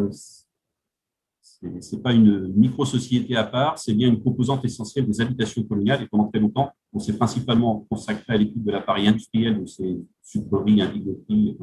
[1.80, 6.04] c'est pas une micro-société à part, c'est bien une composante essentielle des habitations coloniales.
[6.04, 10.00] Et pendant très longtemps, on s'est principalement consacré à l'étude de l'appareil industriel, de ces
[10.22, 11.58] sucreries, indigoteries,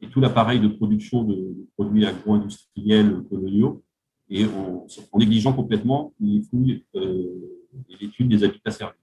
[0.00, 3.82] et tout l'appareil de production de produits agro-industriels coloniaux,
[4.30, 4.86] et en,
[5.18, 7.60] négligeant complètement les fouilles euh,
[7.90, 8.96] et l'étude des habitats servis.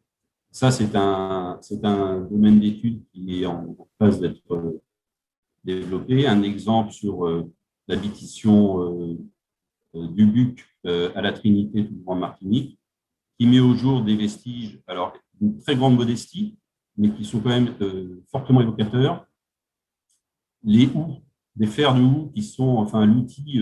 [0.49, 4.81] Ça, c'est un, c'est domaine d'étude qui est en phase d'être
[5.63, 7.51] développer un exemple sur euh,
[7.87, 9.17] l'habitation euh, euh,
[9.93, 12.79] du Buc à la Trinité, toujours en Martinique,
[13.37, 16.57] qui met au jour des vestiges, alors d'une très grande modestie,
[16.97, 17.75] mais qui sont quand même
[18.31, 19.25] fortement évocateurs.
[20.63, 21.17] Les houes,
[21.55, 23.61] des fers de houe qui sont enfin l'outil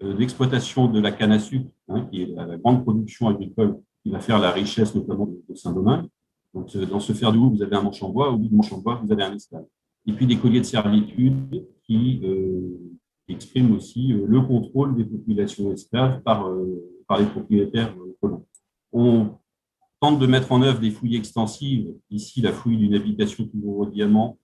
[0.00, 4.20] d'exploitation de la canne à sucre, hein, qui est la, grande production agricole qui va
[4.20, 6.08] faire la richesse notamment de Saint-Domingue.
[6.54, 8.54] Donc, dans ce fer de houe, vous avez un manche en bois, au bout du
[8.54, 9.64] manche en bois, vous avez un esclave
[10.08, 12.78] et puis des colliers de servitude qui euh,
[13.34, 18.44] expriment aussi euh, le contrôle des populations esclaves par, euh, par les propriétaires colons.
[18.92, 19.30] On
[20.00, 21.92] tente de mettre en œuvre des fouilles extensives.
[22.10, 24.38] Ici, la fouille d'une habitation toujours au diamant.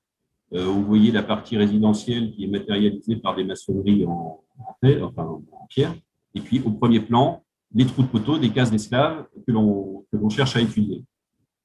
[0.51, 5.95] vous voyez la partie résidentielle qui est matérialisée par des maçonneries en, en pierre.
[6.35, 7.43] Et puis, au premier plan,
[7.73, 11.05] les trous de poteaux, des cases d'esclaves que l'on cherche à étudier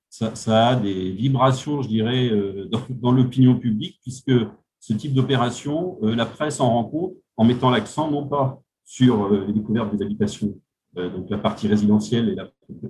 [0.10, 4.32] ça, a des vibrations, je dirais, euh, dans, l'opinion publique, puisque
[4.80, 9.26] ce type d'opération, euh, la presse en rend compte en mettant l'accent non pas sur
[9.26, 10.60] euh, les découvertes des habitations,
[10.96, 12.30] donc la partie résidentielle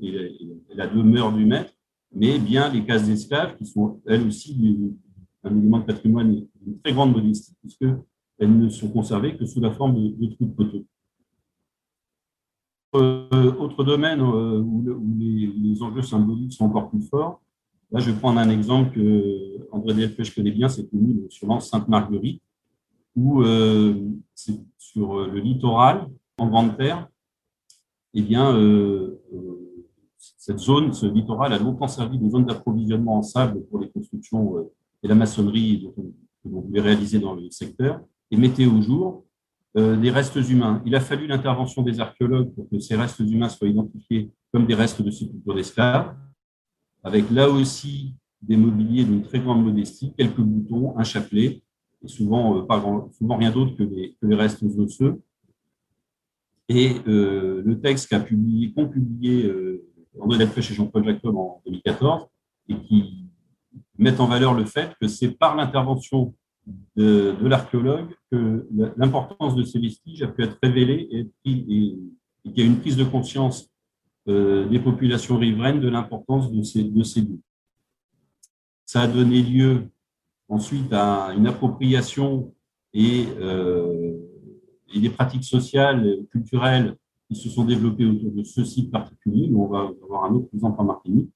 [0.01, 1.73] et la, demeure du maître,
[2.13, 4.95] mais bien les cases d'esclaves qui sont elles aussi
[5.43, 7.97] un élément de patrimoine d'une très grande modestie, puisqu'elles
[8.39, 10.85] ne sont conservées que sous la forme de, trous de poteaux.
[12.95, 14.83] Euh, autre domaine euh, où,
[15.19, 17.41] les, enjeux symboliques sont encore plus forts,
[17.91, 20.87] là je vais prendre un exemple que André Delpech connaît bien, c'est
[21.29, 22.41] sur l'anse Sainte-Marguerite,
[23.15, 23.95] où euh,
[24.77, 26.07] sur le littoral,
[26.37, 27.07] en Grande Terre,
[28.13, 28.55] eh bien,
[30.37, 34.71] cette zone, ce littoral a longtemps servi de zone d'approvisionnement en sable pour les constructions
[35.03, 35.89] et la maçonnerie
[36.43, 38.01] que l'on pouvait réaliser dans le secteur,
[38.31, 39.25] et mettait au jour
[39.77, 40.81] euh, des restes humains.
[40.85, 44.75] Il a fallu l'intervention des archéologues pour que ces restes humains soient identifiés comme des
[44.75, 46.15] restes de sépulture d'esclaves,
[47.03, 51.61] avec là aussi des mobiliers d'une très grande modestie, quelques boutons, un chapelet,
[52.03, 52.81] et souvent, euh, pas
[53.17, 55.21] souvent rien d'autre que, les, restes osseux.
[56.69, 59.83] Et euh, le texte qu'a publié, qu'ont publié euh,
[60.19, 62.27] André Delpech et Jean-Paul Jacob en 2014,
[62.69, 63.25] et qui
[63.97, 66.33] met en valeur le fait que c'est par l'intervention
[66.95, 68.67] de, l'archéologue que
[68.97, 72.13] l'importance de ces vestiges a pu être révélée et, qu'il
[72.45, 73.69] y a une prise de conscience
[74.29, 77.27] des populations riveraines de l'importance de ces, de ces.
[78.85, 79.89] Ça a donné lieu
[80.49, 82.53] ensuite à une appropriation
[82.93, 84.17] et, euh,
[84.93, 86.95] des pratiques sociales, culturelles
[87.29, 89.51] qui se sont développées autour de ce site particulier.
[89.55, 91.29] On va avoir un autre exemple en Martinique.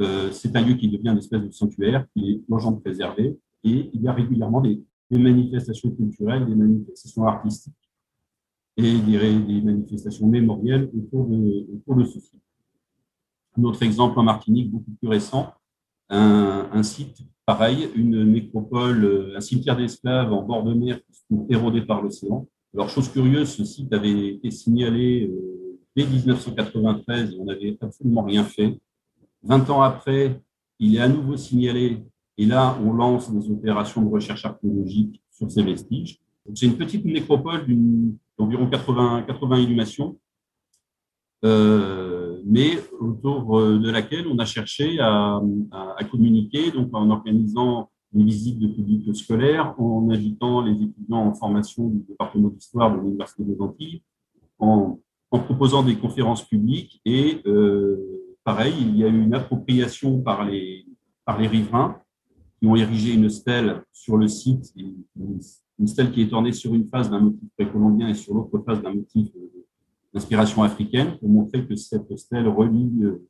[0.00, 3.90] Euh, c'est un lieu qui devient une espèce de sanctuaire, qui est urgent préservé, et
[3.92, 4.80] il y a régulièrement des,
[5.10, 7.87] manifestations culturelles, des manifestations artistiques
[8.78, 12.40] et des, manifestations mémorielles autour de, autour de ce site.
[13.58, 15.52] Un autre exemple en Martinique, beaucoup plus récent,
[16.08, 21.46] un, site pareil, une nécropole, un cimetière d'esclaves en bord de mer qui se trouve
[21.50, 22.46] érodé par l'océan.
[22.72, 28.22] Alors, chose curieuse, ce site avait été signalé euh, dès 1993 et on n'avait absolument
[28.22, 28.78] rien fait.
[29.42, 30.40] 20 ans après,
[30.78, 31.98] il est à nouveau signalé
[32.36, 36.20] et là, on lance des opérations de recherche archéologique sur ces vestiges.
[36.54, 37.66] C'est une petite nécropole
[38.38, 40.18] d'environ 80, 80 inhumations,
[41.44, 45.40] euh, mais autour euh, de laquelle on a cherché à,
[46.10, 51.88] communiquer, donc en organisant des visites de publics scolaires, en invitant les étudiants en formation
[51.88, 54.02] du département d'histoire de l'Université des Antilles,
[54.58, 54.98] en,
[55.30, 57.98] proposant des conférences publiques et euh,
[58.44, 60.86] pareil, il y a eu une appropriation par les,
[61.26, 62.00] par les riverains
[62.58, 65.40] qui ont érigé une stèle sur le site, une
[65.86, 68.94] stèle qui est ornée sur une face d'un motif précolombien et sur l'autre face d'un
[68.94, 69.64] motif euh,
[70.12, 73.26] d'inspiration africaine, pour montrer que cette stèle relie euh,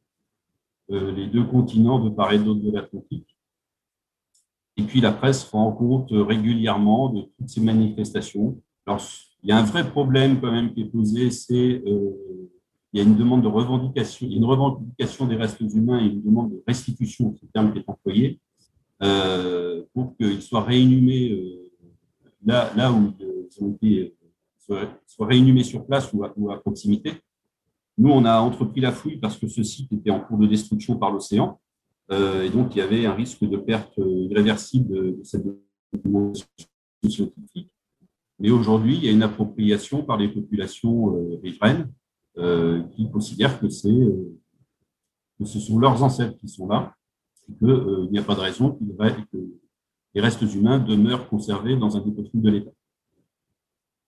[0.91, 3.37] euh, les deux continents de part et d'autre de l'Atlantique.
[4.77, 8.61] Et puis la presse rend compte régulièrement de toutes ces manifestations.
[8.87, 9.03] Alors,
[9.43, 11.83] il y a un vrai problème quand même qui est posé, c'est
[12.93, 16.53] il y a une demande de revendication, une revendication des restes humains et une demande
[16.53, 18.41] de restitution, c'est le terme qui est employé,
[19.03, 21.68] euh, pour qu'ils soient réinhumés euh,
[22.45, 24.15] là, là où ils ont été,
[24.71, 27.13] euh, soient, réinhumés sur place ou à, proximité.
[27.97, 30.97] Nous, on a entrepris la fouille parce que ce site était en cours de destruction
[30.97, 31.61] par l'océan.
[32.11, 35.45] et donc, il y avait un risque de perte irréversible de, cette
[35.93, 36.47] documentation
[37.05, 37.71] scientifique.
[38.39, 41.91] Mais aujourd'hui, il y a une appropriation par les populations riveraines
[42.93, 46.95] qui considèrent que, que ce sont leurs ancêtres qui sont là
[47.59, 49.39] qu'il euh, n'y a pas de raison que
[50.15, 52.71] les restes humains demeurent conservés dans un dépôt de l'État.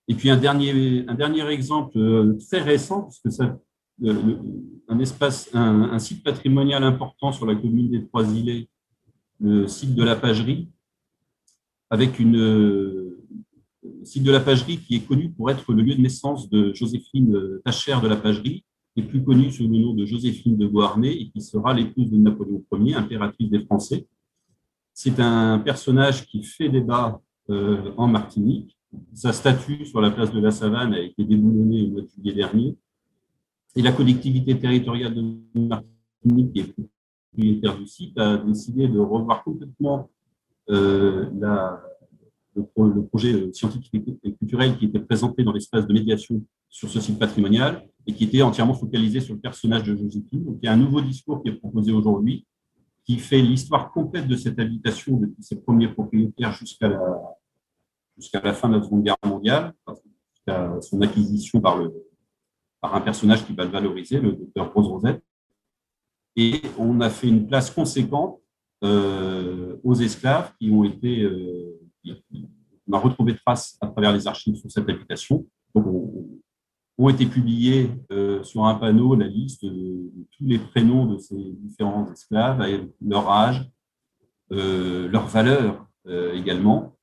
[0.08, 3.58] Et puis un dernier, un dernier exemple euh, très récent, puisque ça,
[4.04, 4.36] euh,
[4.88, 8.68] un, espace, un, site patrimonial important sur la commune des Trois-Îlets,
[9.40, 10.68] le site de la Pagerie,
[11.90, 13.16] avec une
[14.04, 17.60] site de la Pagerie qui est connu pour être le lieu de naissance de Joséphine
[17.64, 18.64] Tacher de la Pagerie,
[18.96, 22.16] qui plus connue sous le nom de Joséphine de Beauharnais et qui sera l'épouse de
[22.16, 24.06] Napoléon Ier, impératrice des Français.
[25.02, 28.76] C'est un personnage qui fait débat euh, en Martinique.
[29.14, 32.34] Sa statue sur la place de la Savane a été déboulonnée au mois de juillet
[32.34, 32.76] dernier.
[33.74, 35.22] Et la collectivité territoriale de
[35.58, 36.74] Martinique, qui est
[37.32, 40.10] propriétaire du site, a décidé de revoir complètement
[40.68, 41.30] euh,
[42.54, 47.18] le, projet scientifique et culturel qui était présenté dans l'espace de médiation sur ce site
[47.18, 50.44] patrimonial et qui était entièrement focalisé sur le personnage de Joséphine.
[50.44, 52.44] Donc, il y a un nouveau discours qui est proposé aujourd'hui
[53.04, 57.00] qui fait l'histoire complète de cette habitation depuis ses premiers propriétaires jusqu'à la,
[58.16, 59.72] jusqu'à la fin de la Seconde Guerre mondiale,
[60.34, 61.92] jusqu'à son acquisition par, le,
[62.80, 65.22] par un personnage qui va le valoriser, le docteur Rose Rosette.
[66.36, 68.40] Et on a fait une place conséquente
[68.84, 71.80] euh, aux esclaves qui ont été euh,
[72.90, 75.46] on a retrouvé trace à travers les archives sur cette habitation.
[75.74, 75.86] Donc,
[77.00, 81.36] ont été publiés euh, sur un panneau la liste de, tous les prénoms de ces
[81.36, 82.62] différents esclaves,
[83.00, 83.70] leur âge,
[84.52, 86.96] euh, leur valeur euh, également,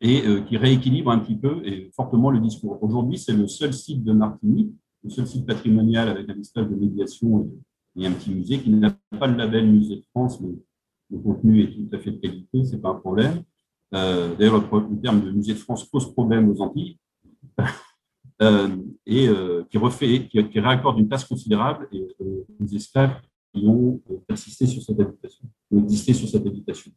[0.00, 2.78] et qui rééquilibre un petit peu et fortement le discours.
[2.82, 6.74] Aujourd'hui, c'est le seul site de Martinique, le seul site patrimonial avec un espace de
[6.74, 7.48] médiation
[7.96, 10.50] et, un petit musée qui n'a pas le label Musée de France, mais
[11.10, 13.44] le contenu est tout à fait de qualité, ce n'est pas un problème.
[13.94, 16.98] Euh, d'ailleurs, le, terme de musée de France pose problème aux Antilles.
[18.42, 18.68] Euh,
[19.06, 22.04] et euh, qui, refait, qui, réaccorde une place considérable et
[22.58, 23.20] les esclaves
[23.52, 26.90] qui ont persisté sur cette habitation, ont existé sur cette habitation.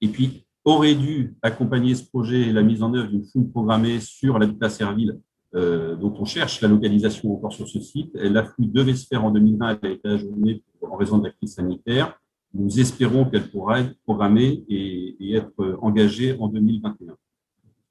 [0.00, 4.38] Et puis, aurait dû accompagner ce projet la mise en œuvre d'une fouille programmée sur
[4.38, 5.18] l'habitat servile
[5.52, 8.14] dont on cherche la localisation encore sur ce site.
[8.14, 11.30] La fouille devait se faire en 2020, elle a été ajournée en raison de la
[11.30, 12.20] crise sanitaire.
[12.52, 17.16] Nous espérons qu'elle pourra être programmée et, être engagée en 2021.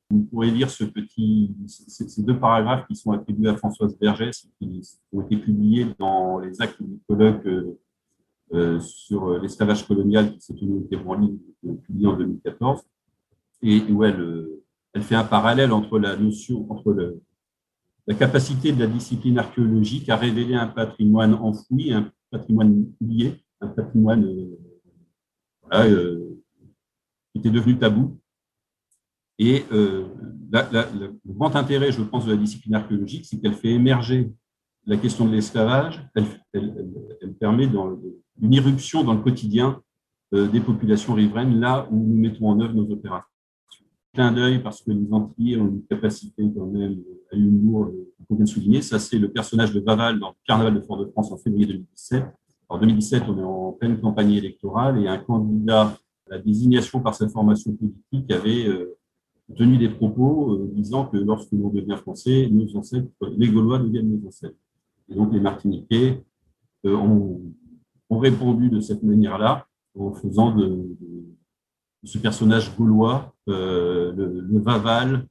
[0.09, 4.81] Vous pourrez lire ces deux paragraphes qui sont attribués à Françoise Bergès, qui
[5.13, 7.47] ont été publiés dans les actes du colloque
[8.53, 11.39] euh, sur l'esclavage colonial qui s'est tenu au Témoigny,
[11.83, 12.81] publié en 2014,
[13.61, 14.47] et où elle,
[14.93, 16.91] elle fait un parallèle entre la notion, entre
[18.09, 23.67] la capacité de la discipline archéologique à révéler un patrimoine enfoui, un patrimoine oublié, un
[23.67, 24.57] patrimoine euh,
[25.73, 26.41] euh,
[27.31, 28.17] qui était devenu tabou.
[29.39, 30.03] Et euh,
[30.51, 34.31] le grand intérêt, je pense, de la discipline archéologique, c'est qu'elle fait émerger
[34.85, 37.97] la question de l'esclavage, elle, permet dans,
[38.41, 39.81] une irruption dans le quotidien
[40.31, 43.25] des populations riveraines, là où nous mettons en œuvre nos opérations.
[44.13, 46.97] Clin d'œil, parce que les Antillais ont une capacité quand même
[47.31, 47.91] à l'humour
[48.27, 48.81] qu'on vient de souligner.
[48.81, 52.25] Ça, c'est le personnage de Baval dans le Carnaval de Fort-de-France en février 2017.
[52.69, 55.97] En 2017, on est en pleine campagne électorale et un candidat
[56.27, 58.97] à la désignation par sa formation politique avait euh,
[59.55, 64.19] tenu des propos euh, disant que lorsque l'on devient français, nos ancêtres, les Gaulois deviennent
[64.19, 64.57] nos ancêtres.
[65.09, 66.23] Et donc les Martiniquais
[66.85, 67.41] euh, ont,
[68.11, 69.67] répondu de cette manière-là
[69.97, 70.87] en faisant de,
[72.03, 75.27] ce personnage gaulois le, le, Vaval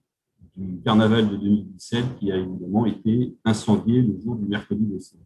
[0.56, 5.24] du carnaval de 2017 qui a évidemment été incendié le jour du mercredi décembre.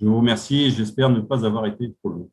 [0.00, 2.30] Je vous remercie et j'espère ne pas avoir été trop long.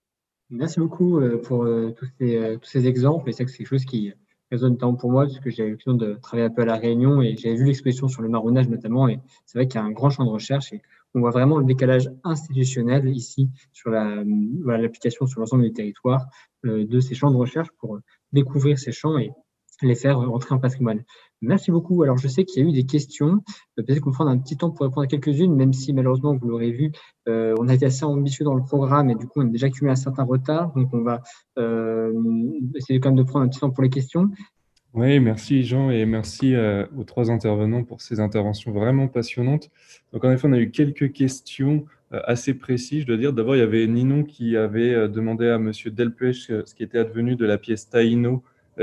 [0.50, 3.30] Merci beaucoup euh, pour euh, tous ces, euh, tous ces exemples.
[3.30, 4.14] Et c'est quelque chose qui
[4.52, 6.76] résonne notamment pour moi, parce que j'ai eu l'occasion de travailler un peu à La
[6.76, 9.08] Réunion et j'ai vu l'exposition sur le marronnage notamment.
[9.08, 10.82] Et c'est vrai qu'il y a un grand champ de recherche et
[11.14, 16.28] on voit vraiment le décalage institutionnel ici sur l'application la, sur l'ensemble du territoire
[16.64, 18.00] de ces champs de recherche pour
[18.34, 19.32] découvrir ces champs et
[19.86, 21.04] les faire rentrer en patrimoine.
[21.42, 22.02] Merci beaucoup.
[22.02, 23.44] Alors, je sais qu'il y a eu des questions.
[23.78, 26.48] Euh, peut-être qu'on prendre un petit temps pour répondre à quelques-unes, même si malheureusement, vous
[26.48, 26.92] l'aurez vu,
[27.28, 29.68] euh, on a été assez ambitieux dans le programme et du coup, on a déjà
[29.68, 30.74] accumulé un certain retard.
[30.74, 31.22] Donc, on va
[31.60, 32.12] euh,
[32.76, 34.32] essayer quand même de prendre un petit temps pour les questions.
[34.94, 36.56] Oui, merci Jean et merci
[36.98, 39.70] aux trois intervenants pour ces interventions vraiment passionnantes.
[40.12, 43.02] Donc, en effet, on a eu quelques questions assez précises.
[43.02, 46.74] Je dois dire, d'abord, il y avait Ninon qui avait demandé à Monsieur Delpech ce
[46.74, 48.42] qui était advenu de la pièce Taïno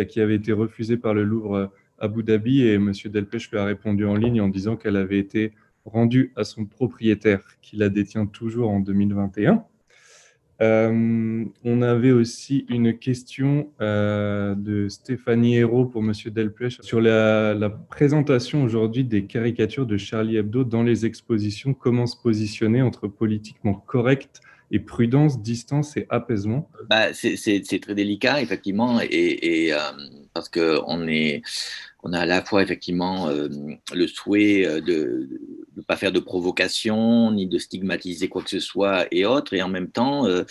[0.08, 2.92] qui avait été refusée par le Louvre Abu Dhabi et M.
[3.06, 5.52] Delpech lui a répondu en ligne en disant qu'elle avait été
[5.84, 9.64] rendue à son propriétaire qui la détient toujours en 2021.
[10.62, 16.12] Euh, on avait aussi une question euh, de Stéphanie Hérault pour M.
[16.26, 21.74] Delpech sur la, présentation aujourd'hui des caricatures de Charlie Hebdo dans les expositions.
[21.74, 26.68] Comment se positionner entre politiquement correct et prudence, distance et apaisement.
[26.88, 29.78] Bah, C'est très délicat, effectivement, et, euh,
[30.32, 31.42] parce qu'on est,
[32.04, 33.48] on a à la fois effectivement euh,
[33.94, 35.28] le souhait euh, de,
[35.76, 39.54] ne pas faire de provocation, ni de stigmatiser quoi que ce soit et autres.
[39.54, 40.44] Et en même temps, euh,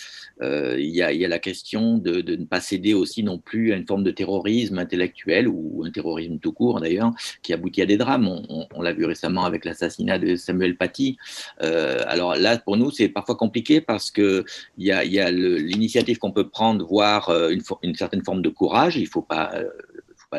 [0.77, 4.03] il y, a, la question de, ne pas céder aussi non plus à une forme
[4.03, 7.11] de terrorisme intellectuel ou un terrorisme tout court d'ailleurs,
[7.41, 8.27] qui aboutit à des drames.
[8.49, 11.17] On, l'a vu récemment avec l'assassinat de Samuel Paty.
[11.59, 14.43] Alors là, pour nous, c'est parfois compliqué parce qu'il
[14.77, 18.97] y a, y a l'initiative qu'on peut prendre, voire une, une, certaine forme de courage.
[18.97, 19.53] Il ne faut pas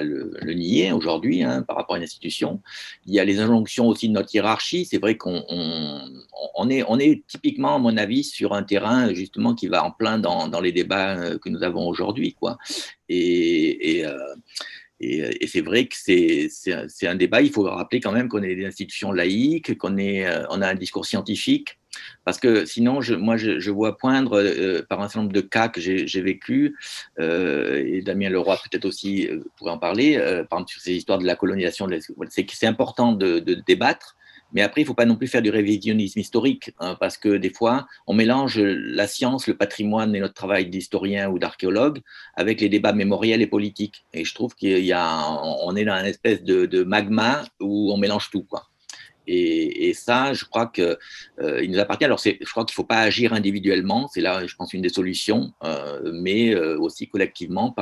[0.03, 2.61] le, nier aujourd'hui hein, par rapport à une institution.
[3.07, 4.85] Il y a les injonctions aussi de notre hiérarchie.
[4.85, 9.55] C'est vrai qu'on on, est, on est typiquement, à mon avis, sur un terrain justement
[9.55, 12.35] qui va en plein dans, dans les débats euh, que nous avons aujourd'hui.
[12.35, 12.59] Quoi.
[13.09, 14.35] Et, et, euh,
[15.47, 17.43] c'est vrai que c'est un débat.
[17.43, 20.75] Il faut rappeler quand même qu'on est des institutions laïques, qu'on euh, on a un
[20.75, 21.79] discours scientifique
[22.25, 25.81] parce que sinon, moi, je, vois poindre euh, par un certain nombre de cas que
[25.81, 26.77] j'ai vécu,
[27.19, 30.17] euh, et Damien Leroy peut-être aussi euh, pourrait en parler,
[30.49, 31.89] par exemple sur ces histoires de la colonisation.
[32.29, 34.17] C'est important de, débattre,
[34.53, 37.37] mais après, il ne faut pas non plus faire du révisionnisme historique, hein, parce que
[37.37, 42.01] des fois, on mélange la science, le patrimoine et notre travail d'historien ou d'archéologue
[42.35, 44.05] avec les débats mémoriels et politiques.
[44.13, 48.45] Et je trouve qu'il est dans une espèce de, de magma où on mélange tout,
[48.45, 48.69] quoi.
[49.27, 50.97] Et, ça, je crois qu'il
[51.41, 52.05] euh, nous appartient.
[52.05, 54.89] Alors, je crois qu'il ne faut pas agir individuellement, c'est là, je pense, une des
[54.89, 57.75] solutions, euh, mais euh, aussi collectivement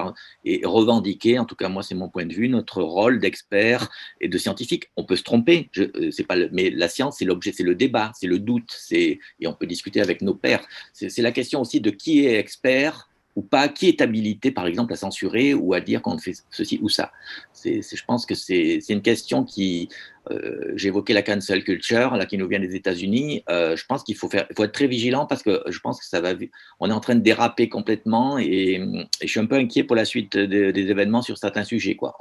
[0.44, 3.90] et revendiquer, en tout cas, moi, c'est mon point de vue, notre rôle d'expert
[4.20, 4.90] et de scientifique.
[4.96, 8.12] On peut se tromper, je, c'est pas mais la science, c'est l'objet, c'est le débat,
[8.14, 10.64] c'est le doute, et on peut discuter avec nos pairs.
[10.92, 14.92] C'est la question aussi de qui est expert ou pas, qui est habilité, par exemple,
[14.92, 17.12] à censurer ou à dire qu'on fait ceci ou ça.
[17.52, 19.88] C'est, je pense que c'est, une question qui,
[20.30, 23.42] euh, évoqué la cancel culture, là, qui nous vient des États-Unis.
[23.48, 26.20] Euh, je pense qu'il faut, faut être très vigilant parce que je pense que ça
[26.20, 26.32] va,
[26.80, 28.82] on est en train de déraper complètement et,
[29.22, 31.96] je suis un peu inquiet pour la suite des, événements sur certains sujets.
[31.96, 32.16] Quoi.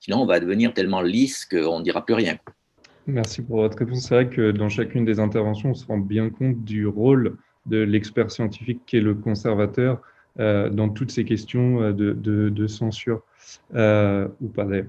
[0.00, 2.38] Sinon, on va devenir tellement lisse qu'on ne dira plus rien.
[3.06, 4.08] Merci pour votre réponse.
[4.08, 7.36] C'est vrai que dans chacune des interventions, on se rend bien compte du rôle
[7.66, 10.00] de l'expert scientifique qui est le conservateur
[10.38, 13.22] dans toutes ces questions euh, de, censure
[13.74, 14.86] euh, ou pas d'ailleurs.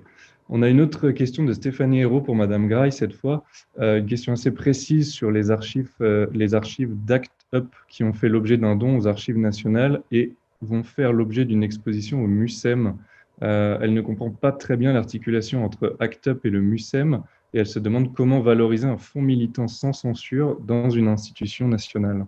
[0.50, 3.44] On a une autre question de Stéphanie Hérault pour Madame Graille cette fois,
[3.80, 8.58] une question assez précise sur les archives, les archives d'Act Up qui ont fait l'objet
[8.58, 12.96] d'un don aux archives nationales et vont faire l'objet d'une exposition au MUSEM.
[13.42, 17.24] elle ne comprend pas très bien l'articulation entre Act Up et le MUSEM
[17.56, 22.28] et elle se demande comment valoriser un fonds militant sans censure dans une institution nationale.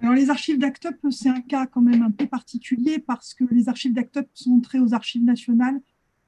[0.00, 3.68] Alors, les archives d'ACTUP, c'est un cas quand même un peu particulier parce que les
[3.68, 5.80] archives d'ACTUP sont entrées aux archives nationales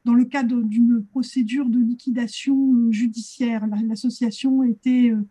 [0.05, 3.66] dans le cadre d'une procédure de liquidation euh, judiciaire.
[3.86, 5.22] L'association était euh,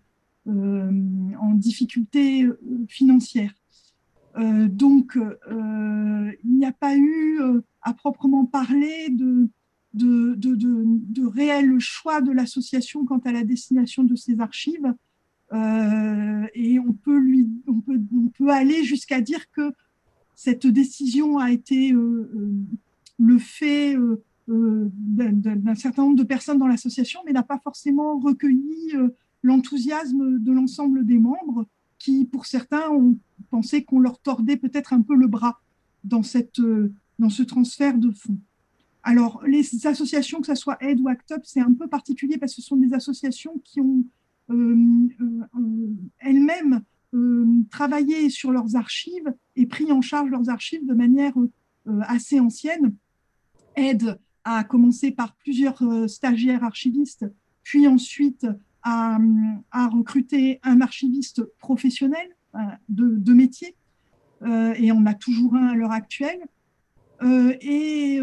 [0.48, 0.92] euh,
[1.40, 2.48] en difficulté
[2.88, 3.54] financière.
[4.38, 7.40] donc, il n'y a pas eu
[7.82, 9.50] à proprement parler de,
[9.94, 14.94] de, de, de réel choix de l'association quant à la destination de ces archives.
[15.54, 19.74] Euh, et on peut, lui, on peut, on peut aller jusqu'à dire que
[20.36, 22.52] cette décision a été euh, euh,
[23.18, 23.96] le fait
[24.48, 28.94] d'un certain nombre de personnes dans l'association, mais n'a pas forcément recueilli
[29.44, 31.68] l'enthousiasme de l'ensemble des membres
[32.00, 33.18] qui, pour certains, ont
[33.52, 35.60] pensé qu'on leur tordait peut-être un peu le bras
[36.04, 36.62] dans, cette,
[37.20, 38.40] dans ce transfert de fonds.
[39.04, 42.56] Alors, les associations, que ce soit Aide ou ACT UP, c'est un peu particulier parce
[42.56, 44.06] que ce sont des associations qui ont
[46.20, 46.82] elles-mêmes
[47.14, 51.34] euh, travaillé sur leurs archives et pris en charge leurs archives de manière
[52.02, 52.94] assez ancienne.
[53.76, 57.26] Aide à commencer par plusieurs stagiaires archivistes,
[57.64, 58.48] puis ensuite
[58.84, 59.18] à,
[59.92, 62.28] recruter un archiviste professionnel
[62.90, 63.76] de, métier,
[64.46, 66.42] et on a toujours un à l'heure actuelle.
[67.24, 68.20] et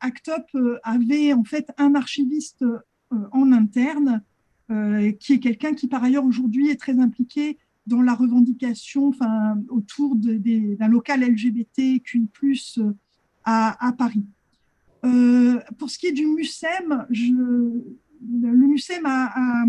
[0.00, 0.46] Actop
[0.82, 2.64] avait en fait un archiviste
[3.32, 4.35] en interne euh,
[4.68, 10.16] qui est quelqu'un qui, par ailleurs, aujourd'hui est très impliqué dans la revendication enfin, autour
[10.16, 12.28] d'un local LGBTQI+,
[12.78, 12.92] euh,
[13.44, 14.26] à, à Paris.
[15.04, 19.64] Euh, pour ce qui est du MUSEM, le MUSEM a,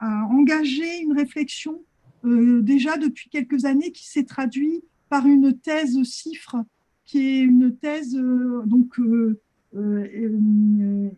[0.00, 1.82] engagé une réflexion
[2.24, 6.56] déjà depuis quelques années qui s'est traduite par une thèse CIFRE,
[7.04, 9.40] qui est une thèse donc, euh, euh,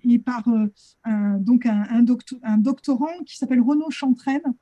[0.04, 0.66] et, par euh,
[1.04, 2.02] un, donc un,
[2.58, 4.54] doctorant qui s'appelle Renaud Chantraine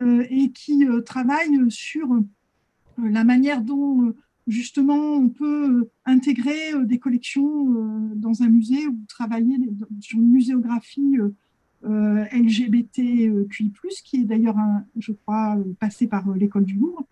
[0.00, 2.08] et qui travaille sur
[2.98, 4.12] la manière dont
[4.46, 9.56] justement on peut intégrer des collections dans un musée ou travailler
[10.00, 11.16] sur une muséographie
[11.84, 13.72] LGBTQI+,
[14.04, 14.56] qui est d'ailleurs,
[14.96, 17.06] je crois, passé par l'école du Louvre.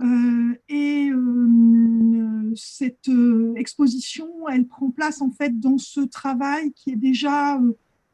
[0.00, 6.90] Euh, et euh, cette euh, exposition, elle prend place en fait dans ce travail qui
[6.90, 7.60] est déjà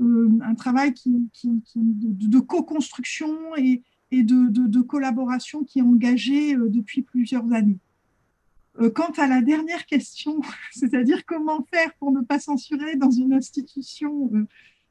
[0.01, 0.93] un travail
[1.45, 7.79] de, co-construction et, de, collaboration qui est engagé depuis plusieurs années.
[8.95, 10.41] Quant à la dernière question,
[10.73, 14.31] c'est-à-dire comment faire pour ne pas censurer dans une institution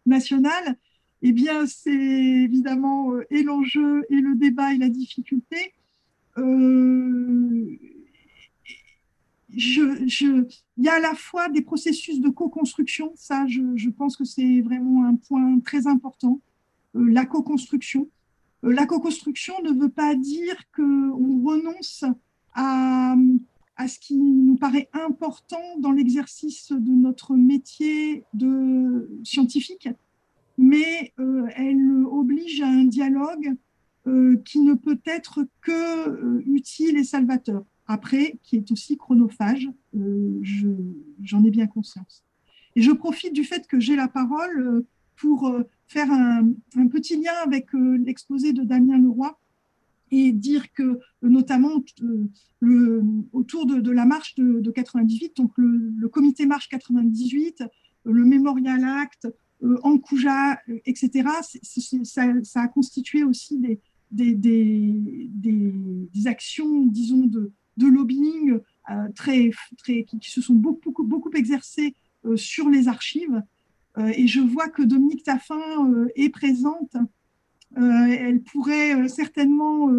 [0.05, 0.77] nationale,
[1.21, 5.73] eh bien, c'est évidemment et l'enjeu, et le débat, et la difficulté.
[6.37, 7.77] Euh,
[9.55, 10.47] il
[10.77, 15.05] y a à la fois des processus de co-construction, ça, je, pense que c'est vraiment
[15.05, 16.41] un point très important,
[16.95, 18.09] euh, la co-construction.
[18.63, 22.03] la co-construction ne veut pas dire qu'on renonce
[22.55, 23.15] à,
[23.75, 29.89] à ce qui nous paraît important dans l'exercice de notre métier de scientifique,
[30.57, 33.55] mais euh, elle oblige à un dialogue euh,
[34.45, 37.63] qui ne peut être que euh, utile et salvateur.
[37.87, 42.23] Après, qui est aussi chronophage, j'en ai bien conscience.
[42.75, 44.85] Et je profite du fait que j'ai la parole
[45.17, 45.53] pour
[45.87, 46.53] faire un,
[46.89, 49.37] petit lien avec l'exposé de Damien Leroy
[50.11, 51.83] et dire que notamment
[53.33, 57.63] autour de, la marche de, 98, donc le, comité marche 98,
[58.05, 59.27] le Memorial Act,
[59.63, 61.29] euh, en Kouja, euh, etc.,
[62.03, 63.79] ça, a constitué aussi des,
[64.13, 68.59] des, actions, disons, de, lobbying
[68.89, 71.95] euh, très, très, qui, se sont beaucoup, beaucoup, beaucoup exercées
[72.35, 73.43] sur les archives.
[73.97, 76.95] et je vois que Dominique Taffin est présente.
[77.75, 79.89] elle pourrait certainement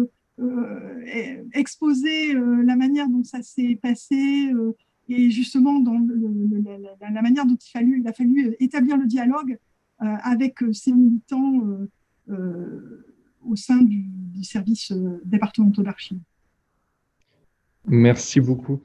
[1.53, 4.51] exposer la manière dont ça s'est passé
[5.07, 5.99] et justement dans
[6.99, 9.57] la, manière dont il, fallu, il, a fallu établir le dialogue
[10.01, 11.61] euh, avec euh, ces militants
[12.29, 13.05] euh,
[13.45, 14.11] au sein du,
[14.43, 14.91] service
[15.23, 16.19] départemental d'archives.
[17.87, 18.81] Merci beaucoup.